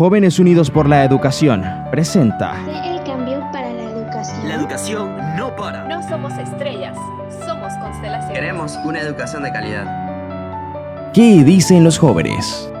Jóvenes 0.00 0.38
Unidos 0.38 0.70
por 0.70 0.88
la 0.88 1.04
Educación 1.04 1.62
presenta 1.90 2.56
el 2.86 3.04
cambio 3.04 3.38
para 3.52 3.70
la 3.70 3.82
educación. 3.82 4.48
La 4.48 4.54
educación 4.54 5.36
no 5.36 5.54
para. 5.54 5.86
No 5.88 6.02
somos 6.08 6.32
estrellas, 6.38 6.96
somos 7.44 7.70
constelaciones. 7.74 8.32
Queremos 8.32 8.78
una 8.86 8.98
educación 8.98 9.42
de 9.42 9.52
calidad. 9.52 11.12
¿Qué 11.12 11.44
dicen 11.44 11.84
los 11.84 11.98
jóvenes? 11.98 12.72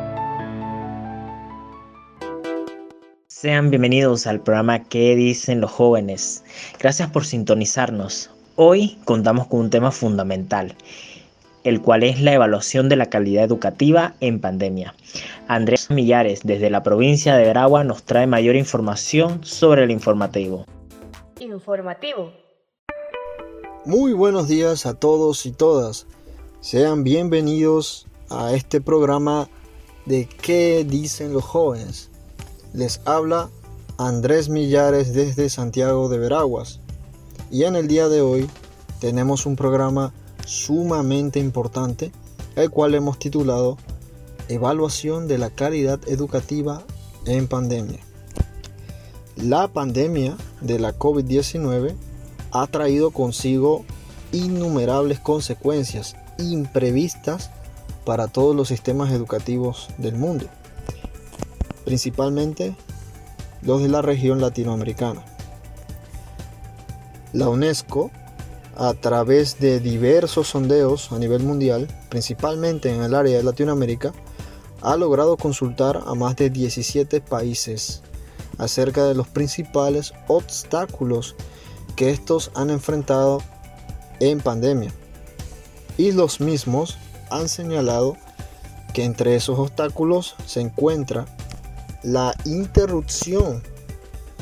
Sean 3.26 3.68
bienvenidos 3.68 4.26
al 4.26 4.40
programa 4.40 4.84
¿Qué 4.84 5.14
dicen 5.14 5.60
los 5.60 5.72
jóvenes? 5.72 6.42
Gracias 6.78 7.10
por 7.10 7.26
sintonizarnos. 7.26 8.30
Hoy 8.56 8.98
contamos 9.04 9.46
con 9.46 9.60
un 9.60 9.68
tema 9.68 9.90
fundamental, 9.90 10.74
el 11.64 11.82
cual 11.82 12.02
es 12.02 12.20
la 12.20 12.32
evaluación 12.32 12.88
de 12.88 12.96
la 12.96 13.06
calidad 13.06 13.44
educativa 13.44 14.14
en 14.20 14.40
pandemia. 14.40 14.94
Andrés 15.48 15.90
Millares, 15.90 16.40
desde 16.44 16.70
la 16.70 16.82
provincia 16.82 17.36
de 17.36 17.44
Veragua, 17.44 17.84
nos 17.84 18.02
trae 18.04 18.26
mayor 18.26 18.56
información 18.56 19.44
sobre 19.44 19.84
el 19.84 19.90
informativo. 19.90 20.66
Informativo. 21.38 22.32
Muy 23.84 24.12
buenos 24.12 24.48
días 24.48 24.86
a 24.86 24.94
todos 24.94 25.46
y 25.46 25.52
todas. 25.52 26.06
Sean 26.60 27.02
bienvenidos 27.02 28.06
a 28.28 28.52
este 28.52 28.80
programa 28.80 29.48
de 30.06 30.26
¿Qué 30.26 30.84
dicen 30.86 31.32
los 31.32 31.44
jóvenes? 31.44 32.10
Les 32.72 33.00
habla 33.06 33.48
Andrés 33.98 34.48
Millares 34.48 35.14
desde 35.14 35.48
Santiago 35.48 36.08
de 36.08 36.18
Veraguas. 36.18 36.80
Y 37.50 37.64
en 37.64 37.74
el 37.74 37.88
día 37.88 38.08
de 38.08 38.20
hoy 38.20 38.48
tenemos 39.00 39.46
un 39.46 39.56
programa 39.56 40.12
sumamente 40.50 41.38
importante, 41.38 42.10
el 42.56 42.70
cual 42.70 42.94
hemos 42.96 43.20
titulado 43.20 43.78
Evaluación 44.48 45.28
de 45.28 45.38
la 45.38 45.50
calidad 45.50 46.00
educativa 46.08 46.82
en 47.24 47.46
pandemia. 47.46 48.00
La 49.36 49.68
pandemia 49.68 50.36
de 50.60 50.80
la 50.80 50.92
COVID-19 50.92 51.94
ha 52.50 52.66
traído 52.66 53.12
consigo 53.12 53.84
innumerables 54.32 55.20
consecuencias 55.20 56.16
imprevistas 56.38 57.50
para 58.04 58.26
todos 58.26 58.56
los 58.56 58.66
sistemas 58.66 59.12
educativos 59.12 59.88
del 59.98 60.16
mundo, 60.16 60.46
principalmente 61.84 62.74
los 63.62 63.82
de 63.82 63.88
la 63.88 64.02
región 64.02 64.40
latinoamericana. 64.40 65.22
La 67.32 67.48
UNESCO, 67.48 68.10
a 68.80 68.94
través 68.94 69.60
de 69.60 69.78
diversos 69.78 70.48
sondeos 70.48 71.12
a 71.12 71.18
nivel 71.18 71.42
mundial, 71.42 71.86
principalmente 72.08 72.90
en 72.90 73.02
el 73.02 73.14
área 73.14 73.36
de 73.36 73.42
Latinoamérica, 73.42 74.14
ha 74.80 74.96
logrado 74.96 75.36
consultar 75.36 76.02
a 76.06 76.14
más 76.14 76.34
de 76.36 76.48
17 76.48 77.20
países 77.20 78.00
acerca 78.56 79.04
de 79.04 79.14
los 79.14 79.28
principales 79.28 80.14
obstáculos 80.28 81.36
que 81.94 82.08
estos 82.08 82.52
han 82.54 82.70
enfrentado 82.70 83.42
en 84.18 84.40
pandemia. 84.40 84.90
Y 85.98 86.12
los 86.12 86.40
mismos 86.40 86.96
han 87.28 87.50
señalado 87.50 88.16
que 88.94 89.04
entre 89.04 89.36
esos 89.36 89.58
obstáculos 89.58 90.36
se 90.46 90.62
encuentra 90.62 91.26
la 92.02 92.34
interrupción 92.46 93.62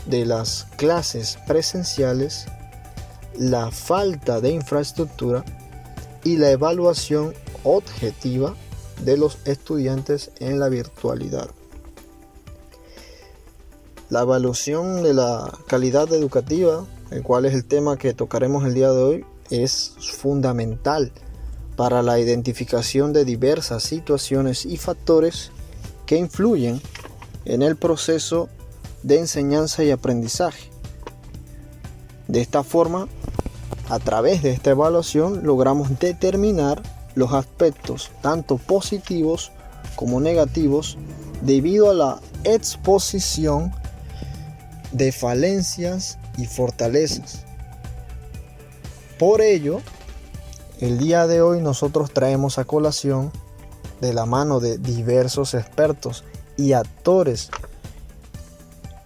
de 0.07 0.25
las 0.25 0.69
clases 0.77 1.41
presenciales, 1.49 2.47
la 3.39 3.71
falta 3.71 4.41
de 4.41 4.51
infraestructura 4.51 5.45
y 6.25 6.37
la 6.37 6.51
evaluación 6.51 7.35
objetiva 7.63 8.55
de 9.05 9.17
los 9.17 9.39
estudiantes 9.45 10.33
en 10.41 10.59
la 10.59 10.69
virtualidad. 10.69 11.49
La 14.11 14.23
evaluación 14.23 15.03
de 15.03 15.15
la 15.15 15.53
calidad 15.69 16.13
educativa, 16.13 16.85
el 17.11 17.23
cual 17.23 17.45
es 17.45 17.55
el 17.55 17.65
tema 17.65 17.97
que 17.97 18.15
tocaremos 18.15 18.65
el 18.65 18.75
día 18.75 18.91
de 18.91 19.03
hoy, 19.03 19.25
es 19.51 19.95
fundamental 20.01 21.13
para 21.77 22.03
la 22.03 22.19
identificación 22.19 23.13
de 23.13 23.25
diversas 23.25 23.85
situaciones 23.85 24.67
y 24.67 24.79
factores 24.79 25.53
que 26.07 26.17
influyen 26.17 26.81
en 27.45 27.63
el 27.63 27.77
proceso 27.77 28.49
de 29.03 29.21
enseñanza 29.21 29.85
y 29.85 29.91
aprendizaje. 29.91 30.71
De 32.27 32.41
esta 32.41 32.65
forma, 32.65 33.09
a 33.89 33.99
través 33.99 34.43
de 34.43 34.53
esta 34.53 34.71
evaluación 34.71 35.45
logramos 35.45 35.99
determinar 35.99 36.83
los 37.15 37.33
aspectos 37.33 38.11
tanto 38.21 38.59
positivos 38.59 39.51
como 39.97 40.21
negativos 40.21 40.99
debido 41.43 41.91
a 41.91 41.95
la 41.95 42.21
exposición 42.45 43.73
de 44.93 45.13
falencias 45.13 46.19
y 46.37 46.47
fortalezas. 46.47 47.45
Por 49.19 49.41
ello, 49.41 49.81
el 50.81 50.99
día 50.99 51.27
de 51.27 51.41
hoy 51.41 51.61
nosotros 51.61 52.13
traemos 52.13 52.59
a 52.59 52.65
colación 52.65 53.33
de 54.01 54.13
la 54.13 54.27
mano 54.27 54.61
de 54.61 54.79
diversos 54.79 55.55
expertos 55.55 56.25
y 56.57 56.73
actores 56.73 57.51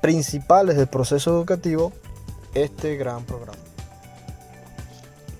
principales 0.02 0.76
del 0.76 0.88
proceso 0.88 1.30
educativo 1.30 1.92
este 2.54 2.96
gran 2.96 3.24
programa. 3.24 3.61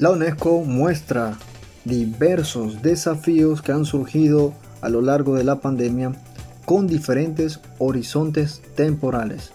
La 0.03 0.11
UNESCO 0.11 0.65
muestra 0.65 1.39
diversos 1.85 2.83
desafíos 2.83 3.63
que 3.63 3.71
han 3.71 3.85
surgido 3.85 4.53
a 4.81 4.89
lo 4.89 5.01
largo 5.01 5.37
de 5.37 5.45
la 5.45 5.61
pandemia 5.61 6.11
con 6.65 6.89
diferentes 6.89 7.61
horizontes 7.79 8.63
temporales. 8.75 9.53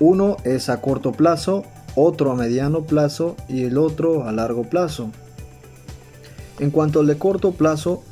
Uno 0.00 0.38
es 0.44 0.70
a 0.70 0.80
corto 0.80 1.12
plazo, 1.12 1.66
otro 1.96 2.32
a 2.32 2.34
mediano 2.34 2.84
plazo 2.84 3.36
y 3.46 3.64
el 3.64 3.76
otro 3.76 4.26
a 4.26 4.32
largo 4.32 4.62
plazo. 4.62 5.10
En 6.58 6.70
cuanto 6.70 7.00
al 7.00 7.06
de 7.06 7.18
corto 7.18 7.52
plazo, 7.52 8.02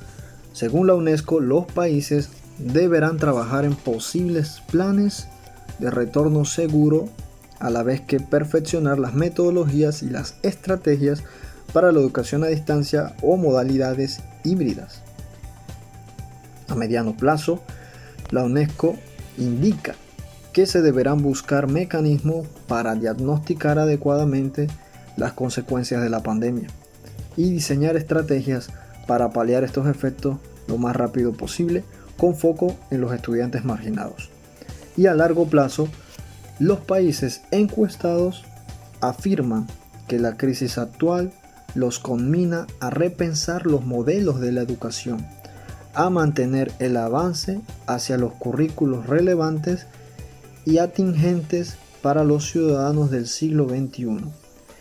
según 0.52 0.88
la 0.88 0.94
UNESCO, 0.94 1.40
los 1.40 1.64
países 1.64 2.28
deberán 2.58 3.16
trabajar 3.16 3.64
en 3.64 3.76
posibles 3.76 4.60
planes 4.70 5.26
de 5.78 5.90
retorno 5.90 6.44
seguro 6.44 7.08
a 7.60 7.70
la 7.70 7.82
vez 7.82 8.00
que 8.00 8.18
perfeccionar 8.18 8.98
las 8.98 9.14
metodologías 9.14 10.02
y 10.02 10.10
las 10.10 10.34
estrategias 10.42 11.22
para 11.72 11.92
la 11.92 12.00
educación 12.00 12.42
a 12.42 12.48
distancia 12.48 13.14
o 13.22 13.36
modalidades 13.36 14.20
híbridas. 14.42 15.02
A 16.68 16.74
mediano 16.74 17.16
plazo, 17.16 17.62
la 18.30 18.44
UNESCO 18.44 18.96
indica 19.38 19.94
que 20.52 20.66
se 20.66 20.82
deberán 20.82 21.22
buscar 21.22 21.68
mecanismos 21.68 22.46
para 22.66 22.94
diagnosticar 22.94 23.78
adecuadamente 23.78 24.66
las 25.16 25.32
consecuencias 25.32 26.02
de 26.02 26.10
la 26.10 26.22
pandemia 26.22 26.68
y 27.36 27.50
diseñar 27.50 27.96
estrategias 27.96 28.70
para 29.06 29.30
paliar 29.30 29.64
estos 29.64 29.86
efectos 29.86 30.38
lo 30.66 30.78
más 30.78 30.96
rápido 30.96 31.32
posible 31.32 31.84
con 32.16 32.36
foco 32.36 32.76
en 32.90 33.00
los 33.00 33.12
estudiantes 33.12 33.64
marginados. 33.64 34.30
Y 34.96 35.06
a 35.06 35.14
largo 35.14 35.46
plazo, 35.46 35.88
los 36.60 36.78
países 36.80 37.40
encuestados 37.50 38.44
afirman 39.00 39.66
que 40.06 40.18
la 40.18 40.36
crisis 40.36 40.76
actual 40.76 41.32
los 41.74 41.98
conmina 41.98 42.66
a 42.80 42.90
repensar 42.90 43.66
los 43.66 43.86
modelos 43.86 44.40
de 44.40 44.52
la 44.52 44.60
educación, 44.60 45.26
a 45.94 46.10
mantener 46.10 46.70
el 46.78 46.98
avance 46.98 47.62
hacia 47.86 48.18
los 48.18 48.34
currículos 48.34 49.06
relevantes 49.06 49.86
y 50.66 50.78
atingentes 50.78 51.76
para 52.02 52.24
los 52.24 52.50
ciudadanos 52.50 53.10
del 53.10 53.26
siglo 53.26 53.66
XXI 53.66 54.18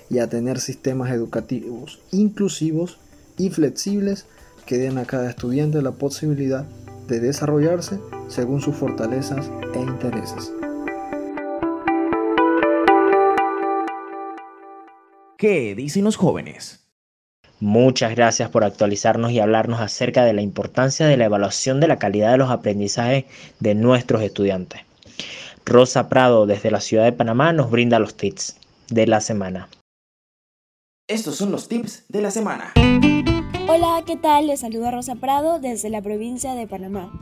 y 0.09 0.19
a 0.19 0.27
tener 0.27 0.59
sistemas 0.59 1.11
educativos 1.11 2.01
inclusivos 2.11 2.97
y 3.37 3.51
flexibles 3.51 4.25
que 4.65 4.77
den 4.77 4.97
a 4.97 5.05
cada 5.05 5.29
estudiante 5.29 5.81
la 5.81 5.91
posibilidad 5.91 6.65
de 7.07 7.21
desarrollarse 7.21 8.01
según 8.27 8.59
sus 8.59 8.75
fortalezas 8.75 9.49
e 9.73 9.79
intereses. 9.79 10.51
¿Qué 15.39 15.73
dicen 15.73 16.03
los 16.03 16.17
jóvenes? 16.17 16.85
Muchas 17.61 18.13
gracias 18.13 18.49
por 18.49 18.65
actualizarnos 18.65 19.31
y 19.31 19.39
hablarnos 19.39 19.79
acerca 19.79 20.25
de 20.25 20.33
la 20.33 20.41
importancia 20.41 21.05
de 21.05 21.15
la 21.15 21.23
evaluación 21.23 21.79
de 21.79 21.87
la 21.87 21.97
calidad 21.97 22.31
de 22.31 22.37
los 22.37 22.51
aprendizajes 22.51 23.23
de 23.61 23.73
nuestros 23.73 24.21
estudiantes. 24.21 24.81
Rosa 25.65 26.09
Prado 26.09 26.45
desde 26.45 26.71
la 26.71 26.81
ciudad 26.81 27.05
de 27.05 27.13
Panamá 27.13 27.53
nos 27.53 27.71
brinda 27.71 27.99
los 27.99 28.17
tips 28.17 28.57
de 28.89 29.07
la 29.07 29.21
semana. 29.21 29.69
Estos 31.07 31.37
son 31.37 31.53
los 31.53 31.69
tips 31.69 32.03
de 32.09 32.21
la 32.21 32.31
semana. 32.31 32.73
Hola, 33.69 34.03
¿qué 34.05 34.17
tal? 34.17 34.47
Les 34.47 34.59
saluda 34.59 34.91
Rosa 34.91 35.15
Prado 35.15 35.61
desde 35.61 35.89
la 35.89 36.01
provincia 36.01 36.53
de 36.53 36.67
Panamá. 36.67 37.13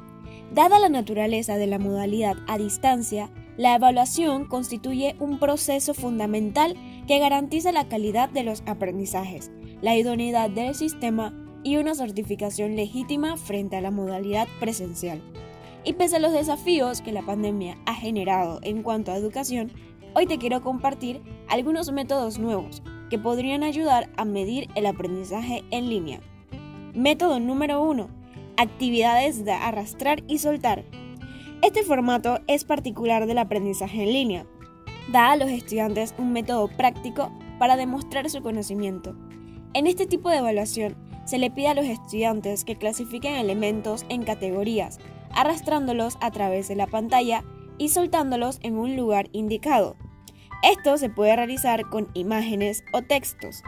Dada 0.56 0.80
la 0.80 0.90
naturaleza 0.90 1.58
de 1.58 1.68
la 1.68 1.78
modalidad 1.78 2.36
a 2.48 2.58
distancia, 2.58 3.30
la 3.58 3.76
evaluación 3.76 4.46
constituye 4.46 5.16
un 5.20 5.38
proceso 5.38 5.94
fundamental 5.94 6.76
que 7.08 7.20
garantiza 7.20 7.72
la 7.72 7.88
calidad 7.88 8.30
de 8.30 8.44
los 8.44 8.62
aprendizajes, 8.66 9.50
la 9.82 9.96
idoneidad 9.96 10.50
del 10.50 10.76
sistema 10.76 11.34
y 11.64 11.78
una 11.78 11.96
certificación 11.96 12.76
legítima 12.76 13.38
frente 13.38 13.78
a 13.78 13.82
la 13.82 13.92
modalidad 13.92 14.48
presencial. 14.60 15.22
Y 15.84 15.94
pese 15.94 16.18
a 16.18 16.20
los 16.20 16.34
desafíos 16.34 17.02
que 17.02 17.14
la 17.14 17.22
pandemia 17.22 17.78
ha 17.86 17.94
generado 17.94 18.60
en 18.62 18.84
cuanto 18.84 19.12
a 19.12 19.18
educación, 19.18 19.72
hoy 20.14 20.26
te 20.26 20.38
quiero 20.38 20.62
compartir 20.62 21.22
algunos 21.48 21.92
métodos 21.92 22.40
nuevos 22.40 22.84
que 23.10 23.18
podrían 23.18 23.64
ayudar 23.64 24.10
a 24.18 24.26
medir 24.26 24.68
el 24.76 24.86
aprendizaje 24.86 25.64
en 25.72 25.90
línea. 25.90 26.20
Método 26.94 27.40
número 27.40 27.82
1. 27.82 28.10
Actividades 28.58 29.46
de 29.46 29.54
arrastrar 29.54 30.24
y 30.28 30.40
soltar. 30.40 30.84
Este 31.62 31.84
formato 31.84 32.40
es 32.48 32.66
particular 32.66 33.28
del 33.28 33.38
aprendizaje 33.38 34.04
en 34.04 34.14
línea. 34.14 34.46
Da 35.12 35.32
a 35.32 35.38
los 35.38 35.50
estudiantes 35.50 36.14
un 36.18 36.34
método 36.34 36.68
práctico 36.68 37.32
para 37.60 37.78
demostrar 37.78 38.30
su 38.30 38.42
conocimiento. 38.42 39.16
En 39.74 39.88
este 39.88 40.06
tipo 40.06 40.30
de 40.30 40.38
evaluación 40.38 40.96
se 41.26 41.38
le 41.38 41.50
pide 41.50 41.70
a 41.70 41.74
los 41.74 41.86
estudiantes 41.86 42.66
que 42.66 42.76
clasifiquen 42.76 43.36
elementos 43.36 44.06
en 44.10 44.24
categorías, 44.24 45.00
arrastrándolos 45.32 46.18
a 46.20 46.32
través 46.32 46.68
de 46.68 46.76
la 46.76 46.88
pantalla 46.88 47.44
y 47.78 47.90
soltándolos 47.90 48.60
en 48.64 48.78
un 48.78 48.96
lugar 48.98 49.30
indicado. 49.32 49.96
Esto 50.64 50.98
se 50.98 51.10
puede 51.10 51.36
realizar 51.36 51.90
con 51.90 52.10
imágenes 52.14 52.84
o 52.92 53.02
textos. 53.02 53.64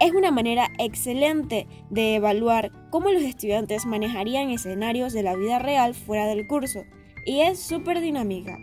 Es 0.00 0.12
una 0.12 0.30
manera 0.30 0.68
excelente 0.78 1.66
de 1.88 2.16
evaluar 2.16 2.70
cómo 2.90 3.10
los 3.10 3.22
estudiantes 3.22 3.86
manejarían 3.86 4.50
escenarios 4.50 5.14
de 5.14 5.22
la 5.22 5.36
vida 5.36 5.58
real 5.58 5.94
fuera 5.94 6.26
del 6.26 6.46
curso 6.46 6.84
y 7.24 7.40
es 7.40 7.60
súper 7.60 8.00
dinámica. 8.00 8.58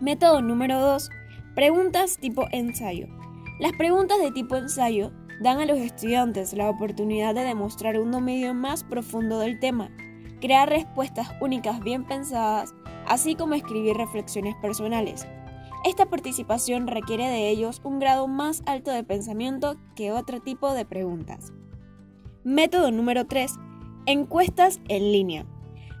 Método 0.00 0.42
número 0.42 0.80
2. 0.80 1.10
Preguntas 1.54 2.16
tipo 2.16 2.46
ensayo. 2.50 3.08
Las 3.60 3.72
preguntas 3.72 4.18
de 4.20 4.32
tipo 4.32 4.56
ensayo 4.56 5.12
dan 5.42 5.60
a 5.60 5.66
los 5.66 5.76
estudiantes 5.76 6.54
la 6.54 6.70
oportunidad 6.70 7.34
de 7.34 7.42
demostrar 7.44 7.98
un 7.98 8.10
dominio 8.10 8.54
más 8.54 8.84
profundo 8.84 9.38
del 9.38 9.60
tema, 9.60 9.90
crear 10.40 10.70
respuestas 10.70 11.28
únicas 11.42 11.80
bien 11.80 12.04
pensadas, 12.04 12.74
así 13.06 13.34
como 13.34 13.52
escribir 13.52 13.96
reflexiones 13.96 14.54
personales. 14.62 15.26
Esta 15.84 16.06
participación 16.06 16.86
requiere 16.86 17.28
de 17.28 17.50
ellos 17.50 17.82
un 17.84 17.98
grado 17.98 18.28
más 18.28 18.62
alto 18.64 18.90
de 18.90 19.04
pensamiento 19.04 19.76
que 19.94 20.10
otro 20.10 20.40
tipo 20.40 20.72
de 20.72 20.86
preguntas. 20.86 21.52
Método 22.44 22.90
número 22.92 23.26
3. 23.26 23.56
Encuestas 24.06 24.80
en 24.88 25.12
línea. 25.12 25.44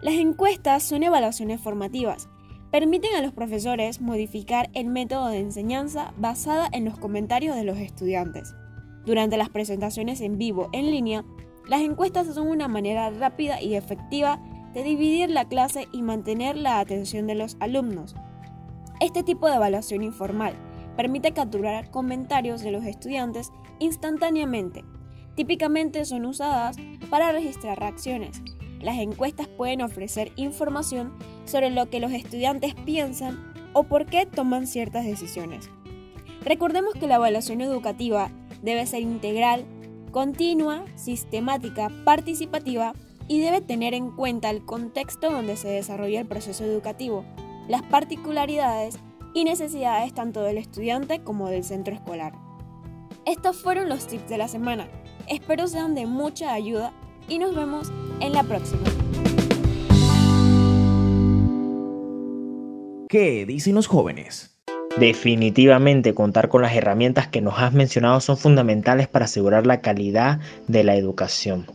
Las 0.00 0.14
encuestas 0.14 0.82
son 0.82 1.02
evaluaciones 1.02 1.60
formativas. 1.60 2.28
Permiten 2.72 3.14
a 3.14 3.20
los 3.20 3.34
profesores 3.34 4.00
modificar 4.00 4.70
el 4.72 4.86
método 4.86 5.28
de 5.28 5.40
enseñanza 5.40 6.14
basada 6.16 6.70
en 6.72 6.86
los 6.86 6.98
comentarios 6.98 7.54
de 7.54 7.64
los 7.64 7.76
estudiantes. 7.76 8.54
Durante 9.04 9.36
las 9.36 9.50
presentaciones 9.50 10.22
en 10.22 10.38
vivo 10.38 10.70
en 10.72 10.90
línea, 10.90 11.22
las 11.68 11.82
encuestas 11.82 12.28
son 12.28 12.48
una 12.48 12.68
manera 12.68 13.10
rápida 13.10 13.60
y 13.60 13.74
efectiva 13.74 14.40
de 14.72 14.84
dividir 14.84 15.28
la 15.28 15.46
clase 15.48 15.86
y 15.92 16.00
mantener 16.00 16.56
la 16.56 16.80
atención 16.80 17.26
de 17.26 17.34
los 17.34 17.58
alumnos. 17.60 18.14
Este 19.00 19.22
tipo 19.22 19.48
de 19.48 19.56
evaluación 19.56 20.02
informal 20.02 20.54
permite 20.96 21.32
capturar 21.32 21.90
comentarios 21.90 22.62
de 22.62 22.70
los 22.70 22.86
estudiantes 22.86 23.52
instantáneamente. 23.80 24.82
Típicamente 25.34 26.06
son 26.06 26.24
usadas 26.24 26.76
para 27.10 27.32
registrar 27.32 27.78
reacciones. 27.78 28.40
Las 28.82 28.98
encuestas 28.98 29.48
pueden 29.48 29.80
ofrecer 29.80 30.32
información 30.36 31.12
sobre 31.44 31.70
lo 31.70 31.88
que 31.88 32.00
los 32.00 32.12
estudiantes 32.12 32.74
piensan 32.74 33.52
o 33.72 33.84
por 33.84 34.06
qué 34.06 34.26
toman 34.26 34.66
ciertas 34.66 35.04
decisiones. 35.04 35.70
Recordemos 36.44 36.94
que 36.94 37.06
la 37.06 37.14
evaluación 37.14 37.60
educativa 37.60 38.30
debe 38.62 38.84
ser 38.86 39.02
integral, 39.02 39.64
continua, 40.10 40.84
sistemática, 40.96 41.90
participativa 42.04 42.92
y 43.28 43.40
debe 43.40 43.60
tener 43.60 43.94
en 43.94 44.10
cuenta 44.10 44.50
el 44.50 44.64
contexto 44.64 45.30
donde 45.30 45.56
se 45.56 45.68
desarrolla 45.68 46.20
el 46.20 46.26
proceso 46.26 46.64
educativo 46.64 47.24
las 47.68 47.82
particularidades 47.82 48.98
y 49.34 49.44
necesidades 49.44 50.12
tanto 50.14 50.42
del 50.42 50.58
estudiante 50.58 51.22
como 51.22 51.48
del 51.48 51.64
centro 51.64 51.94
escolar. 51.94 52.34
Estos 53.24 53.56
fueron 53.56 53.88
los 53.88 54.06
tips 54.06 54.28
de 54.28 54.38
la 54.38 54.48
semana. 54.48 54.88
Espero 55.28 55.66
sean 55.68 55.94
de 55.94 56.06
mucha 56.06 56.52
ayuda 56.52 56.92
y 57.28 57.38
nos 57.38 57.54
vemos 57.54 57.92
en 58.20 58.32
la 58.32 58.42
próxima. 58.42 58.82
¿Qué 63.08 63.44
dicen 63.46 63.74
los 63.74 63.86
jóvenes? 63.86 64.56
Definitivamente 64.98 66.14
contar 66.14 66.48
con 66.48 66.62
las 66.62 66.74
herramientas 66.74 67.26
que 67.26 67.40
nos 67.40 67.58
has 67.58 67.72
mencionado 67.72 68.20
son 68.20 68.36
fundamentales 68.36 69.08
para 69.08 69.24
asegurar 69.24 69.66
la 69.66 69.80
calidad 69.80 70.38
de 70.68 70.84
la 70.84 70.96
educación. 70.96 71.66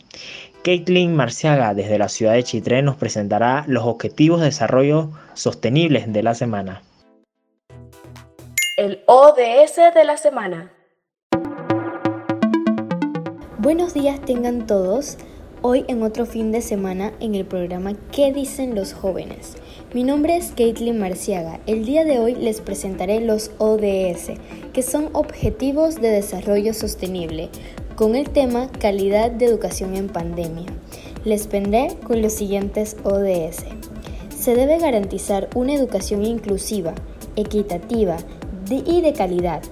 Caitlin 0.63 1.15
Marciaga 1.15 1.73
desde 1.73 1.97
la 1.97 2.09
ciudad 2.09 2.33
de 2.33 2.43
Chitré 2.43 2.81
nos 2.81 2.95
presentará 2.95 3.63
los 3.67 3.85
objetivos 3.85 4.39
de 4.39 4.47
desarrollo 4.47 5.11
sostenibles 5.33 6.11
de 6.11 6.23
la 6.23 6.35
semana. 6.35 6.81
El 8.77 9.01
ODS 9.07 9.93
de 9.95 10.03
la 10.03 10.17
semana. 10.17 10.71
Buenos 13.57 13.93
días 13.93 14.21
tengan 14.21 14.67
todos. 14.67 15.17
Hoy 15.63 15.85
en 15.87 16.03
otro 16.03 16.27
fin 16.27 16.51
de 16.51 16.61
semana 16.61 17.13
en 17.19 17.33
el 17.33 17.43
programa 17.43 17.93
¿Qué 18.11 18.31
dicen 18.31 18.75
los 18.75 18.93
jóvenes? 18.93 19.55
Mi 19.91 20.03
nombre 20.03 20.37
es 20.37 20.51
Caitlin 20.55 20.99
Marciaga. 20.99 21.59
El 21.65 21.83
día 21.83 22.05
de 22.05 22.19
hoy 22.19 22.35
les 22.35 22.61
presentaré 22.61 23.21
los 23.21 23.49
ODS, 23.57 24.33
que 24.71 24.83
son 24.83 25.09
Objetivos 25.13 25.95
de 25.95 26.09
Desarrollo 26.09 26.75
Sostenible, 26.75 27.49
con 27.95 28.15
el 28.15 28.29
tema 28.29 28.69
Calidad 28.79 29.31
de 29.31 29.45
Educación 29.45 29.95
en 29.95 30.09
Pandemia. 30.09 30.67
Les 31.25 31.49
vendré 31.49 31.97
con 32.05 32.21
los 32.21 32.33
siguientes 32.33 32.95
ODS. 33.03 33.65
Se 34.29 34.53
debe 34.53 34.77
garantizar 34.77 35.49
una 35.55 35.73
educación 35.73 36.23
inclusiva, 36.23 36.93
equitativa 37.35 38.17
y 38.69 39.01
de 39.01 39.13
calidad. 39.13 39.63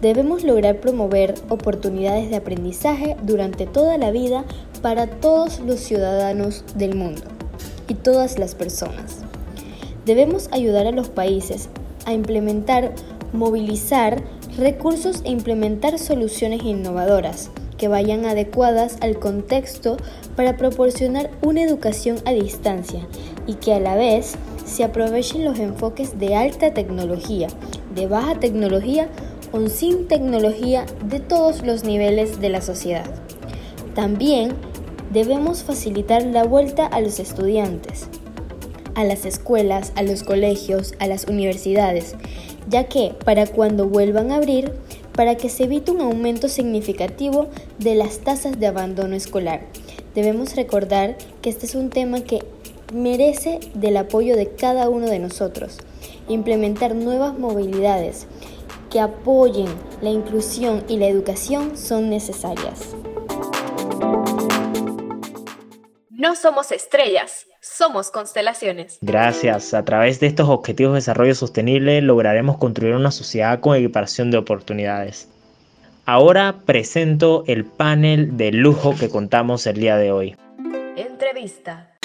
Debemos 0.00 0.44
lograr 0.44 0.80
promover 0.80 1.34
oportunidades 1.48 2.30
de 2.30 2.36
aprendizaje 2.36 3.16
durante 3.22 3.66
toda 3.66 3.96
la 3.96 4.10
vida 4.10 4.44
para 4.86 5.08
todos 5.08 5.58
los 5.58 5.80
ciudadanos 5.80 6.62
del 6.76 6.94
mundo 6.94 7.22
y 7.88 7.94
todas 7.94 8.38
las 8.38 8.54
personas. 8.54 9.16
Debemos 10.04 10.48
ayudar 10.52 10.86
a 10.86 10.92
los 10.92 11.08
países 11.08 11.68
a 12.04 12.12
implementar, 12.12 12.94
movilizar 13.32 14.22
recursos 14.56 15.22
e 15.24 15.30
implementar 15.30 15.98
soluciones 15.98 16.62
innovadoras 16.62 17.50
que 17.78 17.88
vayan 17.88 18.26
adecuadas 18.26 18.98
al 19.00 19.18
contexto 19.18 19.96
para 20.36 20.56
proporcionar 20.56 21.32
una 21.42 21.62
educación 21.62 22.18
a 22.24 22.30
distancia 22.30 23.08
y 23.48 23.54
que 23.54 23.74
a 23.74 23.80
la 23.80 23.96
vez 23.96 24.36
se 24.64 24.84
aprovechen 24.84 25.44
los 25.44 25.58
enfoques 25.58 26.20
de 26.20 26.36
alta 26.36 26.74
tecnología, 26.74 27.48
de 27.92 28.06
baja 28.06 28.38
tecnología 28.38 29.08
o 29.50 29.68
sin 29.68 30.06
tecnología 30.06 30.86
de 31.04 31.18
todos 31.18 31.66
los 31.66 31.82
niveles 31.82 32.40
de 32.40 32.50
la 32.50 32.60
sociedad. 32.60 33.06
También 33.96 34.54
debemos 35.16 35.62
facilitar 35.62 36.26
la 36.26 36.44
vuelta 36.44 36.84
a 36.84 37.00
los 37.00 37.20
estudiantes, 37.20 38.06
a 38.94 39.02
las 39.02 39.24
escuelas, 39.24 39.92
a 39.94 40.02
los 40.02 40.22
colegios, 40.22 40.92
a 40.98 41.06
las 41.06 41.24
universidades, 41.24 42.16
ya 42.68 42.84
que 42.84 43.14
para 43.24 43.46
cuando 43.46 43.88
vuelvan 43.88 44.30
a 44.30 44.36
abrir 44.36 44.74
para 45.14 45.36
que 45.36 45.48
se 45.48 45.64
evite 45.64 45.90
un 45.90 46.02
aumento 46.02 46.50
significativo 46.50 47.48
de 47.78 47.94
las 47.94 48.18
tasas 48.18 48.60
de 48.60 48.66
abandono 48.66 49.16
escolar. 49.16 49.62
Debemos 50.14 50.54
recordar 50.54 51.16
que 51.40 51.48
este 51.48 51.64
es 51.64 51.74
un 51.74 51.88
tema 51.88 52.20
que 52.20 52.44
merece 52.92 53.60
del 53.72 53.96
apoyo 53.96 54.36
de 54.36 54.50
cada 54.50 54.90
uno 54.90 55.06
de 55.06 55.18
nosotros. 55.18 55.78
Implementar 56.28 56.94
nuevas 56.94 57.38
movilidades 57.38 58.26
que 58.90 59.00
apoyen 59.00 59.68
la 60.02 60.10
inclusión 60.10 60.84
y 60.88 60.98
la 60.98 61.06
educación 61.06 61.78
son 61.78 62.10
necesarias. 62.10 62.94
No 66.26 66.34
somos 66.34 66.72
estrellas, 66.72 67.46
somos 67.60 68.10
constelaciones. 68.10 68.98
Gracias. 69.00 69.72
A 69.74 69.84
través 69.84 70.18
de 70.18 70.26
estos 70.26 70.48
objetivos 70.48 70.94
de 70.94 70.96
desarrollo 70.96 71.36
sostenible 71.36 72.02
lograremos 72.02 72.58
construir 72.58 72.96
una 72.96 73.12
sociedad 73.12 73.60
con 73.60 73.76
equiparación 73.76 74.32
de 74.32 74.38
oportunidades. 74.38 75.28
Ahora 76.04 76.56
presento 76.66 77.44
el 77.46 77.64
panel 77.64 78.36
de 78.36 78.50
lujo 78.50 78.96
que 78.98 79.08
contamos 79.08 79.68
el 79.68 79.76
día 79.76 79.98
de 79.98 80.10
hoy. 80.10 80.36
Entrevista. 80.96 81.95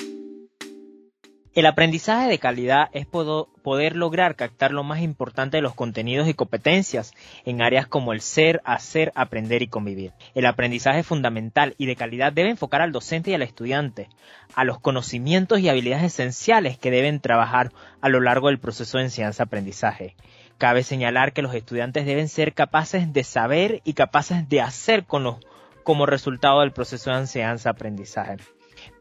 El 1.54 1.66
aprendizaje 1.66 2.30
de 2.30 2.40
calidad 2.40 2.88
es 2.94 3.06
poder 3.06 3.98
lograr 3.98 4.38
captar 4.38 4.72
lo 4.72 4.84
más 4.84 5.02
importante 5.02 5.58
de 5.58 5.62
los 5.62 5.76
contenidos 5.76 6.30
y 6.30 6.34
competencias 6.34 7.14
en 7.44 7.62
áreas 7.62 7.88
como 7.88 8.14
el 8.14 8.22
ser, 8.22 8.62
hacer, 8.64 9.12
aprender 9.16 9.62
y 9.62 9.68
convivir. 9.68 10.14
El 10.34 10.46
aprendizaje 10.46 11.04
fundamental 11.04 11.76
y 11.78 11.88
de 11.88 11.98
calidad 11.98 12.32
debe 12.32 12.52
enfocar 12.52 12.82
al 12.82 12.94
docente 12.94 13.32
y 13.32 13.34
al 13.34 13.42
estudiante, 13.42 14.08
a 14.56 14.64
los 14.64 14.80
conocimientos 14.80 15.60
y 15.60 15.68
habilidades 15.68 16.06
esenciales 16.06 16.78
que 16.78 16.90
deben 16.90 17.20
trabajar 17.20 17.74
a 18.00 18.08
lo 18.08 18.22
largo 18.22 18.48
del 18.48 18.60
proceso 18.60 18.98
de 18.98 19.06
enseñanza-aprendizaje. 19.06 20.16
Cabe 20.58 20.84
señalar 20.84 21.34
que 21.34 21.42
los 21.42 21.54
estudiantes 21.54 22.06
deben 22.06 22.30
ser 22.30 22.54
capaces 22.54 23.12
de 23.12 23.26
saber 23.26 23.82
y 23.84 23.92
capaces 23.92 24.48
de 24.48 24.62
hacer 24.62 25.04
como 25.04 26.06
resultado 26.06 26.62
del 26.62 26.72
proceso 26.72 27.12
de 27.12 27.18
enseñanza-aprendizaje. 27.18 28.38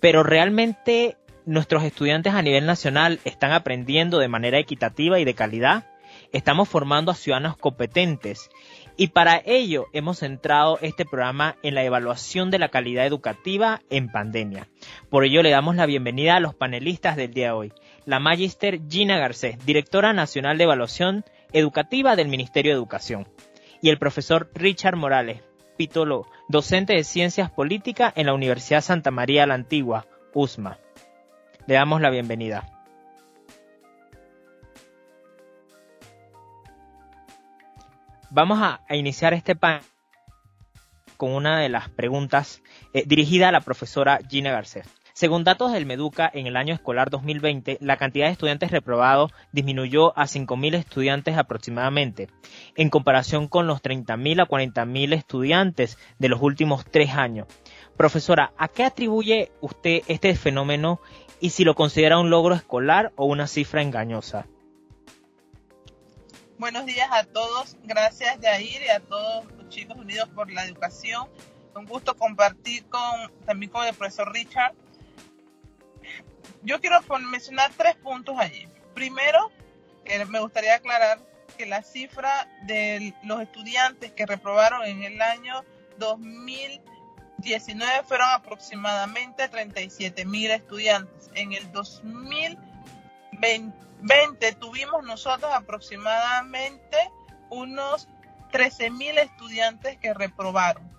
Pero 0.00 0.22
realmente 0.22 1.16
nuestros 1.46 1.84
estudiantes 1.84 2.34
a 2.34 2.42
nivel 2.42 2.66
nacional 2.66 3.20
están 3.24 3.52
aprendiendo 3.52 4.18
de 4.18 4.28
manera 4.28 4.58
equitativa 4.58 5.18
y 5.18 5.24
de 5.24 5.34
calidad. 5.34 5.86
Estamos 6.32 6.68
formando 6.68 7.10
a 7.10 7.14
ciudadanos 7.14 7.56
competentes 7.56 8.50
y 8.96 9.08
para 9.08 9.42
ello 9.44 9.86
hemos 9.92 10.18
centrado 10.18 10.78
este 10.82 11.04
programa 11.04 11.56
en 11.62 11.74
la 11.74 11.84
evaluación 11.84 12.50
de 12.50 12.58
la 12.58 12.68
calidad 12.68 13.06
educativa 13.06 13.80
en 13.90 14.08
pandemia. 14.08 14.68
Por 15.08 15.24
ello 15.24 15.42
le 15.42 15.50
damos 15.50 15.76
la 15.76 15.86
bienvenida 15.86 16.36
a 16.36 16.40
los 16.40 16.54
panelistas 16.54 17.16
del 17.16 17.32
día 17.32 17.46
de 17.46 17.52
hoy. 17.52 17.72
La 18.04 18.20
Magister 18.20 18.80
Gina 18.88 19.18
Garcés, 19.18 19.64
directora 19.64 20.12
nacional 20.12 20.58
de 20.58 20.64
evaluación 20.64 21.24
educativa 21.52 22.16
del 22.16 22.28
Ministerio 22.28 22.72
de 22.72 22.78
Educación. 22.78 23.28
Y 23.82 23.88
el 23.88 23.98
profesor 23.98 24.50
Richard 24.54 24.96
Morales, 24.96 25.42
Pitolo, 25.76 26.26
docente 26.48 26.92
de 26.92 27.04
Ciencias 27.04 27.50
Políticas 27.50 28.12
en 28.16 28.26
la 28.26 28.34
Universidad 28.34 28.82
Santa 28.82 29.10
María 29.10 29.46
la 29.46 29.54
Antigua, 29.54 30.06
USMA. 30.34 30.78
Le 31.66 31.74
damos 31.74 32.00
la 32.00 32.10
bienvenida. 32.10 32.66
Vamos 38.30 38.60
a, 38.62 38.80
iniciar 38.94 39.34
este 39.34 39.56
panel 39.56 39.82
con 41.16 41.32
una 41.32 41.58
de 41.58 41.68
las 41.68 41.88
preguntas 41.88 42.62
eh, 42.94 43.02
dirigida 43.06 43.48
a 43.48 43.52
la 43.52 43.60
profesora 43.60 44.20
Gina 44.28 44.52
Garcés. 44.52 44.86
Según 45.12 45.44
datos 45.44 45.72
del 45.72 45.84
Meduca, 45.84 46.30
en 46.32 46.46
el 46.46 46.56
año 46.56 46.72
escolar 46.72 47.10
2020, 47.10 47.76
la 47.82 47.98
cantidad 47.98 48.26
de 48.26 48.32
estudiantes 48.32 48.70
reprobados 48.70 49.32
disminuyó 49.52 50.16
a 50.18 50.24
5.000 50.24 50.76
estudiantes 50.76 51.36
aproximadamente, 51.36 52.28
en 52.74 52.88
comparación 52.88 53.46
con 53.48 53.66
los 53.66 53.82
30.000 53.82 54.42
a 54.42 54.48
40.000 54.48 55.12
estudiantes 55.12 55.98
de 56.18 56.28
los 56.30 56.40
últimos 56.40 56.86
tres 56.86 57.10
años. 57.10 57.48
Profesora, 57.98 58.52
¿a 58.56 58.68
qué 58.68 58.84
atribuye 58.84 59.52
usted 59.60 60.02
este 60.06 60.34
fenómeno 60.36 61.00
y 61.40 61.50
si 61.50 61.64
lo 61.64 61.74
considera 61.74 62.18
un 62.18 62.30
logro 62.30 62.54
escolar 62.54 63.12
o 63.16 63.24
una 63.24 63.46
cifra 63.46 63.82
engañosa? 63.82 64.46
Buenos 66.58 66.84
días 66.84 67.08
a 67.10 67.24
todos. 67.24 67.76
Gracias, 67.84 68.38
Yair, 68.40 68.82
y 68.82 68.88
a 68.90 69.00
todos 69.00 69.50
los 69.52 69.68
chicos 69.70 69.96
unidos 69.96 70.28
por 70.34 70.52
la 70.52 70.66
educación. 70.66 71.26
Un 71.74 71.86
gusto 71.86 72.14
compartir 72.14 72.84
con, 72.86 73.32
también 73.46 73.72
con 73.72 73.86
el 73.86 73.94
profesor 73.94 74.30
Richard. 74.30 74.74
Yo 76.62 76.78
quiero 76.80 76.98
mencionar 77.30 77.72
tres 77.74 77.96
puntos 77.96 78.36
allí. 78.38 78.68
Primero, 78.94 79.50
me 80.28 80.40
gustaría 80.40 80.74
aclarar 80.74 81.18
que 81.56 81.64
la 81.64 81.82
cifra 81.82 82.48
de 82.66 83.14
los 83.24 83.40
estudiantes 83.40 84.12
que 84.12 84.26
reprobaron 84.26 84.84
en 84.84 85.02
el 85.02 85.22
año 85.22 85.64
2019 87.40 88.02
fueron 88.04 88.28
aproximadamente 88.30 89.48
37 89.48 90.24
mil 90.26 90.50
estudiantes. 90.50 91.30
En 91.34 91.52
el 91.52 91.72
2020 91.72 93.80
20 94.02 94.54
tuvimos 94.54 95.04
nosotros 95.04 95.50
aproximadamente 95.52 96.96
unos 97.50 98.08
13 98.50 98.90
mil 98.90 99.18
estudiantes 99.18 99.98
que 99.98 100.14
reprobaron. 100.14 100.90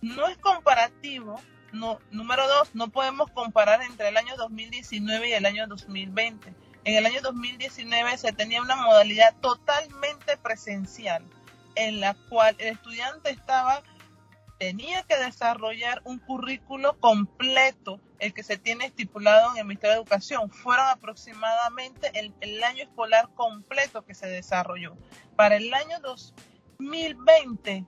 No 0.00 0.26
es 0.26 0.38
comparativo, 0.38 1.40
no, 1.72 1.98
número 2.10 2.48
dos, 2.48 2.74
no 2.74 2.88
podemos 2.88 3.30
comparar 3.30 3.82
entre 3.82 4.08
el 4.08 4.16
año 4.16 4.36
2019 4.36 5.28
y 5.28 5.32
el 5.32 5.46
año 5.46 5.66
2020. 5.66 6.54
En 6.84 6.94
el 6.94 7.04
año 7.04 7.20
2019 7.20 8.16
se 8.16 8.32
tenía 8.32 8.62
una 8.62 8.76
modalidad 8.76 9.34
totalmente 9.40 10.38
presencial, 10.38 11.24
en 11.74 12.00
la 12.00 12.14
cual 12.30 12.56
el 12.58 12.68
estudiante 12.68 13.30
estaba 13.30 13.82
tenía 14.60 15.02
que 15.04 15.16
desarrollar 15.16 16.02
un 16.04 16.18
currículo 16.18 17.00
completo, 17.00 17.98
el 18.18 18.34
que 18.34 18.42
se 18.42 18.58
tiene 18.58 18.84
estipulado 18.84 19.52
en 19.52 19.56
el 19.56 19.64
Ministerio 19.64 19.94
de 19.94 20.02
Educación. 20.02 20.50
Fueron 20.50 20.86
aproximadamente 20.86 22.12
el, 22.14 22.62
año 22.62 22.84
escolar 22.84 23.30
completo 23.34 24.04
que 24.04 24.14
se 24.14 24.26
desarrolló. 24.28 24.98
Para 25.34 25.56
el 25.56 25.72
año 25.72 25.98
2020, 26.00 27.86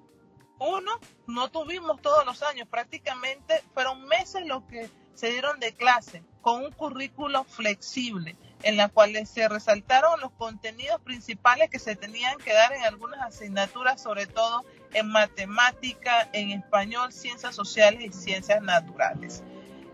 uno, 0.61 0.93
no 1.27 1.51
tuvimos 1.51 2.01
todos 2.01 2.25
los 2.25 2.43
años, 2.43 2.67
prácticamente 2.69 3.63
fueron 3.75 4.07
meses 4.07 4.47
los 4.47 4.63
que 4.63 4.89
se 5.13 5.31
dieron 5.31 5.61
de 5.61 5.75
clase 5.75 6.25
con 6.41 6.65
un 6.65 6.73
currículo 6.73 7.45
flexible 7.45 8.35
en 8.63 8.77
la 8.77 8.89
cual 8.89 9.27
se 9.27 9.49
resaltaron 9.49 10.21
los 10.21 10.33
contenidos 10.33 11.01
principales 11.01 11.71
que 11.71 11.79
se 11.79 11.97
tenían 11.97 12.39
que 12.39 12.53
dar 12.53 12.73
en 12.73 12.83
algunas 12.85 13.21
asignaturas, 13.21 14.03
sobre 14.03 14.27
todo 14.27 14.65
en 14.93 15.09
matemática, 15.09 16.29
en 16.33 16.51
español, 16.51 17.13
ciencias 17.13 17.55
sociales 17.55 18.03
y 18.05 18.13
ciencias 18.13 18.63
naturales. 18.63 19.43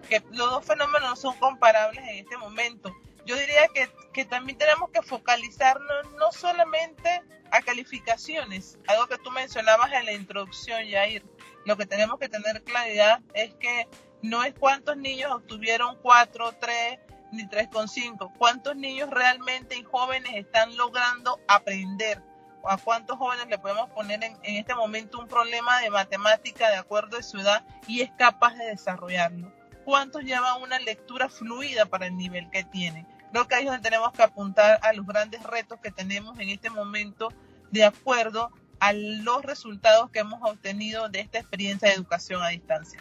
Que 0.08 0.22
los 0.30 0.50
dos 0.50 0.64
fenómenos 0.64 1.10
no 1.10 1.16
son 1.16 1.36
comparables 1.38 2.02
en 2.04 2.18
este 2.18 2.36
momento. 2.36 2.94
Yo 3.26 3.36
diría 3.36 3.68
que, 3.68 3.90
que 4.12 4.24
también 4.24 4.58
tenemos 4.58 4.90
que 4.90 5.02
focalizarnos 5.02 6.12
no 6.18 6.32
solamente 6.32 7.22
a 7.50 7.62
calificaciones, 7.62 8.78
algo 8.86 9.06
que 9.06 9.18
tú 9.18 9.30
mencionabas 9.30 9.92
en 9.92 10.04
la 10.06 10.12
introducción, 10.12 10.84
Yair. 10.84 11.24
Lo 11.64 11.76
que 11.76 11.86
tenemos 11.86 12.18
que 12.18 12.28
tener 12.28 12.62
claridad 12.62 13.20
es 13.34 13.54
que 13.54 13.86
no 14.22 14.42
es 14.44 14.54
cuántos 14.58 14.96
niños 14.96 15.32
obtuvieron 15.32 15.96
4, 16.02 16.52
3, 16.60 16.98
ni 17.30 17.44
3,5. 17.44 18.32
¿Cuántos 18.36 18.76
niños 18.76 19.10
realmente 19.10 19.76
y 19.76 19.82
jóvenes 19.82 20.32
están 20.34 20.76
logrando 20.76 21.40
aprender? 21.48 22.22
¿A 22.64 22.76
cuántos 22.76 23.16
jóvenes 23.18 23.46
le 23.48 23.58
podemos 23.58 23.88
poner 23.90 24.22
en, 24.24 24.36
este 24.42 24.74
momento 24.74 25.18
un 25.18 25.28
problema 25.28 25.80
de 25.80 25.90
matemática 25.90 26.68
de 26.68 26.76
acuerdo 26.76 27.16
a 27.16 27.22
su 27.22 27.38
edad 27.38 27.64
y 27.86 28.00
es 28.00 28.10
capaz 28.18 28.54
de 28.54 28.66
desarrollarlo? 28.66 29.52
¿Cuántos 29.84 30.22
llevan 30.22 30.60
una 30.62 30.78
lectura 30.78 31.28
fluida 31.28 31.86
para 31.86 32.06
el 32.06 32.16
nivel 32.16 32.50
que 32.50 32.64
tienen? 32.64 33.06
Creo 33.32 33.46
que 33.46 33.54
ahí 33.54 33.64
es 33.64 33.70
donde 33.70 33.82
tenemos 33.88 34.12
que 34.12 34.22
apuntar 34.22 34.80
a 34.82 34.92
los 34.92 35.06
grandes 35.06 35.42
retos 35.42 35.80
que 35.80 35.90
tenemos 35.90 36.38
en 36.38 36.48
este 36.48 36.70
momento 36.70 37.32
de 37.70 37.84
acuerdo 37.84 38.50
a 38.80 38.92
los 38.92 39.42
resultados 39.42 40.10
que 40.10 40.20
hemos 40.20 40.40
obtenido 40.42 41.08
de 41.08 41.20
esta 41.20 41.38
experiencia 41.38 41.88
de 41.88 41.94
educación 41.94 42.42
a 42.42 42.48
distancia. 42.48 43.00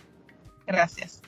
Gracias. 0.66 1.22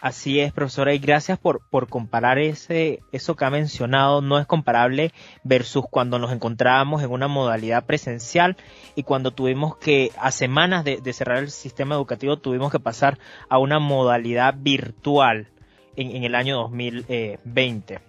Así 0.00 0.40
es, 0.40 0.52
profesora, 0.52 0.92
y 0.92 0.98
gracias 0.98 1.38
por, 1.38 1.66
por 1.70 1.88
comparar 1.88 2.38
ese, 2.38 3.00
eso 3.12 3.34
que 3.34 3.46
ha 3.46 3.50
mencionado. 3.50 4.20
No 4.20 4.38
es 4.38 4.46
comparable 4.46 5.12
versus 5.42 5.86
cuando 5.90 6.18
nos 6.18 6.32
encontrábamos 6.32 7.02
en 7.02 7.10
una 7.10 7.28
modalidad 7.28 7.86
presencial 7.86 8.58
y 8.94 9.04
cuando 9.04 9.30
tuvimos 9.30 9.78
que, 9.78 10.12
a 10.18 10.32
semanas 10.32 10.84
de, 10.84 11.00
cerrar 11.14 11.38
el 11.38 11.50
sistema 11.50 11.94
educativo, 11.94 12.36
tuvimos 12.36 12.70
que 12.70 12.78
pasar 12.78 13.18
a 13.48 13.58
una 13.58 13.78
modalidad 13.78 14.54
virtual 14.58 15.48
en, 15.96 16.24
el 16.24 16.34
año 16.34 16.56
2020. 16.58 18.00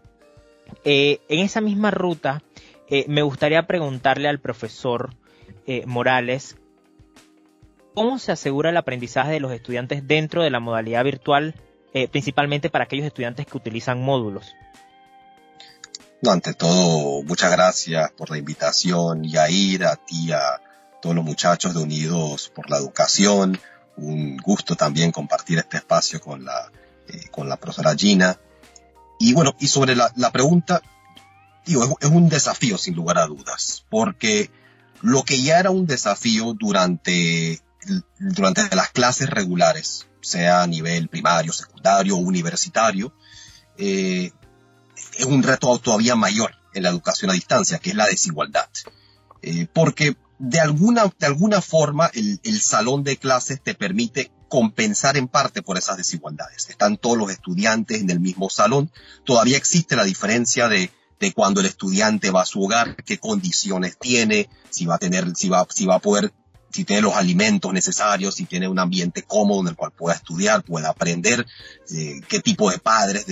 Eh, 0.84 1.22
en 1.30 1.40
esa 1.40 1.62
misma 1.62 1.92
ruta, 1.92 2.44
eh, 2.90 3.06
me 3.08 3.22
gustaría 3.22 3.66
preguntarle 3.66 4.28
al 4.28 4.40
profesor 4.40 5.12
eh, 5.66 5.86
Morales, 5.86 6.58
¿cómo 7.94 8.20
se 8.20 8.34
asegura 8.34 8.72
el 8.72 8.78
aprendizaje 8.78 9.32
de 9.32 9.40
los 9.40 9.54
estudiantes 9.54 10.06
dentro 10.06 10.44
de 10.44 10.50
la 10.50 10.60
modalidad 10.60 11.06
virtual? 11.06 11.56
Eh, 12.00 12.08
principalmente 12.08 12.70
para 12.70 12.84
aquellos 12.84 13.08
estudiantes 13.08 13.48
que 13.48 13.58
utilizan 13.58 14.00
módulos. 14.00 14.54
No, 16.22 16.30
ante 16.30 16.54
todo, 16.54 17.24
muchas 17.24 17.52
gracias 17.52 18.12
por 18.12 18.30
la 18.30 18.38
invitación, 18.38 19.26
y 19.26 19.36
a 19.36 19.48
ti, 19.96 20.32
a 20.32 20.62
todos 21.02 21.16
los 21.16 21.26
muchachos 21.26 21.74
de 21.74 21.82
Unidos 21.82 22.52
por 22.54 22.70
la 22.70 22.78
Educación. 22.78 23.60
Un 23.96 24.38
gusto 24.38 24.76
también 24.76 25.12
compartir 25.12 25.58
este 25.58 25.78
espacio 25.78 26.22
con 26.22 26.46
la, 26.46 26.72
eh, 27.08 27.30
con 27.32 27.50
la 27.50 27.58
profesora 27.58 27.96
Gina. 27.96 28.40
Y 29.18 29.34
bueno, 29.34 29.56
y 29.60 29.66
sobre 29.66 29.96
la, 29.96 30.32
pregunta, 30.32 30.84
digo, 31.66 31.98
es, 32.00 32.10
un 32.10 32.30
desafío 32.30 32.78
sin 32.78 32.94
lugar 32.94 33.18
a 33.18 33.26
dudas, 33.26 33.86
porque 33.90 34.52
lo 35.02 35.24
que 35.24 35.42
ya 35.42 35.58
era 35.58 35.72
un 35.72 35.88
desafío 35.88 36.54
durante, 36.54 37.60
durante 38.20 38.76
las 38.76 38.90
clases 38.92 39.30
regulares, 39.30 40.08
sea 40.22 40.64
a 40.64 40.68
nivel 40.68 41.08
primario, 41.08 41.54
secundario 41.54 42.16
o 42.16 42.20
universitario, 42.20 43.14
eh, 43.78 44.32
es 45.18 45.26
un 45.26 45.44
reto 45.44 45.78
todavía 45.80 46.16
mayor 46.16 46.56
en 46.74 46.84
la 46.84 46.90
educación 46.90 47.32
a 47.32 47.34
distancia, 47.34 47.80
que 47.80 47.92
es 47.92 47.96
la 47.96 48.08
desigualdad. 48.08 48.70
Eh, 49.42 49.68
porque 49.72 50.18
de 50.40 50.60
alguna, 50.60 51.12
de 51.18 51.26
alguna 51.26 51.62
forma 51.62 52.10
el, 52.14 52.62
salón 52.62 53.04
de 53.04 53.18
clases 53.18 53.62
te 53.62 53.74
permite 53.74 54.32
compensar 54.50 55.18
en 55.18 55.28
parte 55.28 55.62
por 55.62 55.78
esas 55.78 55.98
desigualdades. 55.98 56.70
Están 56.70 56.98
todos 56.98 57.18
los 57.18 57.32
estudiantes 57.32 58.02
en 58.02 58.10
el 58.10 58.20
mismo 58.20 58.50
salón. 58.50 58.92
Todavía 59.26 59.58
existe 59.58 59.96
la 59.96 60.04
diferencia 60.04 60.68
de, 60.68 60.92
de 61.20 61.34
cuando 61.34 61.60
el 61.60 61.66
estudiante 61.66 62.32
va 62.32 62.44
a 62.44 62.46
su 62.46 62.64
hogar, 62.64 62.96
qué 63.04 63.18
condiciones 63.18 63.98
tiene, 64.00 64.50
si 64.70 64.86
va 64.86 64.96
a 64.96 65.00
tener, 65.00 65.36
si 65.36 65.50
va, 65.50 65.66
si 65.70 65.86
va 65.86 65.96
a 65.96 66.00
poder 66.00 66.32
si 66.72 66.84
tiene 66.84 67.02
los 67.02 67.16
alimentos 67.16 67.74
necesarios, 67.74 68.36
si 68.36 68.46
tiene 68.46 68.68
un 68.68 68.80
ambiente 68.80 69.24
cómodo 69.24 69.62
en 69.62 69.70
el 69.70 69.76
cual 69.76 69.92
pueda 69.92 70.16
estudiar, 70.16 70.64
pueda 70.64 70.90
aprender, 70.90 71.46
eh, 71.92 72.22
qué 72.28 72.40
tipo 72.40 72.70
de 72.70 72.78
padres 72.78 73.26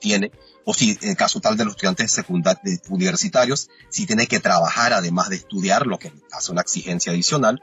tiene, 0.00 0.32
o 0.64 0.74
si 0.74 0.98
en 1.00 1.10
el 1.10 1.16
caso 1.16 1.40
tal 1.40 1.56
de 1.56 1.64
los 1.64 1.74
estudiantes 1.74 2.12
secundarios 2.12 2.80
universitarios, 2.88 3.70
si 3.88 4.06
tiene 4.06 4.26
que 4.26 4.40
trabajar 4.40 4.92
además 4.92 5.30
de 5.30 5.36
estudiar, 5.36 5.86
lo 5.86 5.98
que 5.98 6.12
hace 6.30 6.52
una 6.52 6.60
exigencia 6.60 7.12
adicional. 7.12 7.62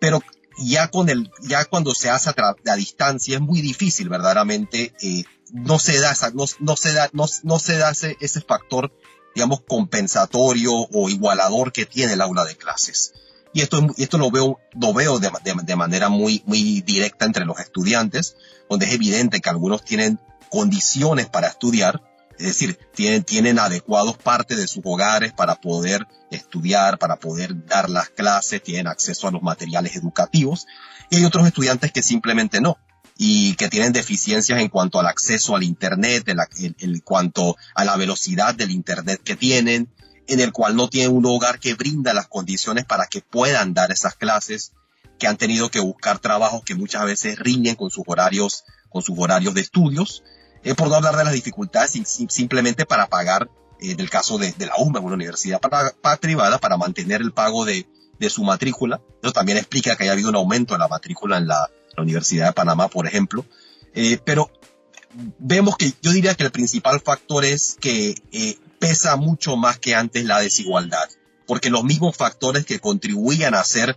Pero 0.00 0.20
ya 0.58 0.90
con 0.90 1.08
el, 1.08 1.30
ya 1.42 1.64
cuando 1.64 1.94
se 1.94 2.10
hace 2.10 2.30
a, 2.30 2.76
distancia 2.76 3.36
es 3.36 3.40
muy 3.40 3.60
difícil 3.60 4.08
verdaderamente, 4.08 4.94
eh, 5.00 5.24
no 5.52 5.78
se 5.78 6.00
da 6.00 6.14
no, 6.32 6.44
no, 6.58 6.76
se 6.76 6.92
da, 6.92 7.10
no, 7.12 7.26
no 7.42 7.58
se 7.58 7.76
da 7.76 7.90
ese, 7.90 8.16
ese, 8.20 8.40
factor, 8.40 8.92
digamos, 9.34 9.60
compensatorio 9.60 10.72
o 10.72 11.08
igualador 11.08 11.72
que 11.72 11.86
tiene 11.86 12.14
el 12.14 12.20
aula 12.20 12.44
de 12.44 12.56
clases. 12.56 13.12
Y 13.54 13.62
esto, 13.62 13.86
esto 13.96 14.18
lo 14.18 14.30
veo, 14.30 14.58
lo 14.72 14.92
veo 14.92 15.18
de, 15.18 15.30
de, 15.42 15.54
de 15.62 15.76
manera 15.76 16.10
muy, 16.10 16.42
muy 16.44 16.82
directa 16.82 17.24
entre 17.24 17.46
los 17.46 17.58
estudiantes, 17.60 18.36
donde 18.68 18.86
es 18.86 18.92
evidente 18.92 19.40
que 19.40 19.48
algunos 19.48 19.84
tienen 19.84 20.20
condiciones 20.50 21.28
para 21.28 21.48
estudiar, 21.48 22.02
es 22.38 22.46
decir, 22.46 22.78
tienen, 22.94 23.22
tienen 23.22 23.58
adecuados 23.58 24.18
parte 24.18 24.56
de 24.56 24.66
sus 24.66 24.82
hogares 24.84 25.32
para 25.32 25.54
poder 25.54 26.06
estudiar, 26.32 26.98
para 26.98 27.16
poder 27.16 27.64
dar 27.66 27.88
las 27.88 28.10
clases, 28.10 28.62
tienen 28.62 28.88
acceso 28.88 29.28
a 29.28 29.30
los 29.30 29.42
materiales 29.42 29.94
educativos. 29.94 30.66
Y 31.10 31.16
hay 31.16 31.24
otros 31.24 31.46
estudiantes 31.46 31.92
que 31.92 32.02
simplemente 32.02 32.60
no 32.60 32.76
y 33.16 33.54
que 33.54 33.68
tienen 33.68 33.92
deficiencias 33.92 34.58
en 34.58 34.68
cuanto 34.68 34.98
al 34.98 35.06
acceso 35.06 35.54
al 35.54 35.62
Internet, 35.62 36.28
en, 36.28 36.98
cuanto 37.00 37.56
a 37.74 37.84
la 37.84 37.96
velocidad 37.96 38.54
del 38.54 38.72
Internet 38.72 39.20
que 39.22 39.36
tienen, 39.36 39.88
en 40.26 40.40
el 40.40 40.52
cual 40.52 40.76
no 40.76 40.88
tienen 40.88 41.16
un 41.16 41.26
hogar 41.26 41.58
que 41.58 41.74
brinda 41.74 42.14
las 42.14 42.28
condiciones 42.28 42.84
para 42.84 43.06
que 43.06 43.20
puedan 43.20 43.74
dar 43.74 43.92
esas 43.92 44.14
clases, 44.14 44.72
que 45.18 45.26
han 45.26 45.36
tenido 45.36 45.70
que 45.70 45.80
buscar 45.80 46.18
trabajos 46.18 46.62
que 46.64 46.74
muchas 46.74 47.04
veces 47.04 47.38
riñen 47.38 47.76
con 47.76 47.90
sus 47.90 48.04
horarios, 48.06 48.64
con 48.88 49.02
sus 49.02 49.18
horarios 49.18 49.54
de 49.54 49.60
estudios 49.60 50.22
eh, 50.64 50.74
por 50.74 50.88
no 50.88 50.94
hablar 50.94 51.16
de 51.16 51.24
las 51.24 51.34
dificultades 51.34 51.92
simplemente 52.28 52.86
para 52.86 53.06
pagar, 53.06 53.50
en 53.80 53.90
eh, 53.90 53.96
el 53.98 54.08
caso 54.08 54.38
de, 54.38 54.54
la 54.58 54.72
UMA, 54.78 55.00
una 55.00 55.14
universidad 55.14 55.60
privada, 56.20 56.58
para 56.58 56.78
mantener 56.78 57.20
el 57.20 57.32
pago 57.32 57.66
de, 57.66 57.86
su 58.30 58.42
matrícula. 58.42 59.02
Eso 59.22 59.32
también 59.32 59.58
explica 59.58 59.94
que 59.96 60.04
haya 60.04 60.12
habido 60.12 60.30
un 60.30 60.36
aumento 60.36 60.72
en 60.72 60.80
la 60.80 60.88
matrícula 60.88 61.36
en 61.36 61.46
la, 61.46 61.70
Universidad 61.96 62.46
de 62.46 62.52
Panamá, 62.54 62.88
por 62.88 63.06
ejemplo. 63.06 63.44
Eh, 63.94 64.18
pero 64.24 64.50
vemos 65.38 65.76
que 65.76 65.92
yo 66.02 66.10
diría 66.10 66.34
que 66.34 66.42
el 66.42 66.50
principal 66.50 67.00
factor 67.00 67.44
es 67.44 67.76
que 67.78 68.16
pesa 68.88 69.16
mucho 69.16 69.56
más 69.56 69.78
que 69.78 69.94
antes 69.94 70.24
la 70.24 70.40
desigualdad, 70.40 71.08
porque 71.46 71.70
los 71.70 71.84
mismos 71.84 72.16
factores 72.16 72.64
que 72.64 72.80
contribuían 72.80 73.54
a 73.54 73.60
hacer 73.60 73.96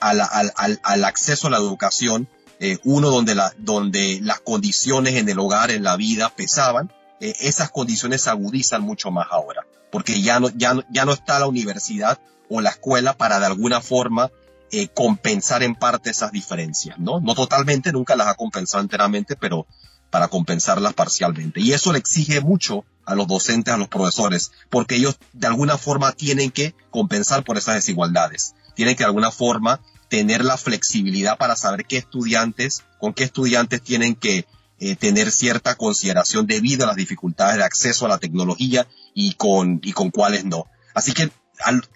al, 0.00 1.04
acceso 1.04 1.46
a 1.46 1.50
la 1.50 1.56
educación 1.56 2.28
eh, 2.58 2.78
uno 2.84 3.10
donde, 3.10 3.34
la, 3.34 3.52
donde 3.58 4.18
las 4.22 4.40
condiciones 4.40 5.14
en 5.14 5.28
el 5.28 5.38
hogar, 5.38 5.70
en 5.70 5.82
la 5.82 5.96
vida 5.96 6.32
pesaban, 6.34 6.90
eh, 7.20 7.34
esas 7.40 7.70
condiciones 7.70 8.22
se 8.22 8.30
agudizan 8.30 8.82
mucho 8.82 9.10
más 9.10 9.26
ahora, 9.30 9.66
porque 9.90 10.22
ya 10.22 10.40
no, 10.40 10.48
ya, 10.50 10.74
ya 10.90 11.04
no 11.04 11.12
está 11.12 11.38
la 11.38 11.48
universidad 11.48 12.18
o 12.48 12.62
la 12.62 12.70
escuela 12.70 13.14
para 13.14 13.40
de 13.40 13.46
alguna 13.46 13.82
forma 13.82 14.30
eh, 14.72 14.88
compensar 14.88 15.62
en 15.62 15.74
parte 15.74 16.10
esas 16.10 16.32
diferencias, 16.32 16.98
¿no? 16.98 17.20
No 17.20 17.34
totalmente, 17.34 17.92
nunca 17.92 18.16
las 18.16 18.28
ha 18.28 18.34
compensado 18.34 18.82
enteramente, 18.82 19.36
pero 19.36 19.66
para 20.10 20.28
compensarlas 20.28 20.94
parcialmente. 20.94 21.60
Y 21.60 21.72
eso 21.72 21.92
le 21.92 21.98
exige 21.98 22.40
mucho 22.40 22.84
a 23.06 23.14
los 23.14 23.26
docentes, 23.26 23.72
a 23.72 23.78
los 23.78 23.88
profesores, 23.88 24.52
porque 24.68 24.96
ellos 24.96 25.16
de 25.32 25.46
alguna 25.46 25.78
forma 25.78 26.12
tienen 26.12 26.50
que 26.50 26.74
compensar 26.90 27.44
por 27.44 27.56
esas 27.56 27.76
desigualdades. 27.76 28.54
Tienen 28.74 28.96
que 28.96 29.04
de 29.04 29.06
alguna 29.08 29.30
forma 29.30 29.80
tener 30.08 30.44
la 30.44 30.56
flexibilidad 30.56 31.38
para 31.38 31.56
saber 31.56 31.86
qué 31.86 31.96
estudiantes, 31.96 32.82
con 32.98 33.14
qué 33.14 33.24
estudiantes 33.24 33.80
tienen 33.82 34.14
que 34.14 34.46
eh, 34.78 34.96
tener 34.96 35.30
cierta 35.30 35.76
consideración 35.76 36.46
debido 36.46 36.84
a 36.84 36.88
las 36.88 36.96
dificultades 36.96 37.56
de 37.56 37.64
acceso 37.64 38.04
a 38.04 38.10
la 38.10 38.18
tecnología 38.18 38.86
y 39.14 39.32
con, 39.34 39.80
y 39.82 39.92
con 39.92 40.10
cuáles 40.10 40.44
no. 40.44 40.66
Así 40.94 41.12
que 41.12 41.30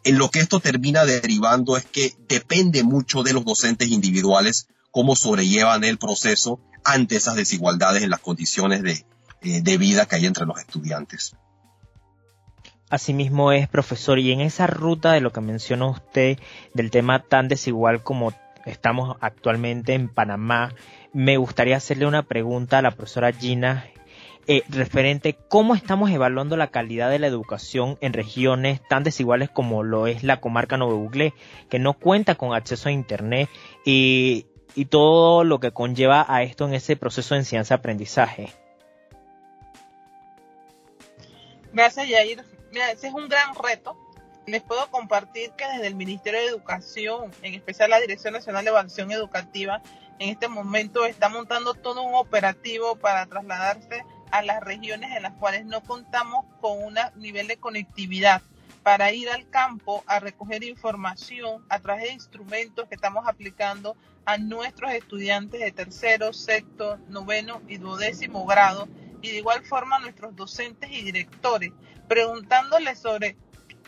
en 0.05 0.19
lo 0.19 0.31
que 0.31 0.41
esto 0.41 0.61
termina 0.61 1.05
derivando 1.05 1.77
es 1.77 1.85
que 1.85 2.15
depende 2.29 2.83
mucho 2.83 3.23
de 3.23 3.35
los 3.35 3.45
docentes 3.45 3.89
individuales 3.89 4.69
cómo 4.91 5.15
sobrellevan 5.17 5.85
el 5.85 5.99
proceso 5.99 6.61
ante 6.85 7.17
esas 7.17 7.37
desigualdades 7.37 8.03
en 8.03 8.11
las 8.11 8.21
condiciones 8.21 8.83
de, 8.83 9.05
eh, 9.43 9.61
de 9.63 9.79
vida 9.79 10.07
que 10.07 10.17
hay 10.17 10.27
entre 10.27 10.47
los 10.47 10.59
estudiantes. 10.59 11.37
Asimismo 12.91 13.53
es 13.53 13.69
profesor 13.69 14.19
y 14.19 14.33
en 14.33 14.41
esa 14.41 14.67
ruta 14.67 15.13
de 15.13 15.21
lo 15.21 15.33
que 15.33 15.41
menciona 15.41 15.87
usted 15.87 16.39
del 16.75 16.91
tema 16.91 17.23
tan 17.23 17.47
desigual 17.47 18.03
como 18.03 18.33
estamos 18.67 19.17
actualmente 19.21 19.95
en 19.95 20.09
Panamá, 20.09 20.75
me 21.13 21.37
gustaría 21.37 21.77
hacerle 21.77 22.07
una 22.07 22.25
pregunta 22.25 22.79
a 22.79 22.83
la 22.83 22.91
profesora 22.91 23.33
Gina 23.33 23.87
eh, 24.47 24.65
referente 24.69 25.37
cómo 25.49 25.75
estamos 25.75 26.11
evaluando 26.11 26.57
la 26.57 26.73
calidad 26.73 27.11
de 27.11 27.19
la 27.19 27.27
educación 27.27 27.99
en 28.01 28.13
regiones 28.13 28.81
tan 28.89 29.05
desiguales 29.05 29.51
como 29.51 29.83
lo 29.83 30.07
es 30.07 30.25
la 30.25 30.41
comarca 30.41 30.77
Nuevo 30.77 31.09
que 31.69 31.79
no 31.79 31.93
cuenta 31.93 32.35
con 32.35 32.55
acceso 32.55 32.89
a 32.89 32.93
Internet 32.93 33.49
y, 33.85 34.47
y 34.75 34.87
todo 34.87 35.45
lo 35.45 35.61
que 35.61 35.71
conlleva 35.73 36.25
a 36.29 36.43
esto 36.43 36.67
en 36.67 36.75
ese 36.75 36.97
proceso 36.97 37.35
de 37.35 37.41
enseñanza-aprendizaje. 37.41 38.53
Gracias, 41.73 42.09
Yair. 42.09 42.45
Mira, 42.73 42.91
ese 42.91 43.09
es 43.09 43.15
un 43.15 43.29
gran 43.29 43.55
reto. 43.55 43.97
Les 44.47 44.63
puedo 44.63 44.91
compartir 44.91 45.53
que 45.53 45.67
desde 45.67 45.87
el 45.87 45.95
Ministerio 45.95 46.41
de 46.41 46.47
Educación, 46.47 47.31
en 47.43 47.55
especial 47.55 47.91
la 47.91 48.01
Dirección 48.01 48.35
Nacional 48.35 48.65
de 48.65 48.71
Evaluación 48.71 49.13
Educativa, 49.13 49.81
en 50.19 50.31
este 50.31 50.49
momento 50.49 51.07
está 51.07 51.29
montando 51.29 51.75
todo 51.75 52.03
un 52.03 52.15
operativo 52.15 52.97
para 52.97 53.27
trasladarse 53.27 54.05
a 54.33 54.43
las 54.43 54.61
regiones 54.61 55.17
en 55.17 55.23
las 55.23 55.35
cuales 55.35 55.65
no 55.65 55.81
contamos 55.83 56.45
con 56.61 56.83
un 56.83 56.99
nivel 57.17 57.47
de 57.47 57.57
conectividad 57.57 58.43
para 58.83 59.13
ir 59.13 59.29
al 59.29 59.49
campo 59.49 60.03
a 60.07 60.21
recoger 60.21 60.65
información 60.65 61.65
a 61.69 61.79
través 61.79 62.05
de 62.05 62.13
instrumentos 62.13 62.89
que 62.89 62.95
estamos 62.95 63.29
aplicando 63.29 63.97
a 64.25 64.39
nuestros 64.39 64.93
estudiantes 64.93 65.61
de 65.61 65.71
tercero, 65.71 66.33
sexto, 66.33 66.99
noveno 67.09 67.61
y 67.69 67.77
duodécimo 67.77 68.45
grado 68.47 68.89
y 69.23 69.31
de 69.31 69.39
igual 69.39 69.65
forma 69.65 69.97
a 69.97 70.01
nuestros 70.01 70.35
docentes 70.37 70.91
y 70.91 71.03
directores, 71.03 71.73
preguntándoles 72.09 72.99
sobre 72.99 73.37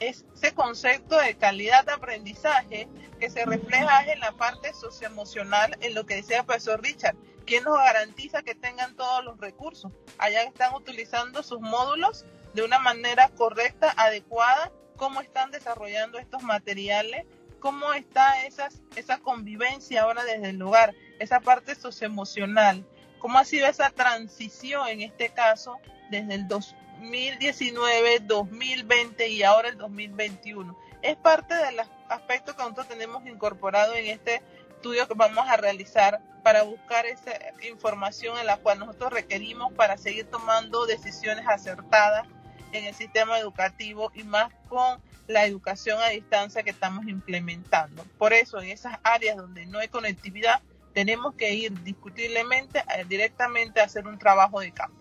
ese 0.01 0.55
concepto 0.55 1.17
de 1.19 1.37
calidad 1.37 1.85
de 1.85 1.93
aprendizaje 1.93 2.89
que 3.21 3.31
se 3.31 3.45
refleja 3.45 4.05
en 4.13 4.21
la 4.21 4.33
parte 4.33 4.73
socioemocional 4.75 5.77
en 5.81 5.95
lo 5.95 6.07
que 6.07 6.17
decía 6.17 6.41
el 6.41 6.47
profesor 6.47 6.83
Richard. 6.83 7.17
¿Quién 7.47 7.65
nos 7.65 7.77
garantiza 7.77 8.43
que 8.43 8.55
tengan 8.55 8.97
todos 8.97 9.25
los 9.25 9.39
recursos? 9.39 9.93
Allá 10.19 10.43
están 10.43 10.75
utilizando 10.75 11.43
sus 11.43 11.61
módulos 11.61 12.25
de 12.55 12.63
una 12.63 12.79
manera 12.79 13.29
correcta, 13.31 13.93
adecuada, 13.97 14.73
cómo 14.97 15.21
están 15.21 15.51
desarrollando 15.51 16.19
estos 16.19 16.43
materiales, 16.43 17.27
cómo 17.61 17.93
está 17.93 18.45
esa 18.47 19.19
convivencia 19.19 20.03
ahora 20.03 20.25
desde 20.25 20.51
el 20.51 20.59
lugar, 20.59 20.95
esa 21.19 21.41
parte 21.41 21.75
socioemocional. 21.75 22.85
¿Cómo 23.23 23.39
ha 23.39 23.45
sido 23.45 23.69
esa 23.69 23.89
transición 23.91 24.89
en 24.89 25.03
este 25.03 25.29
caso 25.29 25.79
desde 26.11 26.35
el 26.35 26.49
2019, 26.49 28.19
2020 28.19 29.29
y 29.29 29.45
ahora 29.45 29.69
el 29.69 29.79
2021? 29.79 30.77
Es 31.03 31.17
parte 31.19 31.55
de 31.55 31.71
los 31.71 31.87
aspectos 32.09 32.57
que 32.57 32.63
nosotros 32.65 32.89
tenemos 32.89 33.25
incorporado 33.25 33.95
en 33.95 34.07
este 34.07 34.43
estudio 34.71 35.07
que 35.07 35.15
vamos 35.15 35.49
a 35.49 35.57
realizar 35.57 36.21
para 36.43 36.65
buscar 36.65 37.07
esa 37.07 37.31
información 37.71 38.37
en 38.41 38.47
la 38.47 38.57
cual 38.57 38.81
nosotros 38.81 39.13
requerimos 39.13 39.73
para 39.73 39.97
seguir 39.99 40.29
tomando 40.29 40.85
decisiones 40.87 41.47
acertadas 41.47 42.27
en 42.73 42.87
el 42.87 42.95
sistema 42.97 43.39
educativo 43.39 44.11
y 44.17 44.25
más 44.25 44.53
con 44.69 45.01
la 45.29 45.45
educación 45.45 46.03
a 46.03 46.09
distancia 46.09 46.65
que 46.65 46.71
estamos 46.71 47.07
implementando. 47.07 48.05
Por 48.19 48.33
eso, 48.33 48.61
en 48.61 48.71
esas 48.71 48.99
áreas 49.05 49.37
donde 49.37 49.65
no 49.67 49.79
hay 49.79 49.87
conectividad, 49.87 50.61
tenemos 50.93 51.35
que 51.35 51.55
ir 51.55 51.83
discutiblemente 51.83 52.81
eh, 52.81 53.05
directamente 53.09 53.81
a 53.81 53.85
hacer 53.85 54.07
un 54.07 54.19
trabajo 54.19 54.61
de 54.61 54.73
campo. 54.73 54.97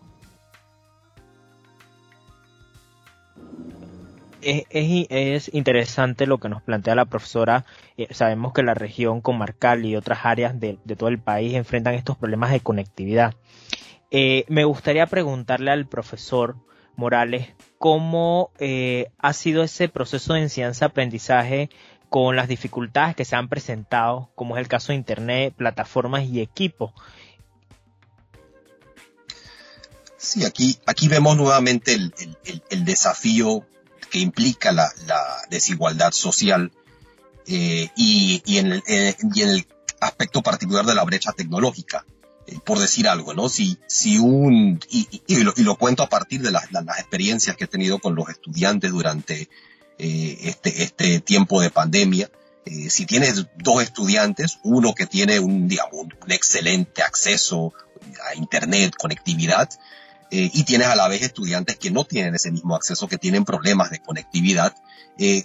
Es, 4.42 5.54
interesante 5.54 6.26
lo 6.26 6.40
que 6.40 6.50
nos 6.50 6.64
plantea 6.64 6.96
la 6.96 7.06
profesora. 7.06 7.64
Eh, 7.96 8.08
sabemos 8.12 8.54
que 8.54 8.64
la 8.64 8.74
región 8.74 9.22
comarcal 9.22 9.86
y 9.86 9.96
otras 9.96 10.26
áreas 10.26 10.60
de, 10.60 10.80
todo 10.98 11.10
el 11.10 11.20
país 11.20 11.54
enfrentan 11.54 11.94
estos 11.94 12.18
problemas 12.18 12.52
de 12.52 12.60
conectividad. 12.60 13.36
Eh, 14.10 14.46
me 14.48 14.64
gustaría 14.64 15.06
preguntarle 15.06 15.70
al 15.70 15.88
profesor 15.88 16.56
Morales 16.96 17.54
cómo 17.78 18.52
ha 19.20 19.34
sido 19.34 19.64
ese 19.64 19.90
proceso 19.90 20.34
de 20.34 20.42
enseñanza-aprendizaje 20.42 21.70
con 22.12 22.36
las 22.36 22.50
dificultades 22.50 23.16
que 23.16 23.24
se 23.24 23.38
han 23.38 23.48
presentado, 23.48 24.32
como 24.36 24.58
es 24.58 24.62
el 24.62 24.68
caso 24.68 24.92
de 24.92 24.98
Internet, 24.98 25.54
plataformas 25.56 26.26
y 26.26 26.42
equipos. 26.42 26.92
Sí, 30.18 30.44
aquí, 30.44 30.78
aquí 30.86 31.08
vemos 31.08 31.38
nuevamente 31.38 31.94
el, 31.94 32.84
desafío 32.84 33.66
que 34.10 34.20
implica 34.20 34.74
la, 34.74 34.92
desigualdad 35.50 36.12
social 36.12 36.74
eh, 37.48 37.90
y, 37.96 38.42
en 38.58 38.74
el, 38.74 38.84
eh, 38.90 39.16
y, 39.34 39.44
en 39.44 39.50
el, 39.50 39.68
aspecto 40.02 40.42
particular 40.42 40.86
de 40.86 40.96
la 40.96 41.06
brecha 41.06 41.32
tecnológica. 41.32 42.06
Eh, 42.46 42.60
por 42.66 42.78
decir 42.78 43.08
algo, 43.08 43.34
¿no? 43.34 43.48
Si, 43.48 43.78
si 43.88 44.18
un, 44.18 44.82
y, 44.90 45.64
lo, 45.64 45.76
cuento 45.78 46.04
a 46.04 46.10
partir 46.10 46.42
de 46.42 46.52
las, 46.52 46.70
las 46.74 47.00
experiencias 47.00 47.56
que 47.56 47.64
he 47.64 47.68
tenido 47.68 48.00
con 48.00 48.16
los 48.16 48.28
estudiantes 48.28 48.92
durante 48.92 49.48
eh, 49.98 50.38
este, 50.44 50.84
este 50.84 51.20
tiempo 51.20 51.62
de 51.62 51.70
pandemia. 51.70 52.30
Eh, 52.66 52.90
si 52.90 53.06
tienes 53.06 53.48
dos 53.58 53.82
estudiantes, 53.82 54.60
uno 54.64 54.94
que 54.94 55.08
tiene 55.08 55.40
un, 55.40 55.68
digamos, 55.68 55.94
un 55.94 56.32
excelente 56.32 57.02
acceso 57.02 57.74
a 58.30 58.36
Internet, 58.36 58.96
conectividad, 58.98 59.70
eh, 60.34 60.50
y 60.54 60.64
tienes 60.64 60.88
a 60.88 60.96
la 60.96 61.10
vez 61.10 61.22
estudiantes 61.24 61.78
que 61.78 61.92
no 61.92 62.06
tienen 62.06 62.34
ese 62.36 62.52
mismo 62.52 62.74
acceso, 62.74 63.10
que 63.10 63.18
tienen 63.18 63.44
problemas 63.44 63.90
de 63.90 64.00
conectividad, 64.00 64.74
eh, 65.18 65.44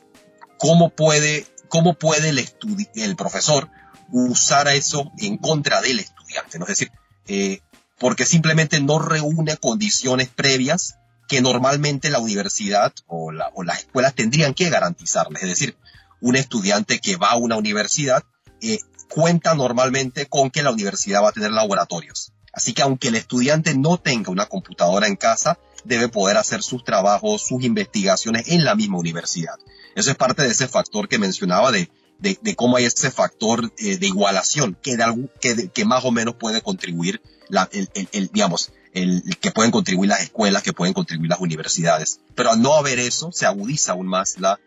¿cómo 0.58 0.90
puede, 0.90 1.44
cómo 1.68 1.94
puede 1.94 2.28
el, 2.28 2.48
el 2.94 3.16
profesor 3.16 3.68
usar 4.12 4.68
eso 4.68 5.10
en 5.18 5.38
contra 5.38 5.80
del 5.80 5.98
estudiante? 5.98 6.60
¿no? 6.60 6.66
Es 6.66 6.78
decir, 6.78 6.92
eh, 7.26 7.62
porque 7.98 8.24
simplemente 8.24 8.80
no 8.80 9.00
reúne 9.00 9.56
condiciones 9.56 10.28
previas 10.28 10.98
que 11.26 11.40
normalmente 11.40 12.10
la 12.10 12.18
universidad 12.18 12.92
o, 13.06 13.32
la, 13.32 13.52
las 13.64 13.80
escuelas 13.80 14.14
tendrían 14.14 14.54
que 14.54 14.70
garantizarles. 14.70 15.42
Es 15.42 15.48
decir, 15.48 15.76
un 16.20 16.36
estudiante 16.36 17.00
que 17.00 17.16
va 17.16 17.30
a 17.30 17.36
una 17.36 17.56
universidad 17.56 18.24
eh, 18.60 18.78
cuenta 19.08 19.54
normalmente 19.54 20.26
con 20.26 20.50
que 20.50 20.62
la 20.62 20.70
universidad 20.70 21.22
va 21.22 21.30
a 21.30 21.32
tener 21.32 21.50
laboratorios. 21.50 22.32
Así 22.52 22.72
que 22.72 22.82
aunque 22.82 23.08
el 23.08 23.16
estudiante 23.16 23.76
no 23.76 23.98
tenga 23.98 24.30
una 24.30 24.46
computadora 24.46 25.06
en 25.06 25.16
casa, 25.16 25.58
debe 25.84 26.08
poder 26.08 26.36
hacer 26.36 26.62
sus 26.62 26.84
trabajos, 26.84 27.42
sus 27.42 27.62
investigaciones 27.62 28.48
en 28.48 28.64
la 28.64 28.74
misma 28.74 28.98
universidad. 28.98 29.54
Eso 29.94 30.10
es 30.10 30.16
parte 30.16 30.42
de 30.42 30.48
ese 30.48 30.66
factor 30.68 31.08
que 31.08 31.18
mencionaba 31.18 31.70
de, 31.70 31.90
de, 32.18 32.56
cómo 32.56 32.76
hay 32.76 32.84
ese 32.84 33.10
factor 33.10 33.72
eh, 33.78 33.98
de 33.98 34.06
igualación 34.06 34.76
que, 34.82 34.96
de, 34.96 35.28
que, 35.40 35.68
que, 35.68 35.84
más 35.84 36.04
o 36.04 36.10
menos 36.10 36.34
puede 36.36 36.62
contribuir, 36.62 37.20
la, 37.48 37.68
el, 37.72 37.88
el, 38.12 38.30
digamos, 38.32 38.72
el, 38.96 39.22
que 39.40 39.50
pueden 39.50 39.70
contribuir 39.70 40.10
las 40.10 40.22
escuelas, 40.22 40.62
que 40.62 40.72
pueden 40.72 40.94
contribuir 40.94 41.30
las 41.30 41.40
universidades. 41.40 42.20
Pero 42.34 42.50
al 42.50 42.62
no 42.62 42.74
haber 42.74 42.98
eso, 42.98 43.30
se 43.32 43.46
agudiza 43.46 43.92
aún 43.92 44.06
más 44.06 44.38
la, 44.38 44.58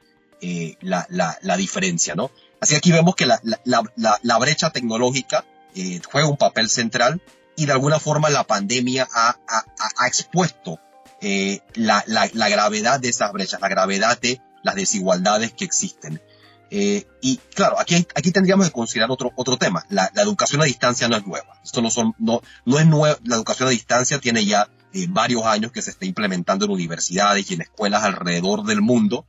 eh, 0.42 0.76
la, 0.82 1.06
la, 1.10 1.38
la, 1.42 1.58
diferencia, 1.58 2.15
¿no? 2.15 2.32
Así 2.62 2.74
que 2.74 2.78
aquí 2.78 2.92
vemos 2.92 3.15
que 3.15 3.26
la, 3.26 3.39
la 3.44 4.38
brecha 4.38 4.70
tecnológica 4.70 5.46
eh, 5.76 6.02
juega 6.12 6.28
un 6.28 6.38
papel 6.38 6.70
central 6.70 7.22
y 7.56 7.65
de 7.65 7.74
alguna 7.74 8.00
forma 8.00 8.30
la 8.30 8.46
pandemia 8.46 9.08
ha, 9.13 9.38
ha, 9.48 9.65
ha 9.98 10.08
expuesto 10.08 10.80
eh, 11.22 11.60
la, 11.74 12.04
gravedad 12.34 13.00
de 13.00 13.10
esas 13.10 13.32
brechas, 13.34 13.60
la 13.62 13.68
gravedad 13.68 14.20
de 14.20 14.42
las 14.63 14.76
desigualdades 14.76 15.54
que 15.54 15.65
existen. 15.65 16.22
Eh, 16.71 17.08
y 17.21 17.38
claro, 17.55 17.79
aquí, 17.79 17.95
aquí 18.15 18.32
tendríamos 18.32 18.67
que 18.67 18.71
considerar 18.71 19.10
otro, 19.12 19.32
otro 19.36 19.58
tema. 19.58 19.86
La, 19.89 20.12
educación 20.15 20.62
a 20.62 20.65
distancia 20.65 21.08
no 21.08 21.17
es 21.17 21.25
nueva. 21.25 21.60
Esto 21.63 21.82
no, 21.82 21.89
son, 21.89 22.13
no, 22.19 22.41
no 22.65 22.79
es 22.79 22.86
nueva. 22.86 23.17
La 23.23 23.36
educación 23.36 23.67
a 23.69 23.71
distancia 23.71 24.19
tiene 24.19 24.45
ya 24.45 24.69
eh, 24.93 25.08
varios 25.10 25.45
años 25.45 25.71
que 25.71 25.82
se 25.82 25.91
está 25.91 26.05
implementando 26.05 26.65
en 26.65 26.71
universidades 26.71 27.49
y 27.49 27.55
en 27.55 27.62
escuelas 27.62 28.03
alrededor 28.03 28.63
del 28.65 28.82
mundo 28.82 29.25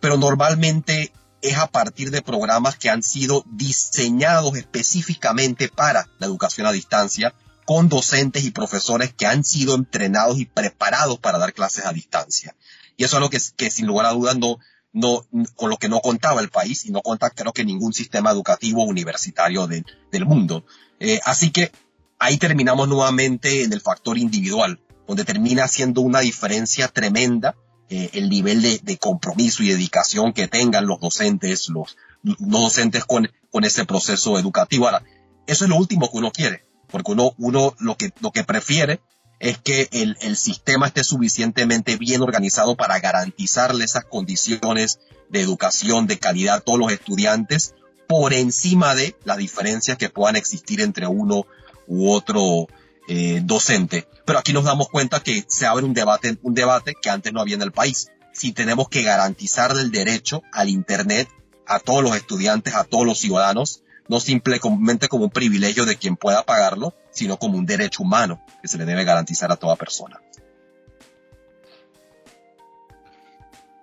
pero 0.00 0.16
normalmente 0.16 1.12
es 1.40 1.56
a 1.56 1.68
partir 1.68 2.10
de 2.10 2.22
programas 2.22 2.76
que 2.76 2.90
han 2.90 3.02
sido 3.02 3.44
diseñados 3.46 4.56
específicamente 4.56 5.68
para 5.68 6.08
la 6.18 6.26
educación 6.26 6.66
a 6.66 6.72
distancia, 6.72 7.34
con 7.64 7.88
docentes 7.88 8.44
y 8.44 8.50
profesores 8.50 9.12
que 9.12 9.26
han 9.26 9.44
sido 9.44 9.74
entrenados 9.74 10.38
y 10.38 10.46
preparados 10.46 11.18
para 11.18 11.38
dar 11.38 11.52
clases 11.52 11.84
a 11.84 11.92
distancia. 11.92 12.56
Y 12.96 13.04
eso 13.04 13.16
es 13.16 13.20
lo 13.20 13.30
que, 13.30 13.38
que 13.56 13.70
sin 13.70 13.86
lugar 13.86 14.06
a 14.06 14.12
dudas 14.12 14.36
no, 14.38 14.58
no, 14.92 15.26
con 15.54 15.70
lo 15.70 15.76
que 15.76 15.88
no 15.88 16.00
contaba 16.00 16.40
el 16.40 16.50
país 16.50 16.84
y 16.86 16.90
no 16.90 17.02
cuenta 17.02 17.30
creo 17.30 17.52
que 17.52 17.64
ningún 17.64 17.92
sistema 17.92 18.30
educativo 18.30 18.84
universitario 18.84 19.66
del 19.66 20.24
mundo. 20.26 20.64
Eh, 21.00 21.20
así 21.24 21.50
que 21.50 21.70
ahí 22.18 22.38
terminamos 22.38 22.88
nuevamente 22.88 23.62
en 23.64 23.72
el 23.72 23.80
factor 23.80 24.18
individual, 24.18 24.80
donde 25.06 25.24
termina 25.24 25.68
siendo 25.68 26.00
una 26.00 26.20
diferencia 26.20 26.88
tremenda 26.88 27.54
eh, 27.90 28.10
el 28.12 28.28
nivel 28.28 28.60
de, 28.60 28.98
compromiso 28.98 29.62
y 29.62 29.68
dedicación 29.68 30.32
que 30.32 30.48
tengan 30.48 30.86
los 30.86 31.00
docentes, 31.00 31.68
los, 31.68 31.96
docentes 32.22 33.04
con, 33.04 33.30
con 33.50 33.64
ese 33.64 33.86
proceso 33.86 34.38
educativo. 34.38 34.86
Ahora, 34.86 35.04
eso 35.46 35.64
es 35.64 35.70
lo 35.70 35.76
último 35.76 36.10
que 36.10 36.18
uno 36.18 36.30
quiere, 36.30 36.66
porque 36.88 37.12
uno, 37.12 37.32
uno 37.38 37.74
lo, 37.78 37.96
que, 37.96 38.12
lo 38.20 38.30
que 38.30 38.44
prefiere 38.44 39.00
es 39.40 39.58
que 39.58 39.88
el, 39.92 40.16
el 40.20 40.36
sistema 40.36 40.86
esté 40.88 41.04
suficientemente 41.04 41.96
bien 41.96 42.22
organizado 42.22 42.76
para 42.76 42.98
garantizarle 42.98 43.84
esas 43.84 44.04
condiciones 44.04 44.98
de 45.28 45.40
educación 45.40 46.06
de 46.06 46.18
calidad 46.18 46.56
a 46.56 46.60
todos 46.60 46.78
los 46.78 46.92
estudiantes 46.92 47.74
por 48.08 48.32
encima 48.32 48.94
de 48.94 49.14
las 49.24 49.36
diferencias 49.36 49.98
que 49.98 50.08
puedan 50.08 50.36
existir 50.36 50.80
entre 50.80 51.06
uno 51.06 51.46
u 51.86 52.10
otro 52.10 52.66
eh, 53.06 53.40
docente. 53.44 54.08
Pero 54.24 54.38
aquí 54.38 54.52
nos 54.52 54.64
damos 54.64 54.88
cuenta 54.88 55.22
que 55.22 55.44
se 55.46 55.66
abre 55.66 55.84
un 55.84 55.94
debate, 55.94 56.38
un 56.42 56.54
debate 56.54 56.94
que 57.00 57.10
antes 57.10 57.32
no 57.32 57.40
había 57.40 57.56
en 57.56 57.62
el 57.62 57.72
país. 57.72 58.08
Si 58.32 58.52
tenemos 58.52 58.88
que 58.88 59.02
garantizar 59.02 59.72
el 59.72 59.90
derecho 59.90 60.42
al 60.52 60.68
Internet 60.68 61.28
a 61.66 61.80
todos 61.80 62.02
los 62.02 62.16
estudiantes, 62.16 62.74
a 62.74 62.84
todos 62.84 63.06
los 63.06 63.18
ciudadanos, 63.18 63.82
no 64.08 64.20
simplemente 64.20 65.08
como 65.08 65.24
un 65.24 65.30
privilegio 65.30 65.84
de 65.84 65.96
quien 65.96 66.16
pueda 66.16 66.42
pagarlo, 66.44 66.94
sino 67.10 67.38
como 67.38 67.58
un 67.58 67.66
derecho 67.66 68.02
humano 68.02 68.42
que 68.60 68.68
se 68.68 68.78
le 68.78 68.84
debe 68.84 69.04
garantizar 69.04 69.52
a 69.52 69.56
toda 69.56 69.76
persona. 69.76 70.20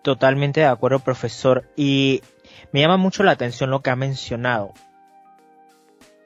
Totalmente 0.01 0.59
de 0.59 0.67
acuerdo, 0.67 0.99
profesor. 0.99 1.71
Y 1.75 2.21
me 2.71 2.81
llama 2.81 2.97
mucho 2.97 3.23
la 3.23 3.31
atención 3.31 3.69
lo 3.69 3.81
que 3.81 3.89
ha 3.89 3.95
mencionado 3.95 4.73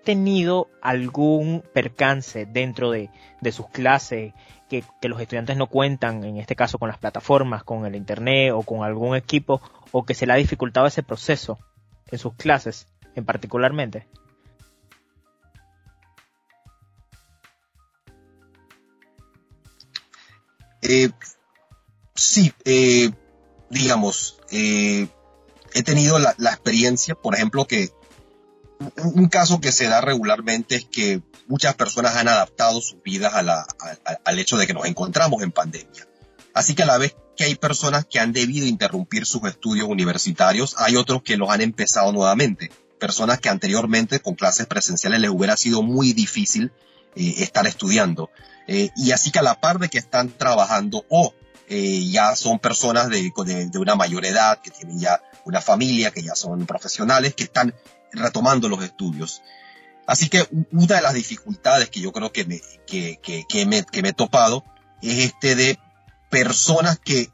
tenido 0.03 0.69
algún 0.81 1.63
percance 1.71 2.47
dentro 2.47 2.89
de, 2.89 3.12
sus 3.51 3.69
clases 3.69 4.33
que, 4.67 4.83
los 5.03 5.21
estudiantes 5.21 5.55
no 5.55 5.67
cuentan, 5.67 6.23
en 6.23 6.38
este 6.38 6.55
caso 6.55 6.79
con 6.79 6.89
las 6.89 6.97
plataformas, 6.97 7.63
con 7.63 7.85
el 7.85 7.95
internet 7.95 8.53
o 8.55 8.63
con 8.63 8.83
algún 8.83 9.15
equipo, 9.15 9.62
o 9.91 10.05
que 10.05 10.15
se 10.15 10.25
le 10.25 10.33
ha 10.33 10.38
dificultado 10.38 10.88
ese 10.88 11.03
proceso 11.03 11.59
en 12.07 12.17
sus 12.17 12.33
clases 12.33 12.88
en 13.15 13.25
particularmente? 13.25 14.07
Eh, 20.81 21.09
sí, 22.15 22.53
eh, 22.65 23.11
digamos, 23.69 24.39
eh, 24.51 25.07
he 25.73 25.83
tenido 25.83 26.17
la, 26.19 26.31
experiencia, 26.31 27.15
por 27.15 27.35
ejemplo, 27.35 27.65
que 27.65 27.91
un 29.03 29.27
caso 29.27 29.59
que 29.59 29.71
se 29.71 29.87
da 29.87 30.01
regularmente 30.01 30.75
es 30.75 30.85
que 30.85 31.21
muchas 31.47 31.75
personas 31.75 32.15
han 32.15 32.29
adaptado 32.29 32.79
sus 32.81 33.03
vidas 33.03 33.33
al 33.33 34.39
hecho 34.39 34.57
de 34.57 34.67
que 34.67 34.73
nos 34.73 34.85
encontramos 34.85 35.43
en 35.43 35.51
pandemia. 35.51 36.07
Así 36.53 36.75
que 36.75 36.83
a 36.83 36.85
la 36.85 36.97
vez 36.97 37.15
que 37.35 37.43
hay 37.43 37.55
personas 37.55 38.05
que 38.05 38.19
han 38.19 38.31
debido 38.31 38.65
interrumpir 38.65 39.25
sus 39.25 39.43
estudios 39.43 39.87
universitarios, 39.87 40.75
hay 40.77 40.95
otros 40.95 41.23
que 41.23 41.37
los 41.37 41.49
han 41.49 41.61
empezado 41.61 42.11
nuevamente. 42.11 42.71
Personas 42.99 43.39
que 43.39 43.49
anteriormente 43.49 44.19
con 44.19 44.35
clases 44.35 44.67
presenciales 44.67 45.19
les 45.19 45.29
hubiera 45.29 45.57
sido 45.57 45.81
muy 45.81 46.13
difícil 46.13 46.71
eh, 47.15 47.35
estar 47.38 47.65
estudiando. 47.65 48.29
Eh, 48.67 48.89
y 48.95 49.12
así 49.12 49.31
que 49.31 49.39
a 49.39 49.43
la 49.43 49.59
par 49.59 49.79
de 49.79 49.89
que 49.89 49.97
están 49.97 50.29
trabajando 50.29 51.05
o 51.09 51.33
eh, 51.67 52.09
ya 52.09 52.35
son 52.35 52.59
personas 52.59 53.09
de, 53.09 53.31
de, 53.45 53.79
una 53.79 53.95
mayor 53.95 54.25
edad, 54.25 54.59
que 54.62 54.71
tienen 54.71 54.99
ya 54.99 55.21
una 55.45 55.62
familia, 55.62 56.12
que 56.12 56.23
ya 56.23 56.35
son 56.35 56.65
profesionales, 56.65 57.35
que 57.35 57.43
están 57.43 57.73
retomando 58.12 58.67
los 58.69 58.83
estudios. 58.83 59.41
Así 60.07 60.29
que 60.29 60.47
una 60.71 60.95
de 60.95 61.01
las 61.01 61.13
dificultades 61.13 61.89
que 61.89 62.01
yo 62.01 62.12
creo 62.12 62.31
que 62.31 62.43
me, 62.45 62.59
que, 62.88 63.19
me, 63.67 63.83
que 63.83 64.01
me 64.01 64.09
he 64.09 64.13
topado 64.13 64.63
es 65.03 65.19
este 65.19 65.55
de 65.55 65.79
personas 66.31 66.97
que 66.97 67.31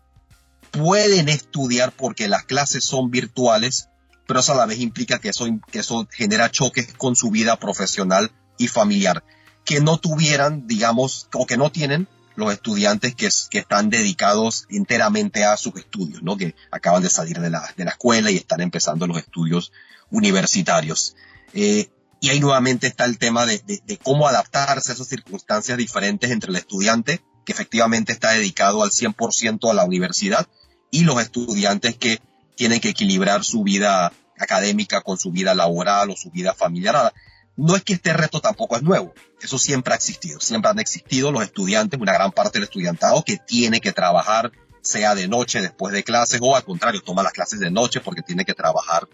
pueden 0.71 1.30
estudiar 1.30 1.93
porque 1.93 2.28
las 2.28 2.43
clases 2.43 2.84
son 2.84 3.12
virtuales, 3.12 3.88
pero 4.27 4.39
eso 4.39 4.53
a 4.53 4.55
la 4.55 4.65
vez 4.65 4.79
implica 4.79 5.19
que 5.19 5.29
eso, 5.29 5.45
que 5.71 5.79
eso 5.79 6.07
genera 6.11 6.51
choques 6.51 6.93
con 6.93 7.15
su 7.15 7.31
vida 7.31 7.57
profesional 7.57 8.31
y 8.57 8.67
familiar, 8.67 9.23
que 9.63 9.81
no 9.81 9.97
tuvieran, 9.97 10.67
digamos, 10.67 11.27
o 11.33 11.45
que 11.45 11.57
no 11.57 11.71
tienen 11.71 12.07
los 12.35 12.51
estudiantes 12.51 13.15
que, 13.15 13.29
están 13.57 13.89
dedicados 13.89 14.65
enteramente 14.69 15.45
a 15.45 15.57
sus 15.57 15.75
estudios, 15.75 16.21
¿no? 16.21 16.38
que 16.38 16.55
acaban 16.69 17.01
de 17.01 17.09
salir 17.09 17.39
de 17.39 17.49
la, 17.49 17.73
de 17.77 17.85
la 17.85 17.91
escuela 17.91 18.29
y 18.29 18.35
están 18.35 18.61
empezando 18.61 19.07
los 19.07 19.17
estudios 19.17 19.71
universitarios. 20.11 21.15
Eh, 21.53 21.89
y 22.19 22.29
ahí 22.29 22.39
nuevamente 22.39 22.88
está 22.88 23.05
el 23.05 23.17
tema 23.17 23.45
de, 23.45 23.61
cómo 24.03 24.27
adaptarse 24.27 24.91
a 24.91 24.95
esas 24.95 25.07
circunstancias 25.07 25.77
diferentes 25.77 26.31
entre 26.31 26.49
el 26.49 26.55
estudiante, 26.57 27.21
que 27.45 27.51
efectivamente 27.53 28.13
está 28.13 28.31
dedicado 28.31 28.83
al 28.83 28.89
100% 28.89 29.69
a 29.69 29.73
la 29.73 29.85
universidad, 29.85 30.47
y 30.91 31.03
los 31.03 31.21
estudiantes 31.21 31.97
que 31.97 32.19
tienen 32.56 32.80
que 32.80 32.89
equilibrar 32.89 33.44
su 33.44 33.63
vida 33.63 34.12
académica 34.38 35.02
con 35.02 35.18
su 35.18 35.32
vida 35.32 35.54
laboral 35.54 36.10
o 36.10 36.15
su 36.15 36.32
vida 36.32 36.54
familiar. 36.54 37.13
No 37.56 37.76
es 37.76 37.84
que 37.84 37.94
este 37.94 38.13
reto 38.13 38.41
tampoco 38.41 38.76
es 38.76 38.84
nuevo, 38.84 39.13
eso 39.41 39.58
siempre 39.58 39.94
ha 39.94 39.96
existido, 39.96 40.41
siempre 40.41 40.70
han 40.70 40.80
existido 40.80 41.32
los 41.32 41.44
estudiantes, 41.44 42.00
una 42.00 42.13
gran 42.13 42.32
parte 42.32 42.60
del 42.60 42.63
estudiantado 42.63 43.24
que 43.24 43.38
tiene 43.38 43.80
que 43.80 43.94
trabajar, 43.94 44.52
sea 44.82 45.15
de 45.15 45.28
noche 45.28 45.62
después 45.62 45.94
de 45.94 46.04
clases 46.04 46.39
o 46.44 46.56
al 46.56 46.63
contrario, 46.63 47.02
toma 47.02 47.24
las 47.24 47.32
clases 47.32 47.60
de 47.60 47.72
noche 47.72 48.02
porque 48.02 48.22
tiene 48.22 48.44
que 48.44 48.54
trabajar 48.54 49.08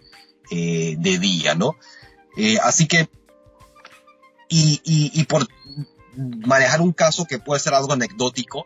eh, 0.50 0.96
de 0.98 1.20
día, 1.20 1.54
¿no? 1.54 1.78
Eh, 2.36 2.58
así 2.64 2.88
que, 2.88 3.10
y, 4.50 4.82
y, 4.84 5.24
por 5.26 5.48
manejar 6.16 6.82
un 6.82 6.92
caso 6.92 7.26
que 7.26 7.40
puede 7.40 7.62
ser 7.62 7.74
algo 7.74 7.94
anecdótico, 7.94 8.66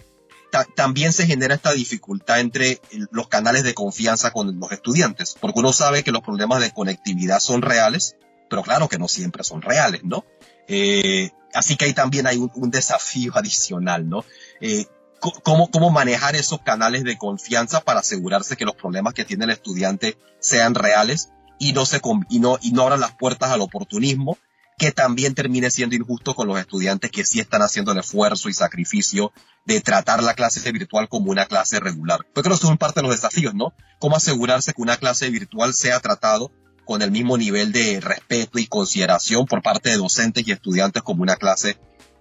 también 0.64 1.14
se 1.14 1.26
genera 1.26 1.56
esta 1.56 1.74
dificultad 1.74 2.40
entre 2.40 2.80
los 3.12 3.28
canales 3.28 3.64
de 3.64 3.74
confianza 3.74 4.32
con 4.32 4.60
los 4.60 4.72
estudiantes, 4.72 5.36
porque 5.40 5.60
uno 5.60 5.74
sabe 5.74 6.04
que 6.04 6.12
los 6.12 6.22
problemas 6.22 6.62
de 6.62 6.72
conectividad 6.72 7.40
son 7.40 7.62
reales, 7.62 8.16
pero 8.50 8.64
claro 8.64 8.88
que 8.88 8.98
no 8.98 9.08
siempre 9.08 9.44
son 9.44 9.62
reales, 9.62 10.04
¿no? 10.04 10.26
Eh, 10.68 11.32
así 11.54 11.76
que 11.76 11.86
ahí 11.86 11.94
también 11.94 12.28
hay 12.28 12.38
un, 12.38 12.72
desafío 12.72 13.34
adicional, 13.36 14.08
¿no? 14.08 14.24
Eh, 14.62 14.86
cómo, 15.20 15.70
cómo 15.70 15.90
manejar 15.90 16.36
esos 16.36 16.62
canales 16.62 17.04
de 17.04 17.18
confianza 17.18 17.82
para 17.82 18.00
asegurarse 18.00 18.58
que 18.58 18.66
los 18.66 18.76
problemas 18.76 19.14
que 19.14 19.26
tiene 19.26 19.46
el 19.46 19.52
estudiante 19.52 20.18
sean 20.40 20.76
reales 20.76 21.30
y 21.60 21.74
no, 21.74 21.86
se, 21.86 22.02
y 22.30 22.40
no, 22.40 22.58
y 22.62 22.72
no 22.72 22.84
abran 22.84 23.00
las 23.00 23.16
puertas 23.16 23.52
al 23.52 23.62
oportunismo 23.62 24.38
que 24.78 24.92
también 24.92 25.34
termine 25.36 25.72
siendo 25.72 25.96
injusto 25.96 26.36
con 26.36 26.48
los 26.48 26.60
estudiantes 26.60 27.12
que 27.12 27.24
sí 27.24 27.40
están 27.40 27.62
haciendo 27.62 27.92
el 27.92 28.00
esfuerzo 28.00 28.50
y 28.50 28.54
sacrificio 28.54 29.32
de 29.66 29.82
tratar 29.82 30.22
la 30.22 30.34
clase 30.34 30.70
virtual 30.72 31.08
como 31.08 31.32
una 31.32 31.46
clase 31.46 31.80
regular. 31.80 32.26
Yo 32.36 32.44
creo 32.44 32.58
que 32.58 32.66
son 32.66 32.78
parte 32.78 33.00
de 33.00 33.08
los 33.08 33.16
desafíos, 33.16 33.54
¿no? 33.54 33.74
Cómo 34.00 34.18
asegurarse 34.18 34.74
que 34.74 34.82
una 34.82 34.98
clase 34.98 35.30
virtual 35.30 35.74
sea 35.74 36.00
tratado 36.00 36.52
con 36.84 37.02
el 37.02 37.10
mismo 37.10 37.38
nivel 37.38 37.72
de 37.72 38.00
respeto 38.00 38.60
y 38.60 38.68
consideración 38.68 39.46
por 39.46 39.62
parte 39.62 39.90
de 39.90 39.98
docentes 39.98 40.48
y 40.48 40.52
estudiantes 40.52 41.02
como 41.02 41.24
una 41.24 41.36
clase 41.36 41.78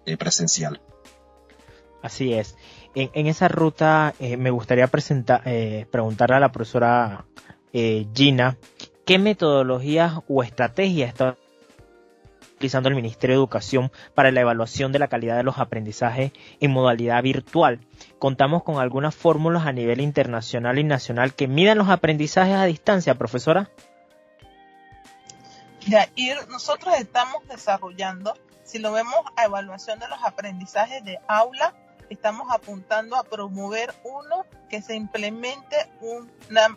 eh, 0.07 0.17
presencial. 0.17 0.81
Así 2.03 2.33
es. 2.33 2.57
En, 2.95 3.27
esa 3.27 3.49
ruta 3.49 4.14
eh, 4.21 4.37
me 4.37 4.51
gustaría 4.51 4.87
presentar, 4.87 5.43
eh, 5.47 5.87
preguntarle 5.90 6.37
a 6.37 6.40
la 6.40 6.53
profesora 6.53 7.27
Gina 7.73 8.57
qué 9.05 9.19
metodologías 9.19 10.21
o 10.29 10.45
estrategias 10.45 11.09
está 11.09 11.37
el 12.72 12.94
Ministerio 12.94 13.37
de 13.37 13.40
Educación 13.40 13.92
para 14.14 14.31
la 14.31 14.40
evaluación 14.40 14.92
de 14.92 14.98
la 14.98 15.09
calidad 15.09 15.37
de 15.37 15.42
los 15.42 15.59
aprendizajes 15.59 16.33
en 16.61 16.70
modalidad 16.70 17.22
virtual. 17.22 17.81
Contamos 18.18 18.62
con 18.62 18.79
algunas 18.79 19.14
fórmulas 19.14 19.66
a 19.66 19.72
nivel 19.72 20.00
internacional 20.00 20.79
y 20.79 20.85
nacional 20.85 21.35
que 21.35 21.48
midan 21.48 21.79
los 21.79 21.88
aprendizajes 21.88 22.55
a 22.55 22.64
distancia, 22.64 23.14
profesora. 23.16 23.70
Nosotros 26.48 26.94
estamos 26.98 27.46
desarrollando, 27.48 28.35
si 28.64 28.79
lo 28.79 28.92
vemos 28.92 29.16
a 29.37 29.44
evaluación 29.44 29.98
de 29.98 30.09
los 30.09 30.18
aprendizajes 30.24 31.05
de 31.05 31.18
aula, 31.29 31.74
estamos 32.09 32.48
apuntando 32.50 33.16
a 33.16 33.24
promover 33.24 33.94
uno 34.05 34.46
que 34.70 34.81
se 34.83 34.94
implemente 34.94 35.77
un, 36.00 36.31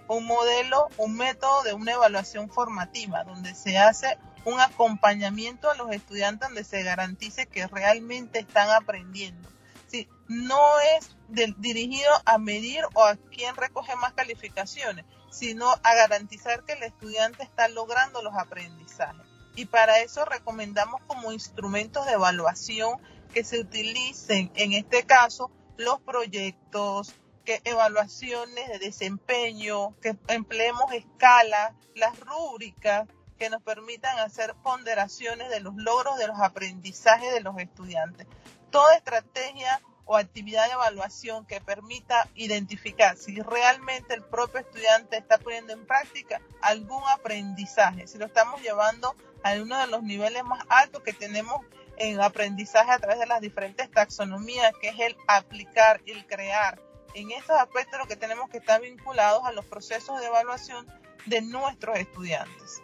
un 0.08 0.26
modelo, 0.26 0.88
un 0.98 1.16
método 1.16 1.64
de 1.64 1.74
una 1.74 1.94
evaluación 1.94 2.50
formativa, 2.50 3.24
donde 3.24 3.56
se 3.56 3.78
hace 3.78 4.18
un 4.48 4.62
acompañamiento 4.62 5.70
a 5.70 5.76
los 5.76 5.92
estudiantes 5.92 6.48
donde 6.48 6.64
se 6.64 6.82
garantice 6.82 7.48
que 7.48 7.68
realmente 7.68 8.40
están 8.40 8.70
aprendiendo. 8.70 9.50
Sí, 9.88 10.08
no 10.30 10.62
es 10.98 11.10
dirigido 11.58 12.10
a 12.24 12.38
medir 12.38 12.86
o 12.94 13.04
a 13.04 13.18
quién 13.18 13.58
recoge 13.58 13.94
más 13.98 14.14
calificaciones, 14.14 15.04
sino 15.32 15.70
a 15.70 15.96
garantizar 15.96 16.64
que 16.64 16.74
el 16.74 16.84
estudiante 16.84 17.44
está 17.44 17.68
logrando 17.68 18.22
los 18.22 18.36
aprendizajes. 18.36 19.26
Y 19.58 19.66
para 19.66 20.00
eso 20.00 20.24
recomendamos 20.24 21.02
como 21.08 21.34
instrumentos 21.34 22.06
de 22.06 22.14
evaluación 22.14 23.02
que 23.34 23.44
se 23.44 23.60
utilicen, 23.60 24.50
en 24.56 24.72
este 24.72 25.04
caso, 25.04 25.52
los 25.76 26.00
proyectos, 26.00 27.14
que 27.44 27.60
evaluaciones 27.66 28.70
de 28.70 28.80
desempeño, 28.80 29.94
que 30.00 30.16
empleemos 30.30 30.94
escalas, 30.94 31.74
las 31.96 32.18
rúbricas, 32.22 33.10
que 33.38 33.50
nos 33.50 33.62
permitan 33.62 34.20
hacer 34.20 34.56
ponderaciones 34.64 35.50
de 35.50 35.60
los 35.60 35.76
logros 35.76 36.18
de 36.18 36.28
los 36.28 36.40
aprendizajes 36.40 37.34
de 37.34 37.42
los 37.42 37.58
estudiantes. 37.58 38.28
Toda 38.72 38.96
estrategia 38.96 39.82
o 40.06 40.16
actividad 40.16 40.66
de 40.66 40.74
evaluación 40.74 41.46
que 41.46 41.62
permita 41.62 42.30
identificar 42.34 43.18
si 43.18 43.40
realmente 43.42 44.14
el 44.14 44.24
propio 44.24 44.62
estudiante 44.62 45.18
está 45.18 45.38
poniendo 45.38 45.74
en 45.74 45.86
práctica 45.86 46.42
algún 46.62 47.04
aprendizaje, 47.10 48.08
si 48.08 48.18
lo 48.18 48.26
estamos 48.26 48.62
llevando 48.62 49.16
a 49.44 49.54
uno 49.62 49.78
de 49.78 49.88
los 49.88 50.04
niveles 50.04 50.44
más 50.44 50.64
altos 50.70 51.04
que 51.04 51.14
tenemos 51.14 51.62
en 51.98 52.22
aprendizaje 52.22 52.92
a 52.92 53.00
través 53.00 53.20
de 53.20 53.26
las 53.26 53.42
diferentes 53.42 53.92
taxonomías, 53.92 54.72
que 54.82 54.90
es 54.90 55.00
el 55.00 55.18
aplicar, 55.28 56.02
el 56.06 56.26
crear. 56.26 56.82
En 57.14 57.32
estos 57.32 57.60
aspectos 57.60 58.00
lo 58.00 58.06
que 58.06 58.16
tenemos 58.16 58.50
que 58.50 58.60
estar 58.60 58.80
vinculados 58.80 59.44
a 59.46 59.52
los 59.52 59.66
procesos 59.66 60.20
de 60.20 60.28
evaluación 60.28 60.88
de 61.26 61.42
nuestros 61.42 61.98
estudiantes. 61.98 62.82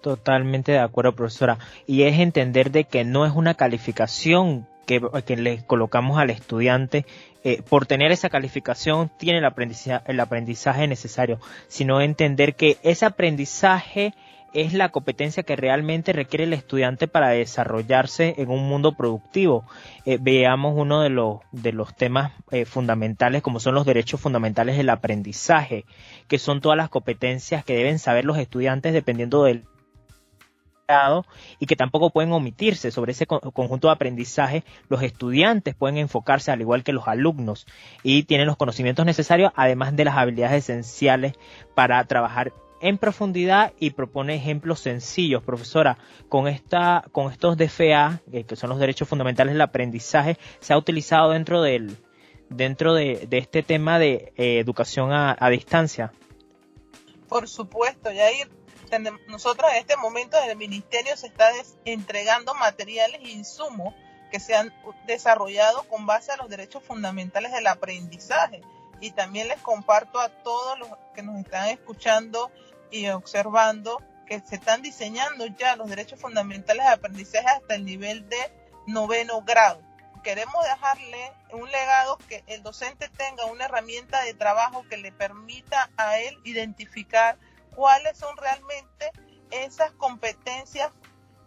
Totalmente 0.00 0.72
de 0.72 0.78
acuerdo, 0.78 1.14
profesora. 1.14 1.58
Y 1.86 2.02
es 2.02 2.18
entender 2.18 2.70
de 2.70 2.84
que 2.84 3.04
no 3.04 3.26
es 3.26 3.32
una 3.34 3.54
calificación 3.54 4.66
que, 4.86 5.02
que 5.26 5.36
le 5.36 5.64
colocamos 5.66 6.18
al 6.18 6.30
estudiante 6.30 7.04
eh, 7.44 7.62
por 7.62 7.86
tener 7.86 8.10
esa 8.10 8.30
calificación 8.30 9.10
tiene 9.16 9.38
el 9.38 9.44
aprendizaje, 9.44 10.04
el 10.10 10.20
aprendizaje 10.20 10.88
necesario, 10.88 11.38
sino 11.68 12.00
entender 12.00 12.54
que 12.54 12.78
ese 12.82 13.06
aprendizaje 13.06 14.12
es 14.54 14.72
la 14.72 14.88
competencia 14.88 15.42
que 15.42 15.56
realmente 15.56 16.12
requiere 16.12 16.44
el 16.44 16.52
estudiante 16.52 17.06
para 17.06 17.28
desarrollarse 17.28 18.34
en 18.38 18.50
un 18.50 18.68
mundo 18.68 18.96
productivo. 18.96 19.64
Eh, 20.04 20.18
veamos 20.20 20.74
uno 20.76 21.00
de 21.00 21.10
los, 21.10 21.40
de 21.52 21.72
los 21.72 21.94
temas 21.94 22.32
eh, 22.50 22.64
fundamentales 22.64 23.42
como 23.42 23.60
son 23.60 23.74
los 23.74 23.86
derechos 23.86 24.20
fundamentales 24.20 24.76
del 24.76 24.90
aprendizaje, 24.90 25.84
que 26.28 26.38
son 26.38 26.60
todas 26.60 26.76
las 26.76 26.88
competencias 26.88 27.64
que 27.64 27.76
deben 27.76 27.98
saber 27.98 28.24
los 28.24 28.38
estudiantes 28.38 28.92
dependiendo 28.92 29.44
del 29.44 29.64
y 31.58 31.66
que 31.66 31.76
tampoco 31.76 32.10
pueden 32.10 32.32
omitirse 32.32 32.90
sobre 32.90 33.12
ese 33.12 33.26
conjunto 33.26 33.88
de 33.88 33.92
aprendizaje. 33.92 34.64
Los 34.88 35.02
estudiantes 35.02 35.74
pueden 35.74 35.98
enfocarse 35.98 36.50
al 36.50 36.62
igual 36.62 36.82
que 36.82 36.94
los 36.94 37.06
alumnos 37.08 37.66
y 38.02 38.22
tienen 38.22 38.46
los 38.46 38.56
conocimientos 38.56 39.04
necesarios, 39.04 39.52
además 39.54 39.94
de 39.96 40.06
las 40.06 40.16
habilidades 40.16 40.64
esenciales 40.64 41.34
para 41.74 42.02
trabajar 42.04 42.52
en 42.80 42.96
profundidad 42.96 43.74
y 43.78 43.90
propone 43.90 44.36
ejemplos 44.36 44.80
sencillos. 44.80 45.42
Profesora, 45.42 45.98
con, 46.30 46.48
esta, 46.48 47.04
con 47.12 47.30
estos 47.30 47.58
DFA, 47.58 48.22
eh, 48.32 48.44
que 48.44 48.56
son 48.56 48.70
los 48.70 48.78
derechos 48.78 49.08
fundamentales 49.08 49.54
del 49.54 49.60
aprendizaje, 49.60 50.38
se 50.60 50.72
ha 50.72 50.78
utilizado 50.78 51.30
dentro 51.30 51.60
del 51.60 51.96
dentro 52.48 52.94
de, 52.94 53.28
este 53.30 53.62
tema 53.62 53.98
de 53.98 54.32
eh, 54.38 54.58
educación 54.58 55.12
a, 55.12 55.36
a, 55.38 55.50
distancia. 55.50 56.12
Por 57.28 57.46
supuesto, 57.46 58.10
Yair 58.10 58.48
nosotros 59.26 59.70
en 59.70 59.78
este 59.78 59.96
momento 59.96 60.36
en 60.38 60.50
el 60.50 60.56
ministerio 60.56 61.16
se 61.16 61.26
está 61.26 61.50
entregando 61.84 62.54
materiales 62.54 63.20
e 63.22 63.30
insumos 63.30 63.94
que 64.30 64.40
se 64.40 64.54
han 64.54 64.72
desarrollado 65.06 65.84
con 65.84 66.06
base 66.06 66.32
a 66.32 66.36
los 66.36 66.48
derechos 66.48 66.82
fundamentales 66.82 67.52
del 67.52 67.66
aprendizaje. 67.66 68.62
Y 69.00 69.12
también 69.12 69.48
les 69.48 69.60
comparto 69.60 70.18
a 70.18 70.28
todos 70.28 70.78
los 70.78 70.88
que 71.14 71.22
nos 71.22 71.38
están 71.38 71.68
escuchando 71.68 72.50
y 72.90 73.08
observando 73.08 74.02
que 74.26 74.40
se 74.40 74.56
están 74.56 74.82
diseñando 74.82 75.46
ya 75.46 75.76
los 75.76 75.88
derechos 75.88 76.20
fundamentales 76.20 76.84
de 76.84 76.92
aprendizaje 76.92 77.46
hasta 77.48 77.74
el 77.74 77.84
nivel 77.84 78.28
de 78.28 78.38
noveno 78.86 79.42
grado. 79.42 79.80
Queremos 80.22 80.64
dejarle 80.64 81.32
un 81.52 81.70
legado 81.70 82.18
que 82.28 82.42
el 82.48 82.62
docente 82.62 83.08
tenga 83.08 83.46
una 83.46 83.66
herramienta 83.66 84.22
de 84.22 84.34
trabajo 84.34 84.84
que 84.90 84.96
le 84.96 85.12
permita 85.12 85.90
a 85.96 86.18
él 86.18 86.36
identificar 86.44 87.38
cuáles 87.78 88.18
son 88.18 88.36
realmente 88.36 89.12
esas 89.52 89.92
competencias 89.92 90.90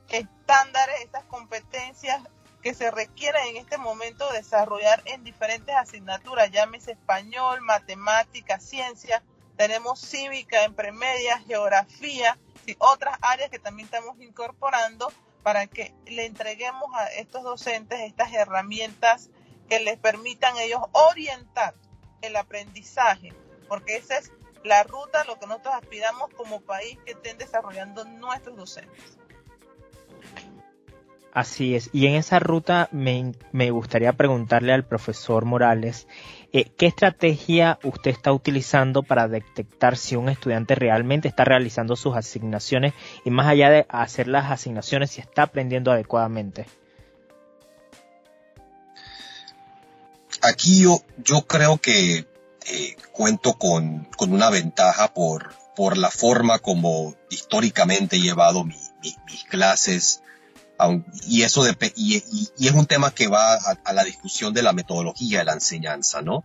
estándares, 0.08 1.02
esas 1.02 1.26
competencias 1.26 2.22
que 2.62 2.74
se 2.74 2.90
requieren 2.90 3.48
en 3.48 3.58
este 3.58 3.78
momento 3.78 4.32
desarrollar 4.32 5.02
en 5.04 5.26
diferentes 5.26 5.76
asignaturas, 5.76 6.50
llámese 6.50 6.94
español, 6.94 7.60
matemática, 7.60 8.62
ciencia, 8.62 9.22
tenemos 9.58 10.00
cívica 10.00 10.64
en 10.64 10.74
premedia, 10.74 11.38
geografía 11.40 12.40
y 12.66 12.78
otras 12.80 13.18
áreas 13.22 13.50
que 13.50 13.60
también 13.60 13.88
estamos 13.88 14.18
incorporando 14.22 15.12
para 15.44 15.68
que 15.68 15.94
le 16.06 16.28
entreguemos 16.28 16.96
a 16.96 17.08
estos 17.08 17.44
docentes 17.44 18.00
estas 18.00 18.32
herramientas 18.32 19.30
que 19.68 19.82
les 19.82 20.00
permitan 20.00 20.56
ellos 20.60 20.80
orientar 20.94 21.74
el 22.22 22.38
aprendizaje, 22.38 23.34
porque 23.68 23.98
ese 23.98 24.16
es 24.16 24.32
la 24.64 24.84
ruta, 24.84 25.24
lo 25.26 25.40
que 25.40 25.48
nosotros 25.48 25.74
aspiramos 25.76 26.30
como 26.36 26.62
país 26.62 26.98
que 27.06 27.12
estén 27.12 27.38
desarrollando 27.38 28.06
nuestros 28.06 28.56
docentes. 28.56 29.18
Así 31.34 31.76
es, 31.76 31.90
y 31.94 32.08
en 32.08 32.16
esa 32.16 32.40
ruta 32.40 32.90
me, 32.92 33.72
gustaría 33.72 34.12
preguntarle 34.12 34.74
al 34.74 34.84
profesor 34.84 35.46
Morales, 35.46 36.08
eh, 36.52 36.66
¿qué 36.76 36.88
estrategia 36.88 37.80
usted 37.84 38.12
está 38.12 38.34
utilizando 38.34 39.02
para 39.02 39.30
detectar 39.30 39.96
si 39.96 40.18
un 40.18 40.28
estudiante 40.28 40.76
realmente 40.76 41.30
está 41.30 41.46
realizando 41.46 41.96
sus 41.96 42.18
asignaciones 42.18 42.94
y 43.24 43.30
más 43.30 43.48
allá 43.48 43.70
de 43.70 43.86
hacer 43.88 44.28
las 44.28 44.52
asignaciones, 44.52 45.12
si 45.12 45.22
está 45.22 45.44
aprendiendo 45.44 45.94
adecuadamente? 45.94 46.66
Aquí 50.42 50.84
yo, 50.84 51.00
yo 51.18 51.44
creo 51.44 51.78
que 51.78 52.26
eh, 52.68 52.96
cuento 53.12 53.54
con, 53.54 54.08
una 54.20 54.50
ventaja 54.50 55.14
por, 55.14 55.54
por 55.76 55.98
la 55.98 56.12
forma 56.12 56.60
como 56.60 57.16
históricamente 57.30 58.18
he 58.18 58.22
llevado 58.22 58.64
mis 58.64 58.92
clases 59.50 60.22
Y 61.28 61.44
eso 61.44 61.66
y, 61.96 62.24
es 62.60 62.72
un 62.72 62.86
tema 62.86 63.12
que 63.12 63.28
va 63.28 63.56
a, 63.56 63.94
la 63.94 64.04
discusión 64.04 64.54
de 64.54 64.64
la 64.64 64.74
metodología 64.74 65.40
de 65.40 65.46
la 65.46 65.54
enseñanza, 65.54 66.22
¿no? 66.22 66.44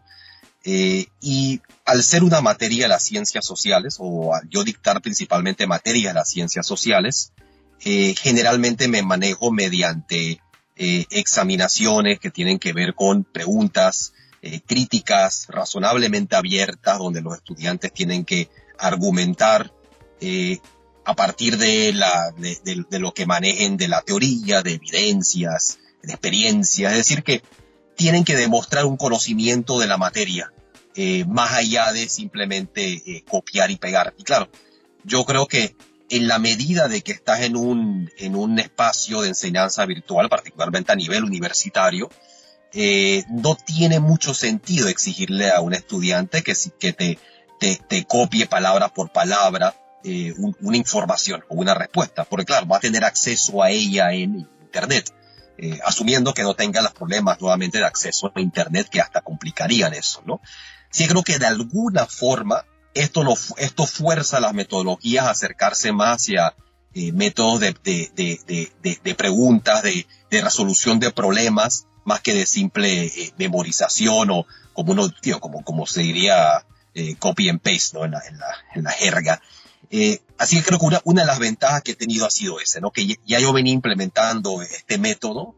Eh, 0.65 1.07
y 1.21 1.61
al 1.85 2.03
ser 2.03 2.25
una 2.25 2.41
materia 2.41 2.85
de 2.85 2.89
las 2.89 3.03
ciencias 3.03 3.45
sociales, 3.45 3.97
o 3.99 4.33
yo 4.49 4.65
dictar 4.65 5.01
principalmente 5.01 5.67
materia 5.67 6.09
de 6.09 6.15
las 6.15 6.29
ciencias 6.29 6.67
sociales, 6.67 7.33
eh, 7.85 8.15
generalmente 8.19 8.89
me 8.89 9.03
manejo 9.03 9.53
mediante 9.53 10.41
examinaciones 10.79 12.21
que 12.21 12.31
tienen 12.31 12.59
que 12.59 12.75
ver 12.75 12.95
con 12.95 13.25
preguntas 13.25 14.13
críticas 14.67 15.47
razonablemente 15.49 16.37
abiertas, 16.37 16.99
donde 16.99 17.23
los 17.23 17.35
estudiantes 17.37 17.93
tienen 17.93 18.25
que 18.25 18.49
argumentar 18.79 19.73
a 21.07 21.15
partir 21.15 21.57
de, 21.57 21.93
la, 21.93 22.35
de, 22.37 22.99
lo 22.99 23.15
que 23.15 23.27
manejen 23.27 23.77
de 23.77 23.87
la 23.87 24.03
teoría, 24.03 24.63
de 24.63 24.73
evidencias, 24.73 25.79
de 26.03 26.13
experiencias, 26.13 26.93
es 26.93 26.99
decir, 26.99 27.23
que 27.23 27.43
tienen 27.95 28.25
que 28.25 28.35
demostrar 28.35 28.87
un 28.87 28.97
conocimiento 28.97 29.79
de 29.79 29.87
la 29.87 29.99
materia, 29.99 30.53
eh, 30.97 31.25
más 31.27 31.53
allá 31.53 31.93
de 31.93 32.09
simplemente 32.09 33.03
eh, 33.07 33.25
copiar 33.29 33.71
y 33.71 33.77
pegar. 33.77 34.15
Y 34.19 34.25
claro, 34.25 34.51
yo 35.05 35.25
creo 35.25 35.47
que 35.47 35.77
en 36.11 36.27
la 36.27 36.41
medida 36.41 36.89
de 36.89 37.03
que 37.03 37.13
estás 37.13 37.43
en 37.43 37.57
un, 37.57 38.11
en 38.19 38.35
un 38.35 38.59
espacio 38.59 39.23
de 39.23 39.29
enseñanza 39.29 39.87
virtual, 39.87 40.29
particularmente 40.29 40.91
a 40.91 40.97
nivel 40.97 41.23
universitario, 41.23 42.11
eh, 42.79 43.25
no 43.31 43.57
tiene 43.57 44.01
mucho 44.01 44.35
sentido 44.35 44.89
exigirle 44.89 45.51
a 45.51 45.63
un 45.63 45.73
estudiante 45.73 46.43
que, 46.43 46.55
que 46.79 46.93
te, 46.93 47.19
te, 47.59 48.05
copie 48.05 48.47
palabra 48.47 48.89
por 48.89 49.11
palabra 49.11 49.75
eh, 50.05 50.35
una 50.37 50.77
información 50.77 51.43
o 51.49 51.55
una 51.55 51.73
respuesta, 51.73 52.25
porque 52.25 52.45
claro, 52.45 52.67
va 52.67 52.77
a 52.77 52.81
tener 52.81 53.03
acceso 53.03 53.63
a 53.63 53.71
ella 53.71 54.13
en 54.13 54.47
Internet, 54.61 55.11
eh, 55.57 55.81
asumiendo 55.87 56.35
que 56.35 56.43
no 56.43 56.53
tenga 56.53 56.83
los 56.83 56.93
problemas 56.93 57.41
nuevamente 57.41 57.79
de 57.79 57.87
acceso 57.87 58.31
a 58.35 58.41
Internet 58.43 58.89
que 58.91 59.01
hasta 59.01 59.23
complicarían 59.23 59.95
eso, 59.95 60.23
¿no? 60.27 60.43
Sí 60.91 61.07
creo 61.09 61.23
que 61.23 61.39
de 61.39 61.47
alguna 61.47 62.05
forma 62.05 62.67
esto, 62.93 63.25
lo, 63.25 63.35
esto 63.57 63.87
fuerza 63.87 64.37
a 64.37 64.41
las 64.41 64.53
metodologías 64.53 65.25
a 65.25 65.31
acercarse 65.31 65.93
más 65.93 66.23
hacia 66.23 66.55
eh, 66.93 67.13
métodos 67.13 67.61
de, 67.61 67.75
de, 67.83 69.01
de, 69.03 69.15
preguntas, 69.15 69.83
de, 69.83 70.07
resolución 70.31 71.01
de 71.01 71.11
problemas, 71.11 71.87
más 72.07 72.21
que 72.21 72.33
de 72.33 72.47
simple 72.47 73.13
memorización 73.37 74.31
o 74.31 74.47
como 74.73 74.93
uno, 74.93 75.11
tío, 75.11 75.41
como, 75.41 75.63
como 75.63 75.87
se 75.87 76.03
diría 76.03 76.65
copy 77.19 77.51
and 77.51 77.61
paste, 77.61 77.99
¿no? 77.99 78.07
En 78.07 78.13
la, 78.13 78.21
en 78.27 78.39
la, 78.39 78.47
en 78.75 78.83
la 78.85 78.91
jerga. 78.91 79.43
Eh, 79.91 80.21
así 80.39 80.57
que 80.57 80.63
creo 80.65 80.79
que 80.79 80.87
una, 80.87 81.01
una, 81.05 81.23
de 81.23 81.27
las 81.27 81.39
ventajas 81.39 81.83
que 81.83 81.93
he 81.93 81.97
tenido 81.97 82.27
ha 82.27 82.31
sido 82.31 82.61
ese, 82.61 82.81
¿no? 82.81 82.91
Que 82.91 83.19
ya 83.27 83.39
yo 83.39 83.53
venía 83.53 83.73
implementando 83.73 84.63
este 84.63 84.99
método. 84.99 85.55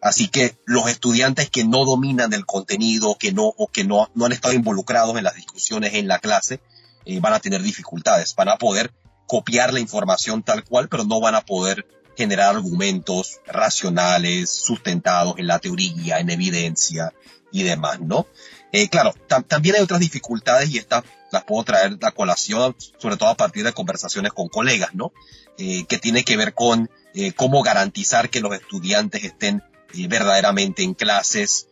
así 0.00 0.28
que 0.28 0.56
los 0.64 0.88
estudiantes 0.88 1.50
que 1.50 1.64
no 1.64 1.84
dominan 1.84 2.32
el 2.32 2.46
contenido, 2.46 3.16
que 3.18 3.32
no, 3.32 3.44
o 3.44 3.68
que 3.68 3.84
no, 3.84 4.10
no 4.14 4.26
han 4.26 4.32
estado 4.32 4.54
involucrados 4.54 5.16
en 5.16 5.24
las 5.24 5.34
discusiones 5.34 5.94
en 5.94 6.08
la 6.08 6.18
clase, 6.18 6.60
eh, 7.04 7.20
van 7.20 7.34
a 7.34 7.40
tener 7.40 7.62
dificultades. 7.62 8.34
Van 8.34 8.48
a 8.48 8.56
poder 8.56 8.92
copiar 9.26 9.72
la 9.72 9.80
información 9.80 10.42
tal 10.42 10.64
cual, 10.64 10.88
pero 10.88 11.04
no 11.04 11.20
van 11.20 11.34
a 11.34 11.42
poder 11.42 11.86
generar 12.16 12.56
argumentos 12.56 13.40
racionales, 13.46 14.50
sustentados 14.50 15.38
en 15.38 15.46
la 15.46 15.58
teoría, 15.58 16.18
en 16.18 16.30
evidencia 16.30 17.12
y 17.52 17.62
demás, 17.62 18.00
¿no? 18.00 18.26
Eh, 18.72 18.88
claro, 18.88 19.14
también 19.26 19.76
hay 19.76 19.82
otras 19.82 20.00
dificultades 20.00 20.70
y 20.70 20.78
estas 20.78 21.04
las 21.30 21.44
puedo 21.44 21.64
traer 21.64 21.98
a 22.02 22.12
colación, 22.12 22.76
sobre 22.98 23.16
todo 23.16 23.28
a 23.28 23.36
partir 23.36 23.64
de 23.64 23.72
conversaciones 23.72 24.32
con 24.32 24.48
colegas, 24.48 24.94
¿no? 24.94 25.12
Eh, 25.58 25.84
que 25.86 25.98
tiene 25.98 26.24
que 26.24 26.36
ver 26.36 26.54
con 26.54 26.90
eh, 27.14 27.32
cómo 27.32 27.62
garantizar 27.62 28.28
que 28.28 28.40
los 28.40 28.54
estudiantes 28.54 29.24
estén 29.24 29.62
verdaderamente 30.08 30.82
en 30.82 30.92
clases, 30.92 31.68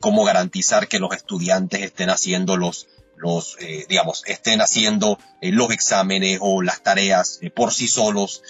cómo 0.00 0.24
garantizar 0.24 0.88
que 0.88 0.98
los 0.98 1.14
estudiantes 1.14 1.82
estén 1.82 2.08
haciendo 2.08 2.56
los, 2.56 2.86
los 3.18 3.58
digamos, 3.88 4.22
estén 4.24 4.62
haciendo 4.62 5.18
los 5.42 5.70
exámenes 5.70 6.38
o 6.40 6.62
las 6.62 6.82
tareas 6.82 7.40
por 7.54 7.74
sí 7.74 7.86
solos. 7.86 8.42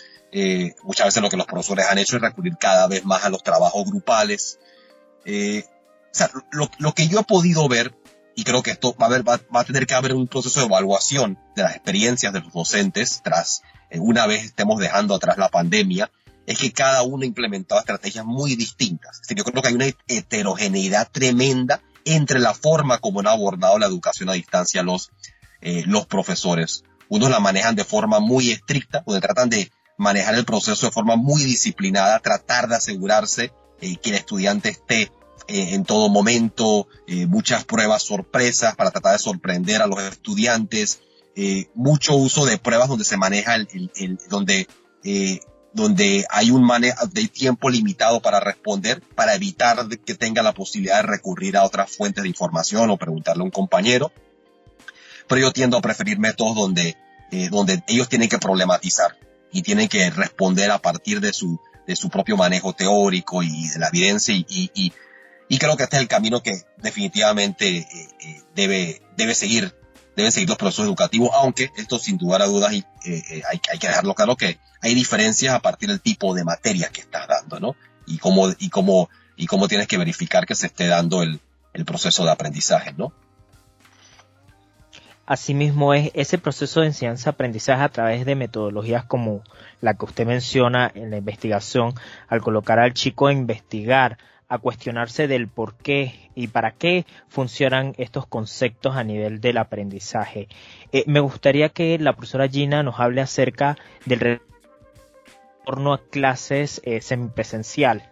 Muchas 0.83 1.07
veces 1.07 1.23
lo 1.23 1.31
que 1.31 1.37
los 1.37 1.47
profesores 1.47 1.87
han 1.89 1.99
hecho 1.99 2.17
es 2.17 2.23
recurrir 2.23 2.57
cada 2.59 2.87
vez 2.87 3.05
más 3.05 3.25
a 3.25 3.31
los 3.31 3.43
trabajos 3.43 3.85
grupales. 3.87 4.59
o 5.25 6.13
sea, 6.13 6.31
lo, 6.53 6.71
lo 6.79 6.93
que 6.93 7.09
yo 7.09 7.21
he 7.21 7.25
podido 7.25 7.69
ver 7.69 7.95
y 8.39 8.45
creo 8.45 8.63
que 8.63 8.71
esto 8.71 8.95
va 8.95 9.07
a, 9.07 9.09
haber, 9.09 9.29
va, 9.29 9.41
a 9.53 9.65
tener 9.65 9.85
que 9.85 9.95
haber 9.95 10.15
un 10.15 10.29
proceso 10.29 10.61
de 10.61 10.67
evaluación 10.67 11.41
de 11.57 11.65
las 11.65 11.75
experiencias 11.75 12.33
de 12.33 12.41
los 12.41 12.53
docentes 12.53 13.21
tras, 13.25 13.63
eh, 13.91 13.99
una 13.99 14.29
vez 14.29 14.45
estemos 14.45 14.79
dejando 14.79 15.17
atrás 15.17 15.39
la 15.39 15.49
pandemia, 15.49 16.09
es 16.47 16.57
que 16.57 16.71
cada 16.73 17.03
uno 17.03 17.25
ha 17.25 17.27
implementado 17.27 17.81
estrategias 17.81 18.25
muy 18.25 18.55
distintas. 18.55 19.23
yo 19.29 19.43
creo 19.43 19.61
que 19.61 19.69
hay 19.71 19.75
una 19.75 19.87
heterogeneidad 20.07 21.11
tremenda 21.11 21.83
entre 22.05 22.39
la 22.39 22.55
forma 22.55 22.99
como 22.99 23.19
han 23.19 23.27
abordado 23.27 23.77
la 23.77 23.87
educación 23.87 24.29
a 24.29 24.35
distancia 24.35 24.85
los, 24.85 25.11
eh, 25.61 25.83
los 25.87 26.07
profesores. 26.07 26.85
Unos 27.09 27.31
la 27.31 27.41
manejan 27.41 27.75
de 27.75 27.83
forma 27.83 28.21
muy 28.21 28.53
estricta, 28.53 29.03
donde 29.05 29.21
tratan 29.21 29.51
de 29.51 29.73
manejar 29.99 30.37
el 30.37 30.47
proceso 30.47 30.87
de 30.87 30.93
forma 30.93 31.17
muy 31.17 31.45
disciplinada, 31.45 32.21
tratar 32.21 32.69
de 32.69 32.77
asegurarse 32.77 33.53
eh, 33.81 33.97
que 33.97 34.11
el 34.11 34.17
estudiante 34.17 34.71
esté 34.71 35.13
eh, 35.49 35.75
en 35.75 35.85
todo 35.85 36.09
momento, 36.09 36.87
eh, 37.07 37.27
muchas 37.27 37.65
pruebas 37.65 38.05
sorpresas 38.05 38.77
para 38.77 38.91
tratar 38.91 39.13
de 39.13 39.19
sorprender 39.19 39.83
a 39.83 39.87
los 39.87 40.03
estudiantes, 40.03 41.03
mucho 41.73 42.17
uso 42.17 42.47
de 42.47 42.59
pruebas 42.59 42.89
donde 42.89 43.05
se 43.05 43.17
maneja 43.17 43.55
el, 43.55 44.19
donde, 44.29 44.67
donde 45.73 46.27
hay 46.31 46.51
un 46.51 46.65
manejo 46.65 47.07
de 47.07 47.29
tiempo 47.29 47.71
limitado 47.71 48.21
para 48.21 48.41
responder, 48.41 49.01
para 49.15 49.37
evitar 49.37 49.87
que 49.89 50.17
tenga 50.17 50.43
la 50.43 50.53
posibilidad 50.53 50.97
de 50.97 51.03
recurrir 51.03 51.57
a 51.57 51.63
otras 51.63 51.95
fuentes 51.95 52.25
de 52.25 52.29
información 52.29 52.91
o 52.91 52.97
preguntarle 52.97 53.43
a 53.43 53.45
un 53.45 53.53
compañero. 53.53 54.11
Pero 55.29 55.41
yo 55.43 55.53
tiendo 55.53 55.77
a 55.77 55.81
preferir 55.81 56.19
métodos 56.19 56.57
donde, 56.57 56.97
donde 57.53 57.85
ellos 57.87 58.09
tienen 58.09 58.29
que 58.29 58.39
problematizar 58.39 59.17
y 59.53 59.63
tienen 59.63 59.89
que 59.89 60.11
responder 60.11 60.71
a 60.71 60.79
partir 60.79 61.21
de 61.21 61.33
su, 61.33 61.61
de 61.87 61.97
su 61.97 62.09
propio 62.09 62.37
manejo 62.37 62.73
teórico 62.73 63.43
y 63.43 63.69
de 63.69 63.79
la 63.79 63.89
evidencia 63.89 64.35
y, 64.35 64.47
y, 64.49 64.93
y 65.49 65.59
creo 65.59 65.77
que 65.77 65.85
este 65.85 65.97
es 65.97 66.03
el 66.03 66.09
camino 66.09 66.43
que 66.43 66.63
definitivamente 66.77 67.79
eh, 67.79 67.87
eh, 68.21 68.43
debe, 68.55 69.03
debe 69.17 69.35
seguir, 69.35 69.75
deben 70.15 70.33
seguir 70.33 70.49
los 70.49 70.59
procesos 70.59 70.87
educativos, 70.87 71.31
aunque 71.35 71.71
esto 71.77 71.99
sin 71.99 72.19
lugar 72.19 72.43
a 72.43 72.47
dudas 72.47 72.73
y, 72.73 72.85
eh, 73.05 73.43
hay, 73.51 73.61
hay, 73.73 73.79
que 73.79 73.89
dejarlo 73.89 74.15
claro 74.15 74.37
que 74.37 74.59
hay 74.83 74.95
diferencias 74.95 75.55
a 75.55 75.61
partir 75.61 75.89
del 75.89 76.01
tipo 76.01 76.35
de 76.35 76.45
materia 76.45 76.91
que 76.91 77.01
estás 77.01 77.27
dando, 77.27 77.59
¿no? 77.59 77.77
Y 78.07 78.19
cómo, 78.19 78.49
y 78.59 78.69
cómo, 78.69 79.09
y 79.37 79.47
cómo 79.47 79.69
tienes 79.69 79.89
que 79.89 79.99
verificar 79.99 80.47
que 80.47 80.55
se 80.55 80.67
esté 80.67 80.87
dando 80.87 81.23
el, 81.23 81.41
el 81.73 81.85
proceso 81.85 82.25
de 82.25 82.31
aprendizaje, 82.31 82.93
¿no? 82.93 83.13
Asimismo, 85.29 85.93
es 85.93 86.11
ese 86.15 86.39
proceso 86.39 86.81
de 86.81 86.87
enseñanza-aprendizaje 86.87 87.83
a 87.83 87.91
través 87.91 88.25
de 88.25 88.35
metodologías 88.35 89.05
como 89.05 89.43
la 89.83 89.93
que 89.93 90.07
usted 90.07 90.27
menciona 90.27 90.91
en 90.95 91.11
la 91.11 91.19
investigación, 91.19 91.93
al 92.29 92.41
colocar 92.41 92.79
al 92.79 92.95
chico 92.95 93.27
a 93.27 93.33
investigar, 93.35 94.17
a 94.49 94.57
cuestionarse 94.57 95.29
del 95.29 95.47
por 95.47 95.75
qué 95.75 96.31
y 96.35 96.47
para 96.47 96.71
qué 96.71 97.05
funcionan 97.29 97.93
estos 97.99 98.27
conceptos 98.27 98.97
a 98.97 99.05
nivel 99.05 99.43
del 99.43 99.59
aprendizaje. 99.59 100.49
Eh, 100.93 101.05
me 101.07 101.21
gustaría 101.21 101.69
que 101.69 101.99
la 101.99 102.15
profesora 102.15 102.49
Gina 102.49 102.83
nos 102.83 102.99
hable 102.99 103.21
acerca 103.21 103.77
del 104.07 104.41
retorno 105.67 105.93
a 105.93 106.01
clases 106.09 106.81
eh, 106.85 107.03
semipresencial. 107.03 108.11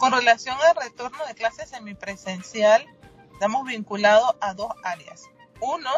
Con 0.00 0.12
relación 0.12 0.56
al 0.66 0.74
retorno 0.74 1.24
de 1.26 1.34
clases 1.34 1.68
semipresencial, 1.68 2.84
estamos 3.32 3.64
vinculados 3.64 4.34
a 4.40 4.54
dos 4.54 4.72
áreas. 4.82 5.30
Uno, 5.60 5.90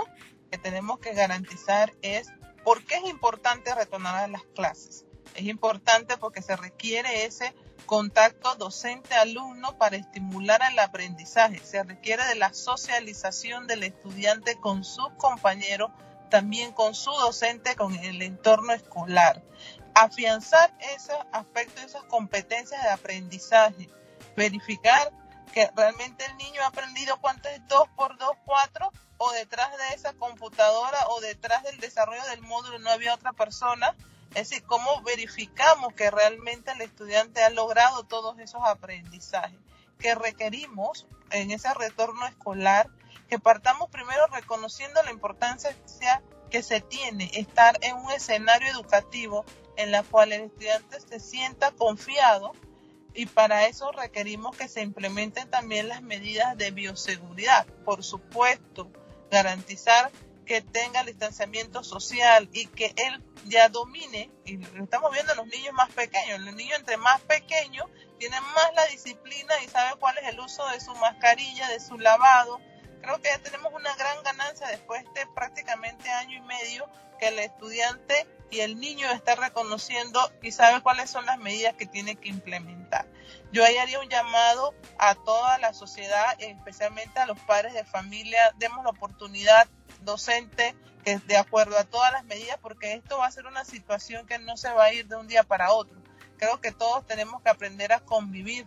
que 0.51 0.59
tenemos 0.59 0.99
que 0.99 1.15
garantizar 1.15 1.95
es 2.03 2.29
por 2.65 2.85
qué 2.85 2.97
es 2.97 3.05
importante 3.05 3.75
retornar 3.75 4.17
a 4.17 4.29
las 4.29 4.43
clases 4.55 5.07
es 5.35 5.45
importante 5.45 6.17
porque 6.19 6.43
se 6.43 6.57
requiere 6.57 7.25
ese 7.25 7.55
contacto 7.87 8.55
docente-alumno 8.57 9.79
para 9.79 9.97
estimular 9.97 10.61
el 10.71 10.79
aprendizaje. 10.79 11.59
Se 11.59 11.83
requiere 11.83 12.25
de 12.27 12.35
la 12.35 12.53
socialización 12.53 13.67
del 13.67 13.83
estudiante 13.83 14.57
con 14.57 14.85
sus 14.85 15.09
compañeros, 15.17 15.91
también 16.31 16.73
con 16.73 16.95
su 16.95 17.11
docente, 17.11 17.77
con 17.77 17.95
el 17.97 18.23
entorno 18.23 18.73
escolar. 18.73 19.43
Afianzar 19.95 20.75
esos 20.95 21.19
aspectos, 21.33 21.85
esas 21.85 22.05
competencias 22.05 22.83
de 22.83 22.91
aprendizaje. 22.91 23.89
Verificar 24.37 25.13
que 25.53 25.71
realmente 25.77 26.25
el 26.25 26.37
niño 26.37 26.63
ha 26.63 26.69
aprendido 26.69 27.21
cuánto 27.21 27.49
es 27.49 27.61
2 27.69 27.89
por 27.97 28.17
2, 28.17 28.31
4 28.45 28.93
o 29.19 29.33
detrás 29.33 29.71
de 29.77 29.95
esa 29.95 30.15
computadora 30.15 30.99
o 31.09 31.21
detrás 31.21 31.63
del 31.65 31.79
desarrollo 31.79 32.25
del 32.25 32.41
módulo 32.41 32.79
no 32.79 32.91
había 32.91 33.15
otra 33.15 33.33
persona 33.33 33.95
es 34.35 34.49
decir, 34.49 34.65
cómo 34.65 35.03
verificamos 35.03 35.93
que 35.93 36.11
realmente 36.11 36.71
el 36.73 36.81
estudiante 36.81 37.43
ha 37.43 37.51
logrado 37.51 38.05
todos 38.05 38.39
esos 38.39 38.63
aprendizajes 38.65 39.59
que 39.99 40.15
requerimos 40.15 41.07
en 41.31 41.51
ese 41.51 41.73
retorno 41.75 42.27
escolar, 42.27 42.89
que 43.29 43.39
partamos 43.39 43.91
primero 43.91 44.27
reconociendo 44.29 45.03
la 45.03 45.13
importancia 45.13 45.77
que 46.53 46.63
se 46.63 46.83
tiene 46.83 47.31
estar 47.33 47.79
en 47.81 47.97
un 47.97 48.13
escenario 48.13 48.71
educativo 48.71 49.45
en 49.77 49.91
la 49.91 50.03
cual 50.03 50.33
el 50.33 50.43
estudiante 50.43 51.01
se 51.01 51.19
sienta 51.19 51.73
confiado 51.73 52.53
y 53.15 53.25
para 53.25 53.67
eso 53.67 53.91
requerimos 53.91 54.55
que 54.55 54.69
se 54.69 54.83
implementen 54.83 55.51
también 55.51 55.89
las 55.89 56.03
medidas 56.03 56.57
de 56.59 56.71
bioseguridad. 56.71 57.67
Por 57.85 58.05
supuesto, 58.05 58.91
garantizar 59.31 60.11
que 60.45 60.61
tenga 60.61 61.05
distanciamiento 61.05 61.83
social 61.83 62.49
y 62.53 62.67
que 62.67 62.93
él 62.97 63.23
ya 63.47 63.71
domine, 63.71 64.31
y 64.45 64.59
lo 64.59 64.85
estamos 64.85 65.11
viendo 65.11 65.33
en 65.33 65.39
los 65.39 65.47
niños 65.47 65.73
más 65.73 65.91
pequeños, 65.93 66.41
los 66.41 66.55
niños 66.55 66.79
entre 66.79 66.99
más 66.99 67.21
pequeños 67.23 67.87
tienen 68.19 68.43
más 68.43 68.75
la 68.77 68.87
disciplina 68.87 69.55
y 69.65 69.69
saben 69.69 69.99
cuál 69.99 70.19
es 70.19 70.29
el 70.29 70.39
uso 70.41 70.67
de 70.69 70.81
su 70.81 70.95
mascarilla, 70.97 71.69
de 71.69 71.81
su 71.81 71.99
lavado. 71.99 72.61
Creo 73.03 73.21
que 73.21 73.29
ya 73.29 73.39
tenemos 73.39 73.73
una 73.75 73.95
gran 73.97 74.23
ganancia 74.23 74.69
después 74.69 75.05
de 75.15 75.27
prácticamente 75.35 76.09
año 76.09 76.39
y 76.39 76.41
medio 76.41 76.89
que 77.19 77.29
el 77.29 77.39
estudiante 77.41 78.27
y 78.51 78.61
el 78.61 78.79
niño 78.79 79.11
está 79.11 79.35
reconociendo 79.35 80.21
y 80.41 80.53
sabe 80.53 80.83
cuáles 80.83 81.11
son 81.11 81.27
las 81.27 81.39
medidas 81.39 81.75
que 81.75 81.87
tiene 81.87 82.17
que 82.17 82.29
implementar. 82.29 83.07
Yo 83.51 83.65
ahí 83.65 83.77
haría 83.77 84.01
un 84.01 84.09
llamado 84.09 84.75
a 84.99 85.15
toda 85.15 85.59
la 85.59 85.75
sociedad, 85.75 86.37
especialmente 86.39 87.19
a 87.19 87.27
los 87.27 87.39
padres 87.41 87.75
de 87.75 87.85
familia, 87.85 88.39
demos 88.59 88.85
la 88.85 88.91
oportunidad 88.91 89.69
docente 90.03 90.75
que 91.05 91.19
de 91.19 91.37
acuerdo 91.37 91.77
a 91.79 91.85
todas 91.85 92.13
las 92.13 92.25
medidas, 92.25 92.59
porque 92.63 92.95
esto 92.95 93.19
va 93.19 93.27
a 93.27 93.33
ser 93.33 93.47
una 93.47 93.65
situación 93.65 94.27
que 94.27 94.39
no 94.39 94.57
se 94.57 94.71
va 94.71 94.85
a 94.85 94.93
ir 94.93 95.07
de 95.09 95.17
un 95.17 95.27
día 95.27 95.43
para 95.43 95.73
otro. 95.73 96.01
Creo 96.39 96.61
que 96.61 96.73
todos 96.73 97.07
tenemos 97.07 97.43
que 97.43 97.51
aprender 97.51 97.93
a 97.93 98.01
convivir 98.01 98.67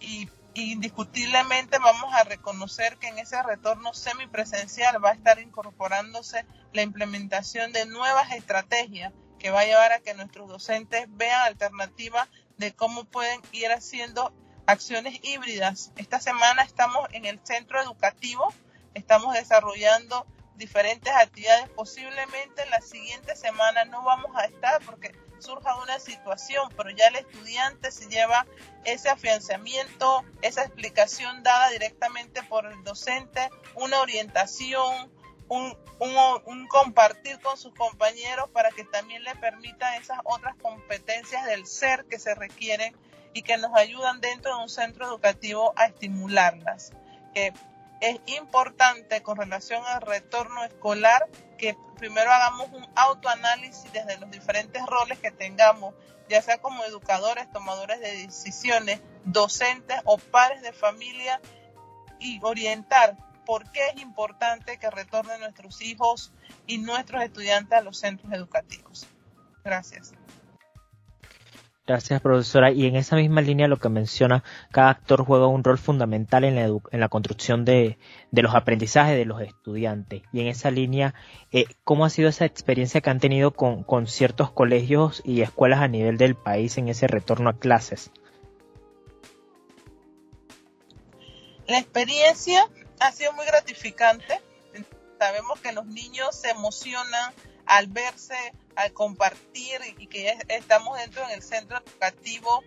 y 0.00 0.28
indiscutiblemente 0.62 1.78
vamos 1.78 2.12
a 2.14 2.24
reconocer 2.24 2.96
que 2.98 3.08
en 3.08 3.18
ese 3.18 3.42
retorno 3.42 3.94
semipresencial 3.94 5.02
va 5.04 5.10
a 5.10 5.14
estar 5.14 5.38
incorporándose 5.40 6.44
la 6.72 6.82
implementación 6.82 7.72
de 7.72 7.86
nuevas 7.86 8.32
estrategias 8.32 9.12
que 9.38 9.50
va 9.50 9.60
a 9.60 9.64
llevar 9.64 9.92
a 9.92 10.00
que 10.00 10.14
nuestros 10.14 10.48
docentes 10.48 11.06
vean 11.08 11.40
alternativas 11.46 12.28
de 12.58 12.72
cómo 12.72 13.04
pueden 13.04 13.40
ir 13.52 13.72
haciendo 13.72 14.32
acciones 14.66 15.18
híbridas. 15.22 15.92
Esta 15.96 16.20
semana 16.20 16.62
estamos 16.62 17.08
en 17.12 17.24
el 17.24 17.40
centro 17.42 17.80
educativo, 17.80 18.52
estamos 18.94 19.34
desarrollando 19.34 20.26
diferentes 20.56 21.12
actividades. 21.12 21.68
Posiblemente 21.70 22.68
la 22.70 22.80
siguiente 22.80 23.34
semana 23.34 23.84
no 23.86 24.04
vamos 24.04 24.30
a 24.36 24.44
estar 24.44 24.80
porque 24.84 25.12
surja 25.42 25.76
una 25.82 25.98
situación, 25.98 26.68
pero 26.76 26.90
ya 26.90 27.06
el 27.08 27.16
estudiante 27.16 27.90
se 27.90 28.08
lleva 28.08 28.46
ese 28.84 29.08
afianzamiento, 29.08 30.24
esa 30.42 30.62
explicación 30.62 31.42
dada 31.42 31.70
directamente 31.70 32.42
por 32.42 32.66
el 32.66 32.82
docente, 32.84 33.50
una 33.74 34.00
orientación, 34.00 35.10
un, 35.48 35.76
un, 35.98 36.68
compartir 36.68 37.40
con 37.40 37.56
sus 37.56 37.74
compañeros 37.74 38.48
para 38.50 38.70
que 38.70 38.84
también 38.84 39.24
le 39.24 39.34
permita 39.36 39.96
esas 39.96 40.18
otras 40.24 40.54
competencias 40.56 41.44
del 41.46 41.66
ser 41.66 42.04
que 42.04 42.18
se 42.18 42.34
requieren 42.34 42.96
y 43.34 43.42
que 43.42 43.56
nos 43.56 43.74
ayudan 43.74 44.20
dentro 44.20 44.56
de 44.56 44.62
un 44.62 44.68
centro 44.68 45.06
educativo 45.06 45.72
a 45.76 45.86
estimularlas. 45.86 46.92
Es 48.00 48.20
importante 48.26 49.22
con 49.22 49.36
relación 49.36 49.82
al 49.86 50.00
retorno 50.00 50.64
escolar 50.64 51.28
que 51.58 51.76
primero 51.96 52.30
hagamos 52.30 52.68
un 52.72 52.86
autoanálisis 52.94 53.92
desde 53.92 54.18
los 54.18 54.30
diferentes 54.30 54.84
roles 54.86 55.18
que 55.18 55.30
tengamos, 55.30 55.94
ya 56.28 56.40
sea 56.40 56.58
como 56.58 56.84
educadores, 56.84 57.50
tomadores 57.52 58.00
de 58.00 58.26
decisiones, 58.26 59.00
docentes 59.24 60.00
o 60.04 60.16
padres 60.16 60.62
de 60.62 60.72
familia, 60.72 61.40
y 62.20 62.38
orientar 62.42 63.16
por 63.44 63.68
qué 63.72 63.80
es 63.88 64.00
importante 64.00 64.78
que 64.78 64.90
retornen 64.90 65.40
nuestros 65.40 65.80
hijos 65.80 66.32
y 66.66 66.78
nuestros 66.78 67.22
estudiantes 67.22 67.76
a 67.76 67.82
los 67.82 67.98
centros 67.98 68.32
educativos. 68.32 69.06
Gracias. 69.64 70.12
Gracias, 71.86 72.20
profesora. 72.20 72.70
Y 72.70 72.86
en 72.86 72.96
esa 72.96 73.16
misma 73.16 73.40
línea 73.40 73.66
lo 73.66 73.78
que 73.78 73.88
menciona, 73.88 74.44
cada 74.70 74.90
actor 74.90 75.24
juega 75.24 75.46
un 75.46 75.64
rol 75.64 75.78
fundamental 75.78 76.44
en 76.44 76.54
la, 76.54 76.62
en 76.64 77.00
la 77.00 77.08
construcción 77.08 77.64
de, 77.64 77.98
los 78.30 78.54
aprendizajes 78.54 79.16
de 79.16 79.24
los 79.24 79.40
estudiantes. 79.40 80.22
Y 80.32 80.40
en 80.40 80.46
esa 80.46 80.70
línea, 80.70 81.14
eh, 81.50 81.64
¿cómo 81.82 82.04
ha 82.04 82.10
sido 82.10 82.28
esa 82.28 82.44
experiencia 82.44 83.00
que 83.00 83.10
han 83.10 83.18
tenido 83.18 83.50
con, 83.52 83.82
con 83.82 84.06
ciertos 84.06 84.52
colegios 84.52 85.22
y 85.24 85.40
escuelas 85.40 85.80
a 85.80 85.88
nivel 85.88 86.16
del 86.16 86.36
país 86.36 86.78
en 86.78 86.88
ese 86.88 87.06
retorno 87.08 87.50
a 87.50 87.58
clases? 87.58 88.12
La 91.66 91.78
experiencia 91.78 92.68
ha 93.00 93.12
sido 93.12 93.32
muy 93.32 93.46
gratificante. 93.46 94.40
Sabemos 95.18 95.60
que 95.60 95.72
los 95.72 95.86
niños 95.86 96.34
se 96.34 96.50
emocionan 96.50 97.32
al 97.70 97.86
verse, 97.86 98.52
al 98.74 98.92
compartir 98.92 99.80
y, 99.96 100.08
que 100.08 100.36
estamos 100.48 100.98
dentro 100.98 101.26
del 101.28 101.40
centro 101.40 101.78
educativo. 101.78 102.64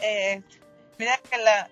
Eh, 0.00 0.42
mira 0.98 1.18
que 1.18 1.36
la, 1.36 1.68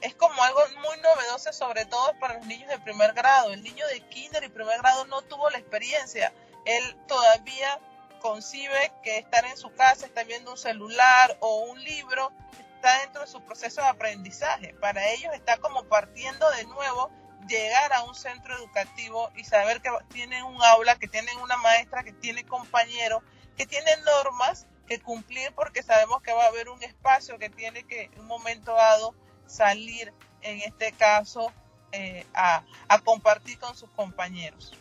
es 0.00 0.14
como 0.16 0.42
algo 0.42 0.60
muy 0.80 0.96
novedoso, 1.00 1.52
sobre 1.52 1.86
todo 1.86 2.12
para 2.18 2.38
los 2.38 2.46
niños 2.46 2.68
de 2.68 2.80
primer 2.80 3.12
grado. 3.12 3.52
El 3.52 3.62
niño 3.62 3.86
de 3.86 4.00
kinder 4.08 4.42
y 4.42 4.48
primer 4.48 4.76
grado 4.78 5.06
no 5.06 5.22
tuvo 5.22 5.48
la 5.50 5.58
experiencia. 5.58 6.32
Él 6.64 6.96
todavía 7.06 7.78
concibe 8.20 8.90
que 9.04 9.18
estar 9.18 9.44
en 9.44 9.56
su 9.56 9.72
casa, 9.74 10.06
está 10.06 10.24
viendo 10.24 10.50
un 10.50 10.58
celular 10.58 11.36
o 11.38 11.58
un 11.66 11.82
libro, 11.84 12.32
está 12.74 12.98
dentro 13.02 13.20
de 13.20 13.28
su 13.28 13.40
proceso 13.42 13.82
de 13.82 13.88
aprendizaje. 13.88 14.74
Para 14.80 15.10
ellos 15.12 15.32
está 15.32 15.58
como 15.58 15.84
partiendo 15.84 16.50
de 16.50 16.64
nuevo 16.64 17.12
llegar 17.48 17.92
a 17.92 18.04
un 18.04 18.14
centro 18.14 18.56
educativo 18.56 19.30
y 19.36 19.44
saber 19.44 19.80
que 19.80 19.90
tienen 20.12 20.44
un 20.44 20.62
aula, 20.62 20.96
que 20.96 21.08
tienen 21.08 21.36
una 21.38 21.56
maestra, 21.56 22.04
que 22.04 22.12
tiene 22.12 22.44
compañeros, 22.44 23.22
que 23.56 23.66
tienen 23.66 24.02
normas 24.04 24.66
que 24.86 25.00
cumplir 25.00 25.52
porque 25.54 25.82
sabemos 25.82 26.22
que 26.22 26.32
va 26.32 26.44
a 26.44 26.48
haber 26.48 26.68
un 26.68 26.82
espacio 26.82 27.38
que 27.38 27.50
tiene 27.50 27.84
que 27.84 28.04
en 28.04 28.20
un 28.20 28.26
momento 28.26 28.74
dado 28.74 29.14
salir, 29.46 30.12
en 30.42 30.60
este 30.60 30.92
caso, 30.92 31.52
eh, 31.92 32.26
a, 32.34 32.62
a 32.88 32.98
compartir 33.00 33.58
con 33.58 33.76
sus 33.76 33.90
compañeros. 33.90 34.72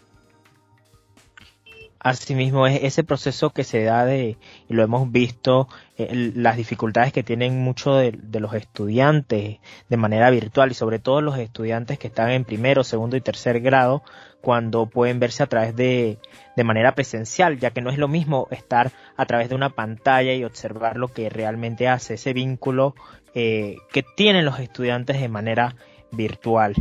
Asimismo, 2.04 2.68
es 2.68 2.84
ese 2.84 3.06
proceso 3.06 3.52
que 3.52 3.64
se 3.64 3.84
da 3.84 4.04
de, 4.04 4.38
y 4.68 4.74
lo 4.74 4.84
hemos 4.84 5.10
visto, 5.10 5.70
eh, 5.98 6.34
las 6.36 6.58
dificultades 6.58 7.14
que 7.14 7.24
tienen 7.24 7.64
muchos 7.64 7.98
de, 7.98 8.40
los 8.42 8.54
estudiantes 8.54 9.60
de 9.88 9.98
manera 9.98 10.30
virtual 10.30 10.72
y 10.72 10.74
sobre 10.74 11.00
todo 11.00 11.22
los 11.22 11.38
estudiantes 11.38 11.98
que 11.98 12.08
están 12.08 12.32
en 12.32 12.44
primero, 12.44 12.84
segundo 12.84 13.16
y 13.16 13.22
tercer 13.22 13.62
grado 13.62 14.04
cuando 14.42 14.88
pueden 14.88 15.22
verse 15.22 15.44
a 15.44 15.48
través 15.48 15.78
de, 15.78 16.18
de 16.58 16.64
manera 16.66 16.94
presencial, 16.94 17.58
ya 17.58 17.72
que 17.72 17.80
no 17.80 17.90
es 17.90 17.98
lo 17.98 18.10
mismo 18.10 18.50
estar 18.52 18.92
a 19.16 19.26
través 19.26 19.48
de 19.48 19.56
una 19.56 19.70
pantalla 19.70 20.34
y 20.34 20.44
observar 20.44 20.98
lo 20.98 21.08
que 21.08 21.30
realmente 21.30 21.88
hace 21.88 22.16
ese 22.16 22.34
vínculo 22.34 22.96
eh, 23.34 23.78
que 23.94 24.04
tienen 24.04 24.44
los 24.44 24.60
estudiantes 24.60 25.22
de 25.22 25.30
manera 25.30 25.78
virtual 26.12 26.76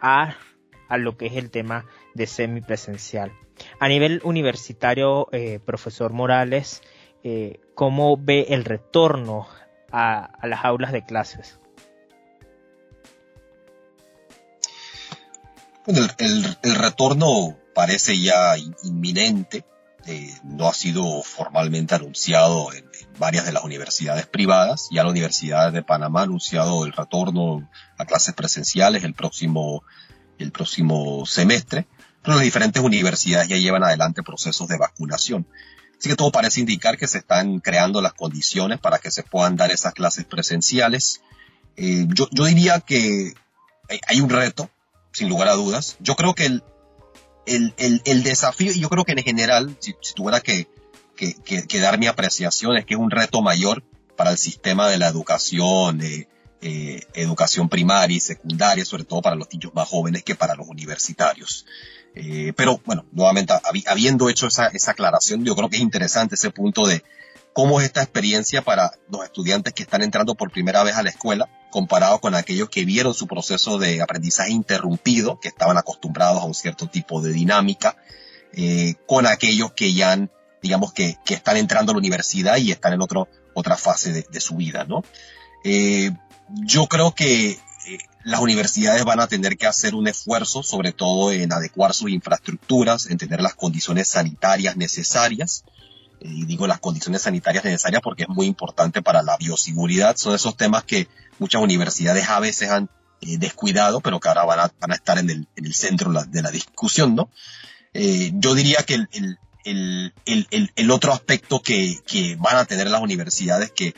a, 0.00 0.34
a 0.88 0.98
lo 0.98 1.16
que 1.16 1.26
es 1.26 1.36
el 1.36 1.50
tema 1.50 1.86
de 2.14 2.26
semipresencial. 2.26 3.32
A 3.78 3.88
nivel 3.88 4.20
universitario, 4.24 5.28
eh, 5.32 5.60
profesor 5.64 6.12
Morales, 6.12 6.82
eh, 7.22 7.60
¿cómo 7.74 8.16
ve 8.16 8.46
el 8.50 8.64
retorno 8.64 9.46
a, 9.90 10.30
las 10.42 10.64
aulas 10.64 10.92
de 10.92 11.04
clases? 11.04 11.58
Bueno, 15.86 16.06
el, 16.18 16.74
retorno 16.76 17.56
parece 17.74 18.18
ya 18.20 18.56
inminente. 18.82 19.64
Eh, 20.06 20.34
no 20.42 20.68
ha 20.68 20.74
sido 20.74 21.22
formalmente 21.22 21.94
anunciado 21.94 22.72
en, 22.72 22.84
varias 23.18 23.46
de 23.46 23.52
las 23.52 23.64
universidades 23.64 24.26
privadas. 24.26 24.88
Ya 24.90 25.04
la 25.04 25.10
Universidad 25.10 25.72
de 25.72 25.82
Panamá 25.82 26.20
ha 26.20 26.24
anunciado 26.24 26.84
el 26.84 26.92
retorno 26.92 27.70
a 27.96 28.04
clases 28.04 28.34
presenciales 28.34 29.04
el 29.04 29.14
próximo, 29.14 29.82
el 30.38 30.52
próximo 30.52 31.24
semestre 31.26 31.86
las 32.32 32.40
diferentes 32.40 32.82
universidades 32.82 33.48
ya 33.48 33.56
llevan 33.56 33.84
adelante 33.84 34.22
procesos 34.22 34.68
de 34.68 34.78
vacunación. 34.78 35.46
Así 35.98 36.08
que 36.08 36.16
todo 36.16 36.32
parece 36.32 36.60
indicar 36.60 36.98
que 36.98 37.06
se 37.06 37.18
están 37.18 37.60
creando 37.60 38.00
las 38.00 38.14
condiciones 38.14 38.78
para 38.78 38.98
que 38.98 39.10
se 39.10 39.22
puedan 39.22 39.56
dar 39.56 39.70
esas 39.70 39.94
clases 39.94 40.24
presenciales. 40.24 41.20
Eh, 41.76 42.06
yo, 42.08 42.26
diría 42.46 42.80
que 42.80 43.34
hay 44.06 44.20
un 44.20 44.30
reto, 44.30 44.70
sin 45.12 45.28
lugar 45.28 45.48
a 45.48 45.54
dudas. 45.54 45.96
Yo 46.00 46.16
creo 46.16 46.34
que 46.34 46.46
el, 46.46 46.62
el, 47.46 48.22
desafío, 48.22 48.72
y 48.72 48.80
yo 48.80 48.88
creo 48.88 49.04
que 49.04 49.12
en 49.12 49.22
general, 49.22 49.76
si, 49.80 49.94
tuviera 50.14 50.40
que, 50.40 50.66
que, 51.16 51.80
dar 51.80 51.98
mi 51.98 52.06
apreciación, 52.06 52.76
es 52.76 52.84
que 52.84 52.94
es 52.94 53.00
un 53.00 53.10
reto 53.10 53.42
mayor 53.42 53.82
para 54.16 54.30
el 54.30 54.38
sistema 54.38 54.88
de 54.88 54.98
la 54.98 55.08
educación, 55.08 56.00
eh, 56.02 56.28
eh, 56.60 57.02
educación 57.14 57.68
primaria 57.68 58.16
y 58.16 58.20
secundaria, 58.20 58.84
sobre 58.84 59.04
todo 59.04 59.20
para 59.22 59.36
los 59.36 59.50
niños 59.52 59.72
más 59.74 59.88
jóvenes 59.88 60.22
que 60.22 60.34
para 60.34 60.54
los 60.54 60.66
universitarios. 60.66 61.66
Eh, 62.14 62.52
pero 62.56 62.80
bueno, 62.84 63.04
nuevamente, 63.12 63.52
habiendo 63.86 64.28
hecho 64.28 64.46
esa, 64.46 64.68
esa 64.68 64.92
aclaración, 64.92 65.44
yo 65.44 65.56
creo 65.56 65.68
que 65.68 65.76
es 65.76 65.82
interesante 65.82 66.36
ese 66.36 66.50
punto 66.50 66.86
de 66.86 67.02
cómo 67.52 67.80
es 67.80 67.86
esta 67.86 68.02
experiencia 68.02 68.62
para 68.62 68.92
los 69.08 69.24
estudiantes 69.24 69.72
que 69.72 69.82
están 69.82 70.02
entrando 70.02 70.34
por 70.34 70.50
primera 70.50 70.82
vez 70.82 70.96
a 70.96 71.02
la 71.02 71.10
escuela, 71.10 71.48
comparado 71.70 72.20
con 72.20 72.34
aquellos 72.34 72.68
que 72.68 72.84
vieron 72.84 73.14
su 73.14 73.26
proceso 73.26 73.78
de 73.78 74.00
aprendizaje 74.00 74.52
interrumpido, 74.52 75.40
que 75.40 75.48
estaban 75.48 75.76
acostumbrados 75.76 76.42
a 76.42 76.44
un 76.44 76.54
cierto 76.54 76.88
tipo 76.88 77.20
de 77.20 77.32
dinámica. 77.32 77.96
eh, 78.56 78.94
con 79.08 79.26
aquellos 79.26 79.72
que 79.72 79.92
ya 79.94 80.12
han, 80.12 80.30
digamos 80.62 80.92
que, 80.92 81.16
que, 81.24 81.34
están 81.34 81.56
entrando 81.56 81.90
a 81.90 81.94
la 81.94 81.98
universidad 81.98 82.56
y 82.58 82.70
están 82.70 82.92
en 82.92 83.02
otro, 83.02 83.26
otra 83.52 83.76
fase 83.76 84.12
de, 84.12 84.40
su 84.40 84.54
vida, 84.54 84.84
¿no? 84.84 85.02
Eh, 85.64 86.12
yo 86.48 86.86
creo 86.86 87.16
que 87.16 87.58
las 88.24 88.40
universidades 88.40 89.04
van 89.04 89.20
a 89.20 89.26
tener 89.26 89.56
que 89.56 89.66
hacer 89.66 89.94
un 89.94 90.08
esfuerzo, 90.08 90.62
sobre 90.62 90.92
todo 90.92 91.30
en 91.30 91.52
adecuar 91.52 91.92
sus 91.92 92.10
infraestructuras, 92.10 93.06
en 93.06 93.18
tener 93.18 93.42
las 93.42 93.54
condiciones 93.54 94.08
sanitarias 94.08 94.76
necesarias. 94.76 95.64
Y 96.20 96.46
digo 96.46 96.66
las 96.66 96.80
condiciones 96.80 97.22
sanitarias 97.22 97.64
necesarias 97.64 98.00
porque 98.02 98.22
es 98.22 98.28
muy 98.30 98.46
importante 98.46 99.02
para 99.02 99.22
la 99.22 99.36
bioseguridad. 99.36 100.16
Son 100.16 100.34
esos 100.34 100.56
temas 100.56 100.84
que 100.84 101.06
muchas 101.38 101.62
universidades 101.62 102.28
a 102.30 102.40
veces 102.40 102.70
han 102.70 102.88
eh, 103.20 103.36
descuidado, 103.36 104.00
pero 104.00 104.20
que 104.20 104.28
ahora 104.28 104.44
van 104.44 104.60
a, 104.60 104.72
van 104.80 104.92
a 104.92 104.94
estar 104.94 105.18
en 105.18 105.28
el, 105.28 105.46
en 105.56 105.66
el 105.66 105.74
centro 105.74 106.10
de 106.10 106.42
la 106.42 106.50
discusión, 106.50 107.14
¿no? 107.14 107.28
Eh, 107.92 108.32
yo 108.34 108.54
diría 108.54 108.78
que 108.84 109.06
el 109.64 110.90
otro 110.90 111.12
aspecto 111.12 111.60
que, 111.60 111.98
que, 112.06 112.36
van 112.36 112.56
a 112.56 112.64
tener 112.64 112.90
las 112.90 113.02
universidades 113.02 113.70
que, 113.70 113.94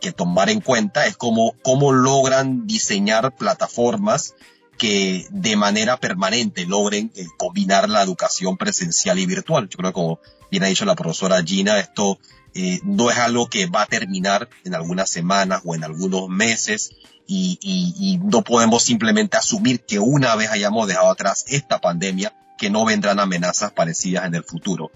que, 0.00 0.12
tomar 0.12 0.50
en 0.50 0.60
cuenta 0.60 1.06
es 1.06 1.16
cómo, 1.16 1.54
cómo 1.62 1.92
logran 1.92 2.66
diseñar 2.66 3.34
plataformas 3.34 4.34
que 4.78 5.26
de 5.30 5.56
manera 5.56 5.98
permanente 5.98 6.66
logren 6.66 7.12
eh, 7.16 7.26
combinar 7.36 7.88
la 7.88 8.02
educación 8.02 8.56
presencial 8.56 9.18
y 9.18 9.26
virtual. 9.26 9.68
Yo 9.68 9.76
creo 9.76 9.90
que 9.90 9.94
como 9.94 10.20
bien 10.50 10.64
ha 10.64 10.68
dicho 10.68 10.84
la 10.84 10.94
profesora 10.94 11.42
Gina, 11.42 11.78
esto 11.80 12.18
eh, 12.54 12.80
no 12.84 13.10
es 13.10 13.18
algo 13.18 13.48
que 13.48 13.66
va 13.66 13.82
a 13.82 13.86
terminar 13.86 14.48
en 14.64 14.74
algunas 14.74 15.10
semanas 15.10 15.62
o 15.64 15.74
en 15.74 15.82
algunos 15.82 16.28
meses 16.28 16.90
y, 17.26 17.58
y, 17.60 17.94
y 17.98 18.18
no 18.18 18.42
podemos 18.42 18.82
simplemente 18.82 19.36
asumir 19.36 19.80
que 19.80 19.98
una 19.98 20.36
vez 20.36 20.50
hayamos 20.50 20.86
dejado 20.86 21.10
atrás 21.10 21.44
esta 21.48 21.80
pandemia, 21.80 22.32
que 22.58 22.70
no 22.70 22.84
vendrán 22.84 23.18
amenazas 23.18 23.72
parecidas 23.72 24.24
en 24.26 24.34
el 24.34 24.44
futuro. 24.44 24.92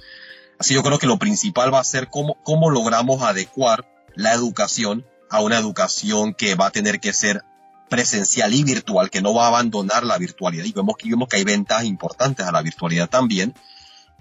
Así 0.59 0.75
yo 0.75 0.83
creo 0.83 0.99
que 0.99 1.07
lo 1.07 1.19
principal 1.19 1.73
va 1.73 1.81
a 1.81 1.85
ser 1.85 2.09
cómo, 2.09 2.37
cómo 2.43 2.71
logramos 2.71 3.23
adecuar 3.23 3.98
la 4.19 4.35
educación 4.35 5.07
a 5.31 5.41
una 5.43 5.59
educación 5.59 6.35
que 6.35 6.57
va 6.57 6.67
a 6.67 6.71
tener 6.73 6.99
que 6.99 7.13
ser 7.13 7.45
presencial 7.89 8.53
y 8.53 8.65
virtual, 8.65 9.11
que 9.11 9.23
no 9.23 9.33
va 9.33 9.45
a 9.45 9.49
abandonar 9.49 10.05
la 10.05 10.19
virtualidad. 10.19 10.65
Y 10.65 10.73
vemos 10.73 10.97
que, 10.99 11.09
vemos 11.09 11.29
que 11.29 11.37
hay 11.37 11.45
ventajas 11.45 11.85
importantes 11.85 12.45
a 12.45 12.51
la 12.51 12.61
virtualidad 12.61 13.09
también, 13.09 13.55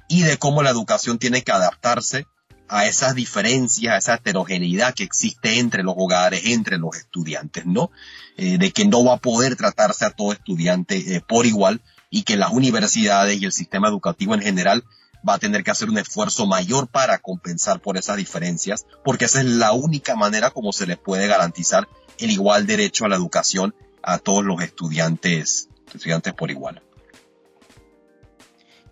y 0.08 0.22
de 0.22 0.38
cómo 0.38 0.62
la 0.62 0.70
educación 0.70 1.18
tiene 1.18 1.42
que 1.42 1.52
adaptarse 1.52 2.28
a 2.70 2.86
esas 2.86 3.16
diferencias, 3.16 3.96
a 3.96 3.98
esa 3.98 4.14
heterogeneidad 4.16 4.94
que 4.94 5.04
existe 5.04 5.58
entre 5.58 5.82
los 5.82 5.96
hogares, 5.98 6.42
entre 6.46 6.78
los 6.78 6.96
estudiantes, 6.96 7.66
¿no? 7.66 7.90
Eh, 8.38 8.60
de 8.60 8.72
que 8.72 8.86
no 8.86 9.04
va 9.04 9.16
a 9.16 9.18
poder 9.18 9.56
tratarse 9.56 10.06
a 10.06 10.12
todo 10.12 10.32
estudiante 10.32 11.16
eh, 11.16 11.22
por 11.28 11.48
igual, 11.48 11.82
y 12.12 12.22
que 12.22 12.38
las 12.38 12.52
universidades 12.52 13.42
y 13.42 13.46
el 13.46 13.52
sistema 13.52 13.88
educativo 13.88 14.36
en 14.36 14.42
general 14.42 14.84
va 15.28 15.36
a 15.36 15.40
tener 15.40 15.64
que 15.64 15.72
hacer 15.72 15.90
un 15.90 15.98
esfuerzo 15.98 16.46
mayor 16.46 16.88
para 16.88 17.18
compensar 17.20 17.80
por 17.80 17.98
esas 17.98 18.18
diferencias, 18.18 18.86
porque 19.04 19.26
esa 19.26 19.40
es 19.40 19.46
la 19.46 19.72
única 19.74 20.16
manera 20.16 20.52
como 20.52 20.72
se 20.72 20.88
les 20.88 20.98
puede 20.98 21.28
garantizar 21.28 21.88
el 22.18 22.32
igual 22.32 22.66
derecho 22.66 23.06
a 23.06 23.10
la 23.10 23.16
educación 23.16 23.76
a 24.02 24.20
todos 24.20 24.44
los 24.44 24.62
estudiantes, 24.62 25.70
estudiantes 25.94 26.34
por 26.34 26.52
igual. 26.52 26.82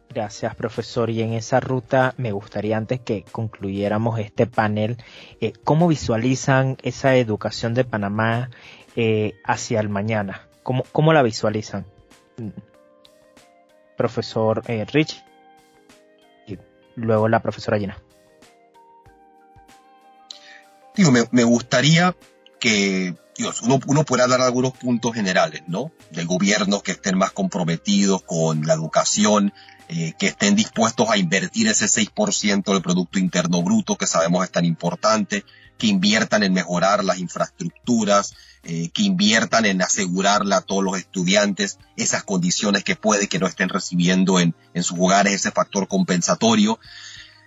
Gracias, 0.10 0.56
profesor. 0.56 1.10
Y 1.10 1.22
en 1.22 1.34
esa 1.34 1.60
ruta 1.60 2.14
me 2.18 2.32
gustaría 2.32 2.78
antes 2.78 3.02
que 3.02 3.24
concluyéramos 3.24 4.20
este 4.20 4.48
panel, 4.48 4.98
eh, 5.42 5.52
¿cómo 5.66 5.90
visualizan 5.90 6.78
esa 6.84 7.16
educación 7.18 7.74
de 7.74 7.84
Panamá 7.84 8.50
eh, 8.96 9.34
hacia 9.44 9.82
el 9.82 9.90
mañana? 9.90 10.48
¿Cómo, 10.64 10.86
cómo 10.94 11.12
la 11.12 11.22
visualizan? 11.22 11.86
profesor 13.96 14.64
eh, 14.68 14.86
Rich 14.86 15.24
luego 16.96 17.28
la 17.28 17.41
profesora 17.41 17.78
Gina. 17.78 17.98
Digo, 20.96 21.12
me, 21.12 21.26
me 21.32 21.43
gustaría 21.43 22.16
que 22.60 23.16
Dios, 23.38 23.62
uno, 23.62 23.80
uno 23.88 24.06
pueda 24.06 24.28
dar 24.28 24.41
algunos 24.41 24.72
puntos 24.74 25.14
generales, 25.14 25.64
¿no? 25.68 25.91
De 26.12 26.24
gobiernos 26.24 26.84
que 26.84 26.93
estén 26.93 27.18
más 27.18 27.32
comprometidos 27.32 28.24
con 28.24 28.66
la 28.66 28.74
educación, 28.74 29.54
eh, 29.89 30.14
que 30.18 30.28
estén 30.28 30.56
dispuestos 30.56 31.10
a 31.10 31.18
invertir 31.18 31.68
ese 31.68 31.86
6% 31.86 32.64
del 32.64 32.82
Producto 32.82 33.20
Interno 33.20 33.62
Bruto 33.62 33.98
que 33.98 34.08
sabemos 34.08 34.43
es 34.43 34.52
tan 34.52 34.66
importante, 34.66 35.43
que 35.78 35.88
inviertan 35.88 36.44
en 36.44 36.54
mejorar 36.54 37.04
las 37.04 37.20
infraestructuras, 37.20 38.34
eh, 38.64 38.90
que 38.90 39.04
inviertan 39.04 39.66
en 39.66 39.82
asegurarle 39.82 40.56
a 40.56 40.62
todos 40.62 40.84
los 40.84 40.98
estudiantes 40.98 41.78
esas 41.98 42.24
condiciones 42.24 42.84
que 42.84 42.96
puede 42.96 43.28
que 43.28 43.40
no 43.40 43.48
estén 43.48 43.70
recibiendo 43.70 44.40
en, 44.40 44.56
en 44.74 44.84
sus 44.84 44.98
hogares, 45.00 45.34
ese 45.34 45.52
factor 45.52 45.88
compensatorio. 45.88 46.80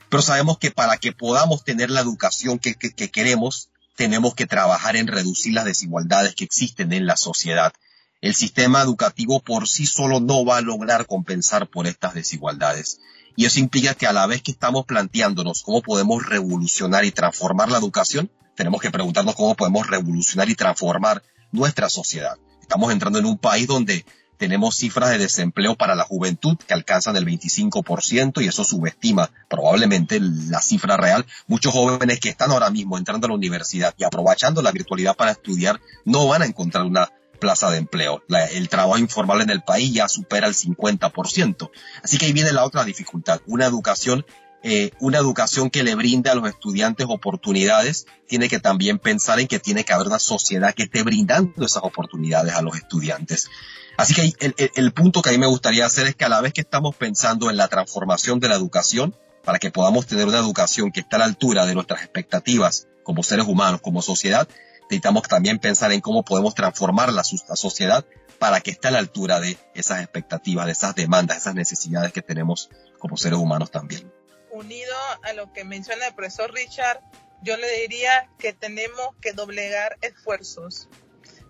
Pero 0.08 0.22
sabemos 0.22 0.58
que 0.58 0.70
para 0.70 0.96
que 0.96 1.12
podamos 1.12 1.64
tener 1.64 1.90
la 1.90 2.00
educación 2.00 2.58
que, 2.58 2.74
que, 2.74 2.92
que 2.92 3.10
queremos, 3.10 3.68
tenemos 3.96 4.34
que 4.34 4.46
trabajar 4.46 4.96
en 4.96 5.08
reducir 5.08 5.54
las 5.54 5.64
desigualdades 5.64 6.34
que 6.34 6.44
existen 6.44 6.92
en 6.92 7.06
la 7.06 7.16
sociedad. 7.16 7.72
El 8.20 8.34
sistema 8.34 8.82
educativo 8.82 9.40
por 9.40 9.68
sí 9.68 9.86
solo 9.86 10.20
no 10.20 10.44
va 10.44 10.58
a 10.58 10.60
lograr 10.62 11.06
compensar 11.06 11.68
por 11.68 11.86
estas 11.86 12.14
desigualdades. 12.14 13.00
Y 13.38 13.44
eso 13.44 13.60
implica 13.60 13.94
que 13.94 14.08
a 14.08 14.12
la 14.12 14.26
vez 14.26 14.42
que 14.42 14.50
estamos 14.50 14.84
planteándonos 14.84 15.62
cómo 15.62 15.80
podemos 15.80 16.26
revolucionar 16.26 17.04
y 17.04 17.12
transformar 17.12 17.70
la 17.70 17.78
educación, 17.78 18.32
tenemos 18.56 18.80
que 18.80 18.90
preguntarnos 18.90 19.36
cómo 19.36 19.54
podemos 19.54 19.86
revolucionar 19.86 20.48
y 20.48 20.56
transformar 20.56 21.22
nuestra 21.52 21.88
sociedad. 21.88 22.36
Estamos 22.60 22.90
entrando 22.90 23.20
en 23.20 23.26
un 23.26 23.38
país 23.38 23.68
donde 23.68 24.04
tenemos 24.38 24.74
cifras 24.74 25.10
de 25.10 25.18
desempleo 25.18 25.76
para 25.76 25.94
la 25.94 26.02
juventud 26.02 26.56
que 26.66 26.74
alcanzan 26.74 27.14
el 27.14 27.26
25% 27.26 28.42
y 28.42 28.48
eso 28.48 28.64
subestima 28.64 29.30
probablemente 29.48 30.18
la 30.18 30.60
cifra 30.60 30.96
real. 30.96 31.24
Muchos 31.46 31.72
jóvenes 31.72 32.18
que 32.18 32.30
están 32.30 32.50
ahora 32.50 32.70
mismo 32.70 32.98
entrando 32.98 33.28
a 33.28 33.30
la 33.30 33.36
universidad 33.36 33.94
y 33.96 34.02
aprovechando 34.02 34.62
la 34.62 34.72
virtualidad 34.72 35.14
para 35.14 35.30
estudiar 35.30 35.80
no 36.04 36.26
van 36.26 36.42
a 36.42 36.46
encontrar 36.46 36.86
una 36.86 37.08
plaza 37.38 37.70
de 37.70 37.78
empleo. 37.78 38.22
El 38.52 38.68
trabajo 38.68 38.98
informal 38.98 39.40
en 39.42 39.50
el 39.50 39.62
país 39.62 39.92
ya 39.92 40.08
supera 40.08 40.46
el 40.46 40.54
50%. 40.54 41.70
Así 42.02 42.18
que 42.18 42.26
ahí 42.26 42.32
viene 42.32 42.52
la 42.52 42.64
otra 42.64 42.84
dificultad, 42.84 43.40
una 43.46 43.66
educación 43.66 44.24
eh, 44.64 44.90
una 44.98 45.18
educación 45.18 45.70
que 45.70 45.84
le 45.84 45.94
brinde 45.94 46.30
a 46.30 46.34
los 46.34 46.48
estudiantes 46.48 47.06
oportunidades, 47.08 48.06
tiene 48.26 48.48
que 48.48 48.58
también 48.58 48.98
pensar 48.98 49.38
en 49.38 49.46
que 49.46 49.60
tiene 49.60 49.84
que 49.84 49.92
haber 49.92 50.08
una 50.08 50.18
sociedad 50.18 50.74
que 50.74 50.82
esté 50.84 51.04
brindando 51.04 51.64
esas 51.64 51.84
oportunidades 51.84 52.54
a 52.54 52.62
los 52.62 52.76
estudiantes. 52.76 53.48
Así 53.96 54.14
que 54.14 54.32
el, 54.40 54.54
el, 54.74 54.92
punto 54.92 55.22
que 55.22 55.30
a 55.30 55.32
mí 55.32 55.38
me 55.38 55.46
gustaría 55.46 55.86
hacer 55.86 56.08
es 56.08 56.16
que 56.16 56.24
a 56.24 56.28
la 56.28 56.40
vez 56.40 56.52
que 56.52 56.60
estamos 56.60 56.96
pensando 56.96 57.50
en 57.50 57.56
la 57.56 57.68
transformación 57.68 58.40
de 58.40 58.48
la 58.48 58.56
educación, 58.56 59.14
para 59.44 59.60
que 59.60 59.70
podamos 59.70 60.06
tener 60.06 60.26
una 60.26 60.38
educación 60.38 60.90
que 60.90 61.00
esté 61.00 61.16
a 61.16 61.20
la 61.20 61.24
altura 61.26 61.64
de 61.64 61.74
nuestras 61.74 62.02
expectativas 62.02 62.88
como 63.04 63.22
seres 63.22 63.46
humanos, 63.46 63.80
como 63.80 64.02
sociedad, 64.02 64.48
necesitamos 64.90 65.22
también 65.24 65.58
pensar 65.58 65.92
en 65.92 66.00
cómo 66.00 66.24
podemos 66.24 66.54
transformar 66.54 67.12
la, 67.12 67.22
sociedad 67.24 68.04
para 68.38 68.60
que 68.60 68.70
esté 68.70 68.88
a 68.88 68.90
la 68.92 68.98
altura 68.98 69.40
de 69.40 69.58
esas 69.74 70.00
expectativas, 70.00 70.66
de 70.66 70.72
esas 70.72 70.94
demandas, 70.94 71.38
esas 71.38 71.54
necesidades 71.54 72.12
que 72.12 72.22
tenemos 72.22 72.70
como 72.98 73.16
seres 73.16 73.38
humanos 73.38 73.70
también 73.70 74.10
unido 74.50 74.94
a 75.22 75.32
lo 75.32 75.52
que 75.52 75.64
menciona 75.64 76.08
el 76.08 76.14
profesor 76.14 76.52
Richard, 76.52 77.00
yo 77.42 77.56
le 77.56 77.80
diría 77.80 78.28
que 78.38 78.52
tenemos 78.52 79.14
que 79.20 79.32
doblegar 79.32 79.96
esfuerzos. 80.00 80.88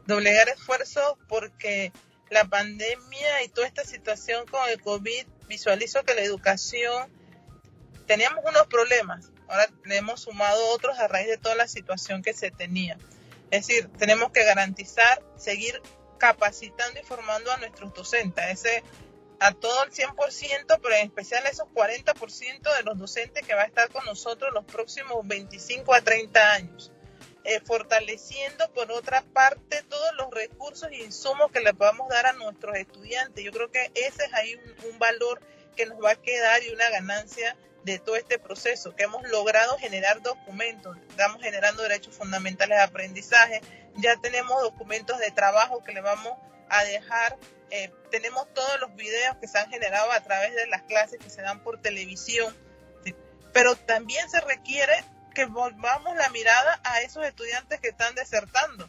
Doblegar 0.07 0.49
esfuerzos 0.49 1.15
porque 1.29 1.93
la 2.31 2.45
pandemia 2.45 3.43
y 3.45 3.49
toda 3.49 3.67
esta 3.67 3.85
situación 3.85 4.47
con 4.47 4.69
el 4.69 4.81
COVID, 4.81 5.27
visualizo 5.49 6.05
que 6.05 6.15
la 6.15 6.23
educación, 6.23 7.11
teníamos 8.07 8.45
unos 8.47 8.67
problemas, 8.67 9.31
ahora 9.49 9.69
le 9.85 9.97
hemos 9.97 10.21
sumado 10.23 10.69
otros 10.71 10.99
a 10.99 11.09
raíz 11.09 11.29
de 11.29 11.39
toda 11.39 11.55
la 11.55 11.69
situación 11.69 12.23
que 12.23 12.35
se 12.35 12.51
tenía. 12.51 12.99
Es 13.51 13.67
decir, 13.67 13.91
tenemos 13.99 14.31
que 14.33 14.45
garantizar, 14.45 15.23
seguir 15.37 15.81
capacitando 16.19 17.01
y 17.01 17.05
formando 17.05 17.51
a 17.53 17.57
nuestros 17.59 17.95
docentes. 17.95 18.45
Ese 18.51 18.83
a 19.41 19.53
todo 19.53 19.85
el 19.85 19.93
100%, 19.93 20.81
pero 20.83 20.95
en 20.95 21.07
especial 21.07 21.47
a 21.47 21.49
esos 21.49 21.69
40% 21.69 22.77
de 22.77 22.83
los 22.83 22.99
docentes 22.99 23.47
que 23.47 23.55
va 23.55 23.63
a 23.63 23.67
estar 23.67 23.89
con 23.91 24.05
nosotros 24.05 24.53
los 24.53 24.65
próximos 24.65 25.27
25 25.27 25.95
a 25.95 26.01
30 26.01 26.53
años. 26.53 26.93
Eh, 27.45 27.61
fortaleciendo 27.65 28.71
por 28.75 28.91
otra 28.93 29.23
parte 29.23 29.83
todos 29.85 30.13
los 30.19 30.31
recursos 30.31 30.91
e 30.91 31.05
insumos 31.05 31.51
que 31.51 31.61
le 31.61 31.73
podamos 31.73 32.09
dar 32.09 32.27
a 32.27 32.33
nuestros 32.33 32.77
estudiantes. 32.77 33.43
Yo 33.43 33.53
creo 33.53 33.71
que 33.71 33.91
ese 33.95 34.25
es 34.25 34.35
ahí 34.35 34.55
un, 34.57 34.91
un 34.93 34.99
valor 34.99 35.41
que 35.77 35.87
nos 35.87 36.03
va 36.03 36.11
a 36.11 36.17
quedar 36.17 36.63
y 36.65 36.71
una 36.71 36.91
ganancia 36.91 37.57
de 37.85 37.99
todo 37.99 38.17
este 38.17 38.39
proceso, 38.39 38.95
que 38.95 39.05
hemos 39.05 39.23
logrado 39.29 39.79
generar 39.79 40.21
documentos, 40.23 40.97
estamos 41.09 41.41
generando 41.43 41.83
derechos 41.83 42.15
fundamentales 42.15 42.79
de 42.79 42.85
aprendizaje, 42.85 43.61
ya 43.97 44.17
tenemos 44.21 44.63
documentos 44.63 45.19
de 45.19 45.31
trabajo 45.31 45.83
que 45.85 45.93
le 45.93 46.01
vamos 46.01 46.35
a 46.69 46.85
dejar 46.85 47.39
eh, 47.71 47.93
tenemos 48.11 48.53
todos 48.55 48.81
los 48.81 48.95
videos 48.95 49.37
que 49.37 49.49
se 49.49 49.59
han 49.59 49.71
generado 49.71 50.11
a 50.13 50.21
través 50.21 50.55
de 50.55 50.67
las 50.69 50.83
clases 50.83 51.19
que 51.19 51.29
se 51.29 51.43
dan 51.43 51.63
por 51.63 51.81
televisión, 51.81 52.57
pero 53.53 53.77
también 53.77 54.29
se 54.31 54.41
requiere 54.41 54.93
que 55.35 55.45
volvamos 55.45 56.17
la 56.17 56.31
mirada 56.31 56.81
a 56.83 57.03
esos 57.03 57.25
estudiantes 57.27 57.81
que 57.81 57.89
están 57.89 58.15
desertando, 58.15 58.89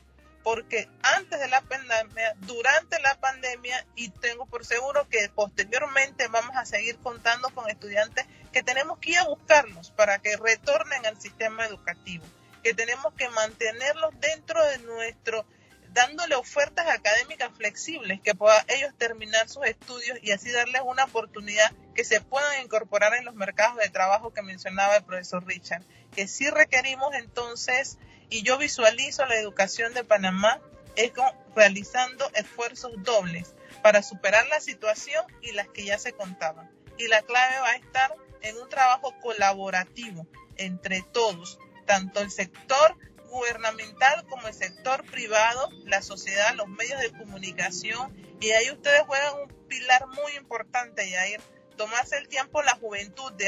porque 0.51 0.89
antes 1.03 1.39
de 1.39 1.47
la 1.47 1.61
pandemia, 1.61 2.33
durante 2.39 2.99
la 3.01 3.13
pandemia 3.19 3.85
y 3.93 4.09
tengo 4.09 4.47
por 4.47 4.65
seguro 4.65 5.07
que 5.07 5.29
posteriormente 5.29 6.27
vamos 6.27 6.55
a 6.55 6.65
seguir 6.65 6.97
contando 6.97 7.51
con 7.51 7.69
estudiantes 7.69 8.25
que 8.51 8.63
tenemos 8.63 8.97
que 8.97 9.11
ir 9.11 9.19
a 9.19 9.25
buscarlos 9.25 9.91
para 9.91 10.17
que 10.17 10.35
retornen 10.37 11.05
al 11.05 11.21
sistema 11.21 11.67
educativo, 11.67 12.25
que 12.63 12.73
tenemos 12.73 13.13
que 13.13 13.29
mantenerlos 13.29 14.09
dentro 14.19 14.65
de 14.65 14.79
nuestro 14.79 15.45
dándole 15.93 16.33
ofertas 16.33 16.87
académicas 16.87 17.51
flexibles 17.55 18.19
que 18.19 18.33
puedan 18.33 18.65
ellos 18.69 18.91
terminar 18.97 19.47
sus 19.49 19.65
estudios 19.67 20.17
y 20.23 20.31
así 20.31 20.49
darles 20.49 20.81
una 20.83 21.03
oportunidad 21.03 21.71
que 21.93 22.03
se 22.03 22.21
puedan 22.21 22.63
incorporar 22.63 23.13
en 23.13 23.25
los 23.25 23.35
mercados 23.35 23.77
de 23.77 23.89
trabajo 23.89 24.33
que 24.33 24.41
mencionaba 24.41 24.95
el 24.95 25.03
profesor 25.03 25.45
Richard, 25.45 25.83
que 26.15 26.27
sí 26.27 26.49
requerimos 26.49 27.13
entonces, 27.13 27.99
y 28.29 28.43
yo 28.43 28.57
visualizo 28.57 29.25
la 29.25 29.35
educación 29.35 29.93
de 29.93 30.03
Panamá 30.03 30.61
es 30.95 31.11
realizando 31.55 32.29
esfuerzos 32.35 32.91
dobles 32.97 33.55
para 33.81 34.03
superar 34.03 34.45
la 34.47 34.59
situación 34.59 35.25
y 35.41 35.53
las 35.53 35.67
que 35.69 35.85
ya 35.85 35.97
se 35.97 36.13
contaban. 36.13 36.69
Y 36.97 37.07
la 37.07 37.21
clave 37.21 37.59
va 37.59 37.69
a 37.69 37.75
estar 37.75 38.15
en 38.41 38.57
un 38.57 38.69
trabajo 38.69 39.13
colaborativo 39.21 40.27
entre 40.57 41.01
todos, 41.01 41.59
tanto 41.85 42.19
el 42.21 42.29
sector 42.29 42.97
gubernamental 43.29 44.25
como 44.27 44.47
el 44.47 44.53
sector 44.53 45.05
privado, 45.05 45.69
la 45.85 46.01
sociedad, 46.01 46.53
los 46.55 46.67
medios 46.67 46.99
de 46.99 47.11
comunicación. 47.11 48.15
Y 48.41 48.51
ahí 48.51 48.69
ustedes 48.71 49.01
juegan 49.03 49.33
un 49.43 49.67
pilar 49.67 50.07
muy 50.07 50.33
importante, 50.33 51.09
Yair. 51.09 51.41
Tomarse 51.77 52.17
el 52.17 52.27
tiempo 52.27 52.61
la 52.61 52.75
juventud 52.75 53.31
de 53.33 53.47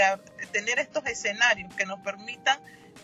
tener 0.54 0.80
estos 0.80 1.06
escenarios 1.06 1.74
que 1.76 1.86
nos 1.86 2.00
permitan 2.00 2.62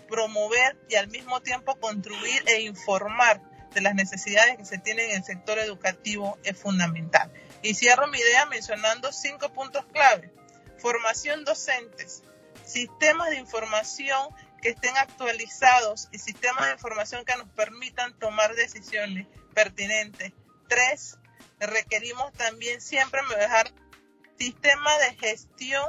promover 0.08 0.78
y 0.90 0.96
al 0.96 1.08
mismo 1.08 1.42
tiempo 1.42 1.76
contribuir 1.80 2.44
e 2.48 2.62
informar 2.62 3.42
de 3.74 3.82
las 3.82 3.94
necesidades 3.94 4.58
que 4.58 4.66
se 4.66 4.78
tienen 4.78 5.12
en 5.12 5.18
el 5.18 5.24
sector 5.24 5.60
educativo 5.60 6.38
es 6.44 6.58
fundamental. 6.58 7.32
Y 7.62 7.76
cierro 7.76 8.08
mi 8.08 8.18
idea 8.18 8.46
mencionando 8.46 9.12
cinco 9.12 9.52
puntos 9.54 9.86
clave. 9.94 10.34
Formación 10.78 11.44
docentes, 11.44 12.24
sistemas 12.66 13.30
de 13.30 13.38
información 13.38 14.30
que 14.62 14.70
estén 14.70 14.96
actualizados 14.98 16.08
y 16.12 16.20
sistemas 16.20 16.66
de 16.66 16.74
información 16.74 17.26
que 17.26 17.36
nos 17.36 17.50
permitan 17.50 18.18
tomar 18.18 18.56
decisiones 18.56 19.28
pertinentes. 19.54 20.34
Tres, 20.68 21.18
requerimos 21.60 22.32
también 22.34 22.82
siempre 22.82 23.22
dejar 23.38 23.72
sistema 24.40 24.98
de 25.00 25.16
gestión 25.16 25.86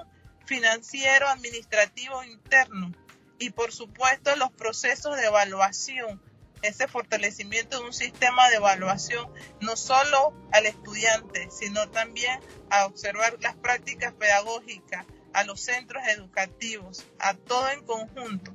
financiero, 0.46 1.28
administrativo 1.28 2.24
interno 2.24 2.92
y 3.38 3.50
por 3.50 3.72
supuesto 3.72 4.34
los 4.36 4.50
procesos 4.52 5.16
de 5.16 5.26
evaluación, 5.26 6.20
ese 6.62 6.88
fortalecimiento 6.88 7.78
de 7.78 7.86
un 7.86 7.92
sistema 7.92 8.48
de 8.50 8.56
evaluación 8.56 9.32
no 9.60 9.76
solo 9.76 10.34
al 10.52 10.66
estudiante, 10.66 11.48
sino 11.50 11.88
también 11.88 12.40
a 12.70 12.86
observar 12.86 13.36
las 13.40 13.54
prácticas 13.56 14.12
pedagógicas, 14.14 15.06
a 15.32 15.44
los 15.44 15.60
centros 15.60 16.02
educativos, 16.08 17.04
a 17.20 17.34
todo 17.34 17.70
en 17.70 17.84
conjunto. 17.84 18.52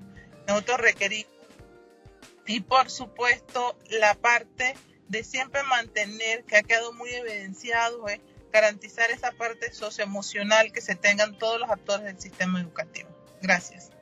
Nosotros 0.47 0.81
requerimos 0.81 1.33
y 2.45 2.59
por 2.59 2.89
supuesto 2.89 3.77
la 3.89 4.15
parte 4.15 4.75
de 5.07 5.23
siempre 5.23 5.63
mantener, 5.63 6.43
que 6.43 6.57
ha 6.57 6.63
quedado 6.63 6.91
muy 6.93 7.09
evidenciado, 7.09 8.07
es 8.07 8.19
garantizar 8.51 9.11
esa 9.11 9.31
parte 9.31 9.71
socioemocional 9.71 10.71
que 10.71 10.81
se 10.81 10.95
tengan 10.95 11.37
todos 11.37 11.59
los 11.59 11.69
actores 11.69 12.05
del 12.05 12.19
sistema 12.19 12.59
educativo. 12.59 13.09
Gracias. 13.41 13.92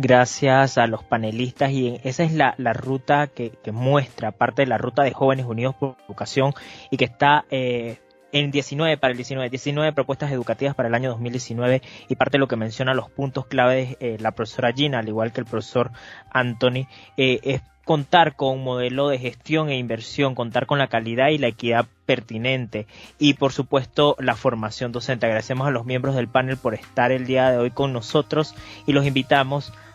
Gracias 0.00 0.78
a 0.78 0.86
los 0.86 1.02
panelistas 1.02 1.72
y 1.72 1.98
esa 2.04 2.22
es 2.22 2.32
la, 2.32 2.54
ruta 2.72 3.26
que, 3.26 3.52
muestra, 3.72 4.30
parte 4.30 4.62
de 4.62 4.68
la 4.68 4.78
ruta 4.78 5.02
de 5.02 5.12
Jóvenes 5.12 5.44
Unidos 5.44 5.74
por 5.74 5.96
Educación 6.06 6.54
y 6.92 6.96
que 6.96 7.04
está 7.04 7.46
eh, 7.50 7.98
en 8.30 8.52
19 8.52 8.96
para 8.98 9.10
el 9.10 9.16
19, 9.16 9.50
19 9.50 9.92
propuestas 9.92 10.30
educativas 10.30 10.76
para 10.76 10.88
el 10.88 10.94
año 10.94 11.10
2019 11.10 11.82
y 12.08 12.14
parte 12.14 12.36
de 12.36 12.38
lo 12.38 12.46
que 12.46 12.54
menciona 12.54 12.94
los 12.94 13.10
puntos 13.10 13.46
claves 13.46 13.96
eh, 13.98 14.18
la 14.20 14.30
profesora 14.30 14.72
Gina, 14.72 15.00
al 15.00 15.08
igual 15.08 15.32
que 15.32 15.40
el 15.40 15.46
profesor 15.46 15.90
Anthony, 16.30 16.86
eh, 17.16 17.40
es 17.42 17.62
contar 17.84 18.36
con 18.36 18.58
un 18.58 18.62
modelo 18.62 19.08
de 19.08 19.18
gestión 19.18 19.68
e 19.68 19.78
inversión, 19.78 20.36
contar 20.36 20.66
con 20.66 20.78
la 20.78 20.86
calidad 20.86 21.30
y 21.30 21.38
la 21.38 21.48
equidad 21.48 21.86
pertinente 22.06 22.86
y 23.18 23.34
por 23.34 23.52
supuesto 23.52 24.14
la 24.20 24.36
formación 24.36 24.92
docente. 24.92 25.26
Agradecemos 25.26 25.66
a 25.66 25.72
los 25.72 25.86
miembros 25.86 26.14
del 26.14 26.28
panel 26.28 26.56
por 26.56 26.74
estar 26.74 27.10
el 27.10 27.26
día 27.26 27.50
de 27.50 27.56
hoy 27.56 27.72
con 27.72 27.92
nosotros 27.92 28.54
y 28.86 28.92
los 28.92 29.06
invitamos 29.06 29.72
a 29.72 29.87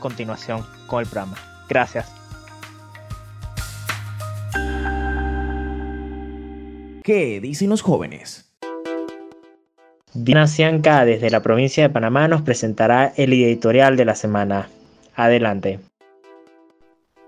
continuación 0.00 0.64
con 0.86 1.00
el 1.00 1.06
programa. 1.06 1.36
Gracias. 1.68 2.12
¿Qué 7.02 7.40
dicen 7.40 7.70
los 7.70 7.82
jóvenes? 7.82 8.52
Dina 10.12 10.46
Cianca 10.46 11.04
desde 11.04 11.30
la 11.30 11.40
provincia 11.40 11.82
de 11.82 11.90
Panamá 11.90 12.26
nos 12.26 12.42
presentará 12.42 13.12
el 13.16 13.32
editorial 13.32 13.96
de 13.96 14.04
la 14.06 14.14
semana. 14.14 14.68
Adelante. 15.14 15.78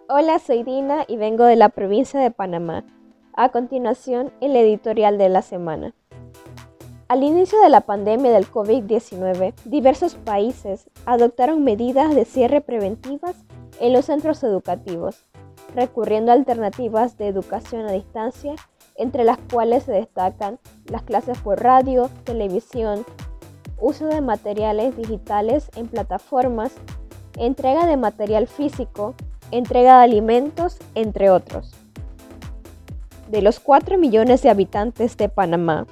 Hola, 0.09 0.39
soy 0.39 0.63
Dina 0.63 1.05
y 1.07 1.19
vengo 1.19 1.45
de 1.45 1.57
la 1.57 1.69
provincia 1.69 2.19
de 2.19 2.31
Panamá. 2.31 2.85
A 3.35 3.51
continuación, 3.51 4.33
el 4.41 4.57
editorial 4.57 5.19
de 5.19 5.29
la 5.29 5.43
semana. 5.43 5.93
Al 7.09 7.23
inicio 7.23 7.59
de 7.63 7.71
la 7.71 7.81
pandemia 7.81 8.31
del 8.33 8.51
COVID-19, 8.51 9.55
diversos 9.65 10.17
países 10.17 10.91
adoptaron 11.07 11.65
medidas 11.65 12.15
de 12.15 12.27
cierre 12.27 12.61
preventivas 12.61 13.35
en 13.81 13.95
los 13.95 14.05
centros 14.05 14.45
educativos, 14.45 15.25
recurriendo 15.75 16.33
a 16.33 16.35
alternativas 16.35 17.17
de 17.17 17.29
educación 17.29 17.87
a 17.87 17.93
distancia 17.93 18.57
entre 18.95 19.25
las 19.25 19.39
cuales 19.51 19.85
se 19.85 19.93
destacan 19.93 20.59
las 20.85 21.03
clases 21.03 21.39
por 21.39 21.63
radio, 21.63 22.11
televisión, 22.25 23.07
uso 23.81 24.05
de 24.05 24.21
materiales 24.21 24.95
digitales 24.95 25.71
en 25.77 25.87
plataformas, 25.87 26.73
entrega 27.39 27.87
de 27.87 27.97
material 27.97 28.47
físico, 28.49 29.15
entrega 29.51 29.97
de 29.97 30.05
alimentos, 30.05 30.77
entre 30.95 31.31
otros. 31.31 31.73
De 33.31 33.41
los 33.41 33.61
4 33.61 33.97
millones 33.97 34.43
de 34.43 34.51
habitantes 34.51 35.17
de 35.17 35.31
Panamá, 35.31 35.87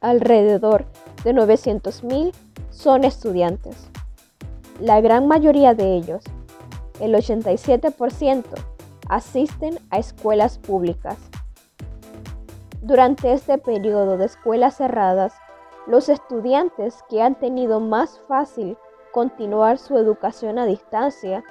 alrededor 0.00 0.86
de 1.24 1.34
900.000 1.34 2.32
son 2.70 3.04
estudiantes. 3.04 3.76
La 4.80 5.00
gran 5.00 5.26
mayoría 5.28 5.74
de 5.74 5.94
ellos, 5.94 6.24
el 7.00 7.14
87%, 7.14 8.44
asisten 9.08 9.78
a 9.90 9.98
escuelas 9.98 10.58
públicas. 10.58 11.18
Durante 12.80 13.32
este 13.32 13.58
periodo 13.58 14.16
de 14.16 14.24
escuelas 14.24 14.76
cerradas, 14.76 15.34
los 15.86 16.08
estudiantes 16.08 17.02
que 17.10 17.20
han 17.20 17.34
tenido 17.34 17.80
más 17.80 18.20
fácil 18.26 18.78
continuar 19.12 19.78
su 19.78 19.98
educación 19.98 20.58
a 20.58 20.64
distancia 20.64 21.44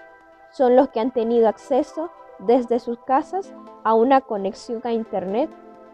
son 0.51 0.75
los 0.75 0.89
que 0.89 0.99
han 0.99 1.11
tenido 1.11 1.47
acceso 1.47 2.09
desde 2.39 2.79
sus 2.79 2.97
casas 2.99 3.53
a 3.83 3.93
una 3.93 4.21
conexión 4.21 4.81
a 4.85 4.91
Internet 4.91 5.49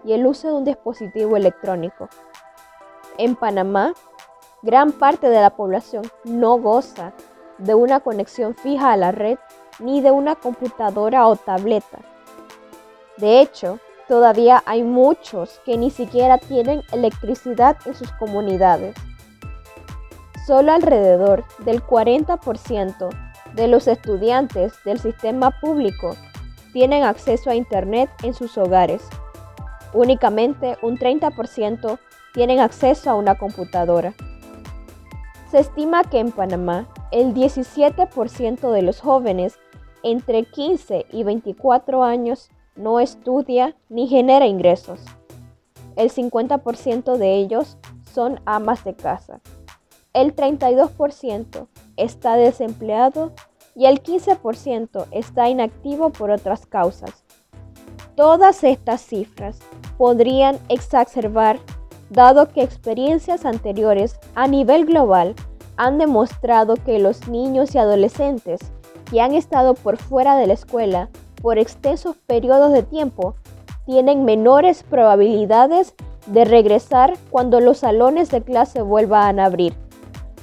y 0.06 0.14
el 0.14 0.26
uso 0.26 0.50
de 0.50 0.54
un 0.54 0.64
dispositivo 0.64 1.36
electrónico. 1.36 2.08
En 3.18 3.36
Panamá, 3.36 3.94
gran 4.62 4.92
parte 4.92 5.30
de 5.30 5.42
la 5.42 5.56
población 5.56 6.04
no 6.24 6.58
goza 6.58 7.14
de 7.58 7.76
una 7.76 8.00
conexión 8.00 8.56
fija 8.56 8.92
a 8.92 8.98
la 8.98 9.12
red 9.12 9.38
ni 9.80 10.02
de 10.02 10.12
una 10.12 10.36
computadora 10.36 11.28
o 11.28 11.36
tableta. 11.36 12.00
De 13.18 13.40
hecho, 13.40 13.80
Todavía 14.08 14.62
hay 14.68 14.84
muchos 14.84 15.60
que 15.66 15.78
ni 15.78 15.90
siquiera 15.90 16.38
tienen 16.38 16.84
electricidad 16.92 17.78
en 17.86 17.96
sus 17.96 18.12
comunidades. 18.12 18.96
Solo 20.46 20.74
alrededor 20.74 21.44
del 21.60 21.82
40% 21.82 23.10
de 23.56 23.68
los 23.68 23.88
estudiantes 23.88 24.74
del 24.84 25.00
sistema 25.00 25.60
público 25.60 26.16
tienen 26.72 27.04
acceso 27.04 27.50
a 27.50 27.56
Internet 27.56 28.12
en 28.22 28.36
sus 28.36 28.60
hogares. 28.60 29.02
Únicamente 29.92 30.78
un 30.84 31.00
30% 31.00 31.98
tienen 32.36 32.60
acceso 32.60 33.10
a 33.10 33.16
una 33.16 33.38
computadora. 33.38 34.14
Se 35.50 35.60
estima 35.60 36.04
que 36.04 36.20
en 36.20 36.32
Panamá 36.32 36.88
el 37.12 37.34
17% 37.34 38.72
de 38.72 38.82
los 38.82 39.00
jóvenes 39.00 39.58
entre 40.04 40.44
15 40.44 41.06
y 41.12 41.24
24 41.24 42.04
años 42.04 42.50
no 42.76 43.00
estudia 43.00 43.76
ni 43.88 44.08
genera 44.08 44.46
ingresos. 44.46 45.00
El 45.96 46.12
50% 46.12 47.18
de 47.18 47.36
ellos 47.36 47.78
son 48.14 48.42
amas 48.46 48.84
de 48.84 48.96
casa. 48.96 49.40
El 50.14 50.36
32% 50.36 51.68
está 51.96 52.36
desempleado 52.36 53.32
y 53.76 53.86
el 53.86 54.04
15% 54.04 55.08
está 55.12 55.48
inactivo 55.48 56.10
por 56.10 56.32
otras 56.32 56.66
causas. 56.66 57.24
Todas 58.16 58.64
estas 58.66 59.02
cifras 59.02 59.60
podrían 59.98 60.60
exacerbar 60.68 61.60
dado 62.10 62.50
que 62.50 62.62
experiencias 62.62 63.46
anteriores 63.46 64.20
a 64.36 64.48
nivel 64.48 64.86
global 64.86 65.36
han 65.78 65.98
demostrado 65.98 66.76
que 66.76 67.00
los 67.00 67.28
niños 67.28 67.76
y 67.76 67.78
adolescentes 67.78 68.60
que 69.10 69.22
han 69.22 69.34
estado 69.34 69.74
por 69.74 69.98
fuera 69.98 70.36
de 70.36 70.48
la 70.48 70.54
escuela 70.54 71.10
por 71.42 71.60
extensos 71.60 72.16
periodos 72.26 72.72
de 72.72 72.84
tiempo 72.84 73.36
tienen 73.86 74.26
menores 74.26 74.84
probabilidades 74.84 75.94
de 76.28 76.46
regresar 76.46 77.14
cuando 77.30 77.60
los 77.60 77.80
salones 77.80 78.32
de 78.32 78.42
clase 78.42 78.82
vuelvan 78.82 79.40
a 79.40 79.46
abrir. 79.46 79.76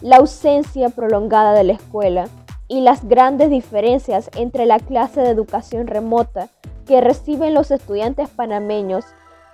La 0.00 0.16
ausencia 0.16 0.90
prolongada 0.90 1.54
de 1.54 1.64
la 1.64 1.72
escuela 1.72 2.28
y 2.68 2.80
las 2.80 3.04
grandes 3.04 3.50
diferencias 3.50 4.30
entre 4.36 4.66
la 4.66 4.78
clase 4.78 5.20
de 5.20 5.30
educación 5.30 5.86
remota 5.86 6.48
que 6.86 7.00
reciben 7.00 7.54
los 7.54 7.70
estudiantes 7.70 8.28
panameños 8.28 9.04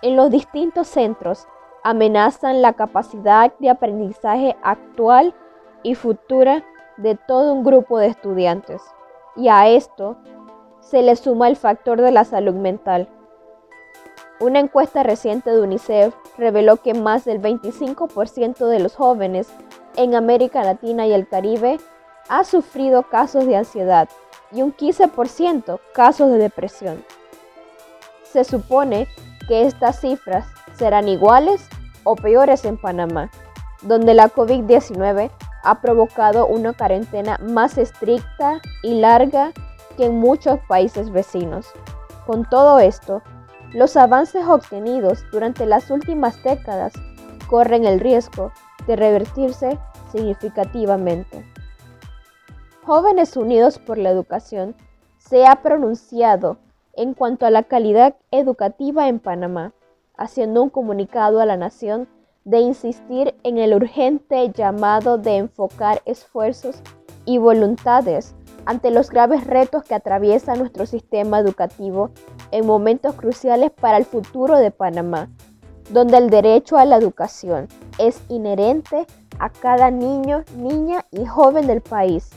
en 0.03 0.17
los 0.17 0.31
distintos 0.31 0.87
centros 0.87 1.47
amenazan 1.85 2.63
la 2.63 2.73
capacidad 2.73 3.53
de 3.59 3.71
aprendizaje 3.71 4.57
actual 4.63 5.35
y 5.83 5.95
futura 5.95 6.65
de 6.97 7.15
todo 7.15 7.53
un 7.53 7.65
grupo 7.65 7.99
de 7.99 8.09
estudiantes. 8.09 8.83
Y 9.37 9.49
a 9.49 9.69
esto 9.69 10.17
se 10.81 11.03
le 11.03 11.17
suma 11.17 11.49
el 11.49 11.57
factor 11.57 12.01
de 12.01 12.11
la 12.11 12.25
salud 12.25 12.55
mental. 12.55 13.09
Una 14.41 14.61
encuesta 14.61 15.03
reciente 15.03 15.51
de 15.51 15.61
UNICEF 15.61 16.15
reveló 16.37 16.77
que 16.77 16.95
más 16.95 17.25
del 17.25 17.41
25% 17.41 18.67
de 18.67 18.81
los 18.81 18.95
jóvenes 18.95 19.49
en 19.97 20.15
América 20.15 20.63
Latina 20.63 21.07
y 21.07 21.13
el 21.13 21.29
Caribe 21.29 21.79
ha 22.29 22.45
sufrido 22.45 23.03
casos 23.05 23.47
de 23.47 23.57
ansiedad 23.57 24.09
y 24.53 24.63
un 24.63 24.73
15% 24.73 25.81
casos 25.93 26.31
de 26.31 26.39
depresión. 26.39 27.05
Se 28.23 28.45
supone 28.45 29.09
que 29.49 29.63
estas 29.63 30.01
cifras 30.01 30.47
serán 30.79 31.09
iguales 31.09 31.69
o 32.05 32.15
peores 32.15 32.65
en 32.65 32.77
Panamá, 32.77 33.31
donde 33.83 34.15
la 34.15 34.29
COVID-19 34.29 35.31
ha 35.65 35.81
provocado 35.81 36.47
una 36.47 36.73
cuarentena 36.73 37.39
más 37.43 37.77
estricta 37.79 38.61
y 38.83 38.95
larga 39.01 39.53
que 39.97 40.07
en 40.07 40.19
muchos 40.19 40.59
países 40.69 41.11
vecinos. 41.11 41.67
Con 42.27 42.49
todo 42.49 42.79
esto, 42.79 43.23
los 43.73 43.97
avances 43.97 44.47
obtenidos 44.47 45.25
durante 45.33 45.67
las 45.67 45.91
últimas 45.91 46.43
décadas 46.43 46.93
corren 47.49 47.85
el 47.85 48.01
riesgo 48.01 48.53
de 48.87 48.97
revertirse 48.97 49.79
significativamente. 50.13 51.45
Jóvenes 52.85 53.37
Unidos 53.37 53.79
por 53.79 53.99
la 53.99 54.11
Educación 54.11 54.75
se 55.19 55.47
ha 55.47 55.57
pronunciado 55.57 56.57
en 56.95 57.13
cuanto 57.13 57.45
a 57.45 57.51
la 57.51 57.65
calidad 57.65 58.17
educativa 58.31 59.09
en 59.09 59.19
Panamá, 59.19 59.73
haciendo 60.19 60.63
un 60.63 60.69
comunicado 60.69 61.41
a 61.41 61.47
la 61.47 61.57
nación 61.57 62.09
de 62.45 62.61
insistir 62.61 63.35
en 63.45 63.59
el 63.59 63.75
urgente 63.75 64.51
llamado 64.53 65.19
de 65.19 65.37
enfocar 65.37 66.03
esfuerzos 66.05 66.83
y 67.25 67.39
voluntades 67.39 68.35
ante 68.65 68.91
los 68.91 69.11
graves 69.11 69.47
retos 69.47 69.85
que 69.85 69.95
atraviesa 69.95 70.55
nuestro 70.55 70.85
sistema 70.87 71.39
educativo 71.39 72.11
en 72.51 72.67
momentos 72.67 73.15
cruciales 73.15 73.71
para 73.71 73.97
el 73.97 74.05
futuro 74.05 74.59
de 74.59 74.71
Panamá, 74.71 75.31
donde 75.91 76.19
el 76.19 76.31
derecho 76.31 76.77
a 76.77 76.85
la 76.85 76.97
educación 76.97 77.69
es 77.99 78.21
inherente 78.29 79.07
a 79.39 79.51
cada 79.51 79.91
niño, 79.91 80.45
niña 80.57 81.07
y 81.11 81.25
joven 81.25 81.67
del 81.67 81.81
país, 81.81 82.31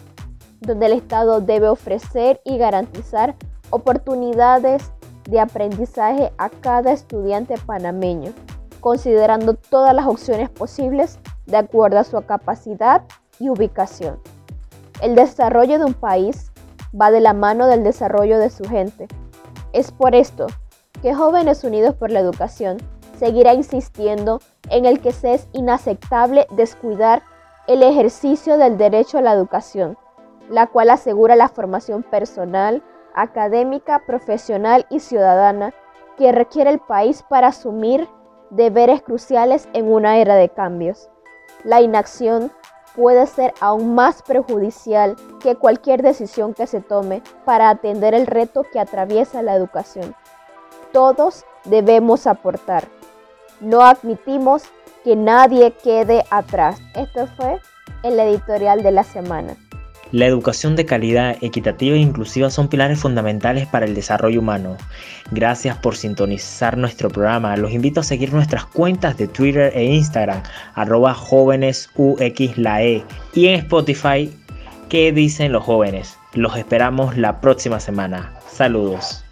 donde 0.59 0.85
el 0.85 0.93
Estado 0.93 1.41
debe 1.41 1.67
ofrecer 1.67 2.41
y 2.45 2.57
garantizar 2.57 3.35
oportunidades 3.69 4.91
de 5.31 5.39
aprendizaje 5.39 6.31
a 6.37 6.49
cada 6.49 6.91
estudiante 6.91 7.55
panameño 7.65 8.33
considerando 8.81 9.53
todas 9.53 9.95
las 9.95 10.07
opciones 10.07 10.49
posibles 10.49 11.19
de 11.45 11.57
acuerdo 11.57 11.99
a 11.99 12.03
su 12.03 12.19
capacidad 12.23 13.03
y 13.39 13.49
ubicación. 13.49 14.19
El 15.01 15.15
desarrollo 15.15 15.79
de 15.79 15.85
un 15.85 15.93
país 15.93 16.51
va 16.99 17.11
de 17.11 17.21
la 17.21 17.33
mano 17.33 17.67
del 17.67 17.83
desarrollo 17.83 18.37
de 18.39 18.49
su 18.49 18.65
gente. 18.65 19.07
Es 19.71 19.91
por 19.91 20.15
esto 20.15 20.47
que 21.01 21.15
Jóvenes 21.15 21.63
Unidos 21.63 21.95
por 21.95 22.11
la 22.11 22.19
Educación 22.19 22.77
seguirá 23.17 23.53
insistiendo 23.53 24.41
en 24.69 24.85
el 24.85 24.99
que 24.99 25.11
se 25.11 25.35
es 25.35 25.47
inaceptable 25.53 26.47
descuidar 26.51 27.23
el 27.67 27.83
ejercicio 27.83 28.57
del 28.57 28.77
derecho 28.77 29.19
a 29.19 29.21
la 29.21 29.33
educación, 29.33 29.97
la 30.49 30.67
cual 30.67 30.89
asegura 30.89 31.35
la 31.35 31.47
formación 31.47 32.03
personal, 32.03 32.83
académica, 33.15 34.03
profesional 34.05 34.85
y 34.89 34.99
ciudadana 34.99 35.73
que 36.17 36.31
requiere 36.31 36.69
el 36.69 36.79
país 36.79 37.23
para 37.23 37.47
asumir 37.47 38.07
deberes 38.49 39.01
cruciales 39.01 39.67
en 39.73 39.91
una 39.91 40.17
era 40.17 40.35
de 40.35 40.49
cambios. 40.49 41.09
La 41.63 41.81
inacción 41.81 42.51
puede 42.95 43.25
ser 43.27 43.53
aún 43.59 43.95
más 43.95 44.21
perjudicial 44.21 45.15
que 45.39 45.55
cualquier 45.55 46.01
decisión 46.01 46.53
que 46.53 46.67
se 46.67 46.81
tome 46.81 47.23
para 47.45 47.69
atender 47.69 48.13
el 48.13 48.27
reto 48.27 48.63
que 48.71 48.79
atraviesa 48.79 49.41
la 49.41 49.55
educación. 49.55 50.15
Todos 50.91 51.45
debemos 51.65 52.27
aportar. 52.27 52.87
No 53.61 53.81
admitimos 53.81 54.63
que 55.03 55.15
nadie 55.15 55.71
quede 55.71 56.23
atrás. 56.29 56.79
Esto 56.95 57.27
fue 57.37 57.59
el 58.03 58.19
editorial 58.19 58.83
de 58.83 58.91
la 58.91 59.03
semana. 59.03 59.55
La 60.11 60.25
educación 60.25 60.75
de 60.75 60.85
calidad, 60.85 61.37
equitativa 61.41 61.95
e 61.95 61.99
inclusiva 61.99 62.49
son 62.49 62.67
pilares 62.67 62.99
fundamentales 62.99 63.65
para 63.67 63.85
el 63.85 63.95
desarrollo 63.95 64.41
humano. 64.41 64.75
Gracias 65.31 65.77
por 65.77 65.95
sintonizar 65.95 66.77
nuestro 66.77 67.09
programa. 67.09 67.55
Los 67.55 67.71
invito 67.71 68.01
a 68.01 68.03
seguir 68.03 68.33
nuestras 68.33 68.65
cuentas 68.65 69.17
de 69.17 69.27
Twitter 69.27 69.71
e 69.73 69.85
Instagram, 69.85 70.43
arroba 70.75 71.13
jóvenesuxlae 71.13 73.03
y 73.33 73.47
en 73.47 73.55
Spotify, 73.55 74.29
¿qué 74.89 75.13
dicen 75.13 75.53
los 75.53 75.63
jóvenes? 75.63 76.17
Los 76.33 76.57
esperamos 76.57 77.15
la 77.17 77.39
próxima 77.39 77.79
semana. 77.79 78.33
Saludos. 78.49 79.23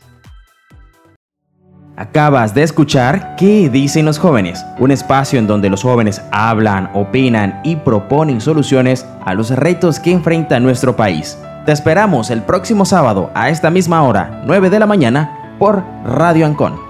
Acabas 2.00 2.54
de 2.54 2.64
escuchar 2.64 3.36
¿Qué 3.36 3.70
dicen 3.70 4.06
los 4.06 4.18
jóvenes? 4.18 4.66
Un 4.80 4.92
espacio 4.92 5.38
en 5.38 5.48
donde 5.48 5.70
los 5.70 5.84
jóvenes 5.84 6.22
hablan, 6.32 6.90
opinan 6.94 7.60
y 7.66 7.76
proponen 7.76 8.40
soluciones 8.40 9.06
a 9.26 9.34
los 9.34 9.50
retos 9.50 10.00
que 10.00 10.14
enfrenta 10.14 10.62
nuestro 10.62 10.96
país. 10.96 11.38
Te 11.66 11.74
esperamos 11.74 12.30
el 12.30 12.42
próximo 12.42 12.86
sábado 12.86 13.30
a 13.36 13.50
esta 13.50 13.70
misma 13.70 14.04
hora, 14.04 14.42
9 14.46 14.70
de 14.70 14.80
la 14.80 14.86
mañana, 14.86 15.58
por 15.60 15.84
Radio 16.06 16.46
Ancon 16.46 16.89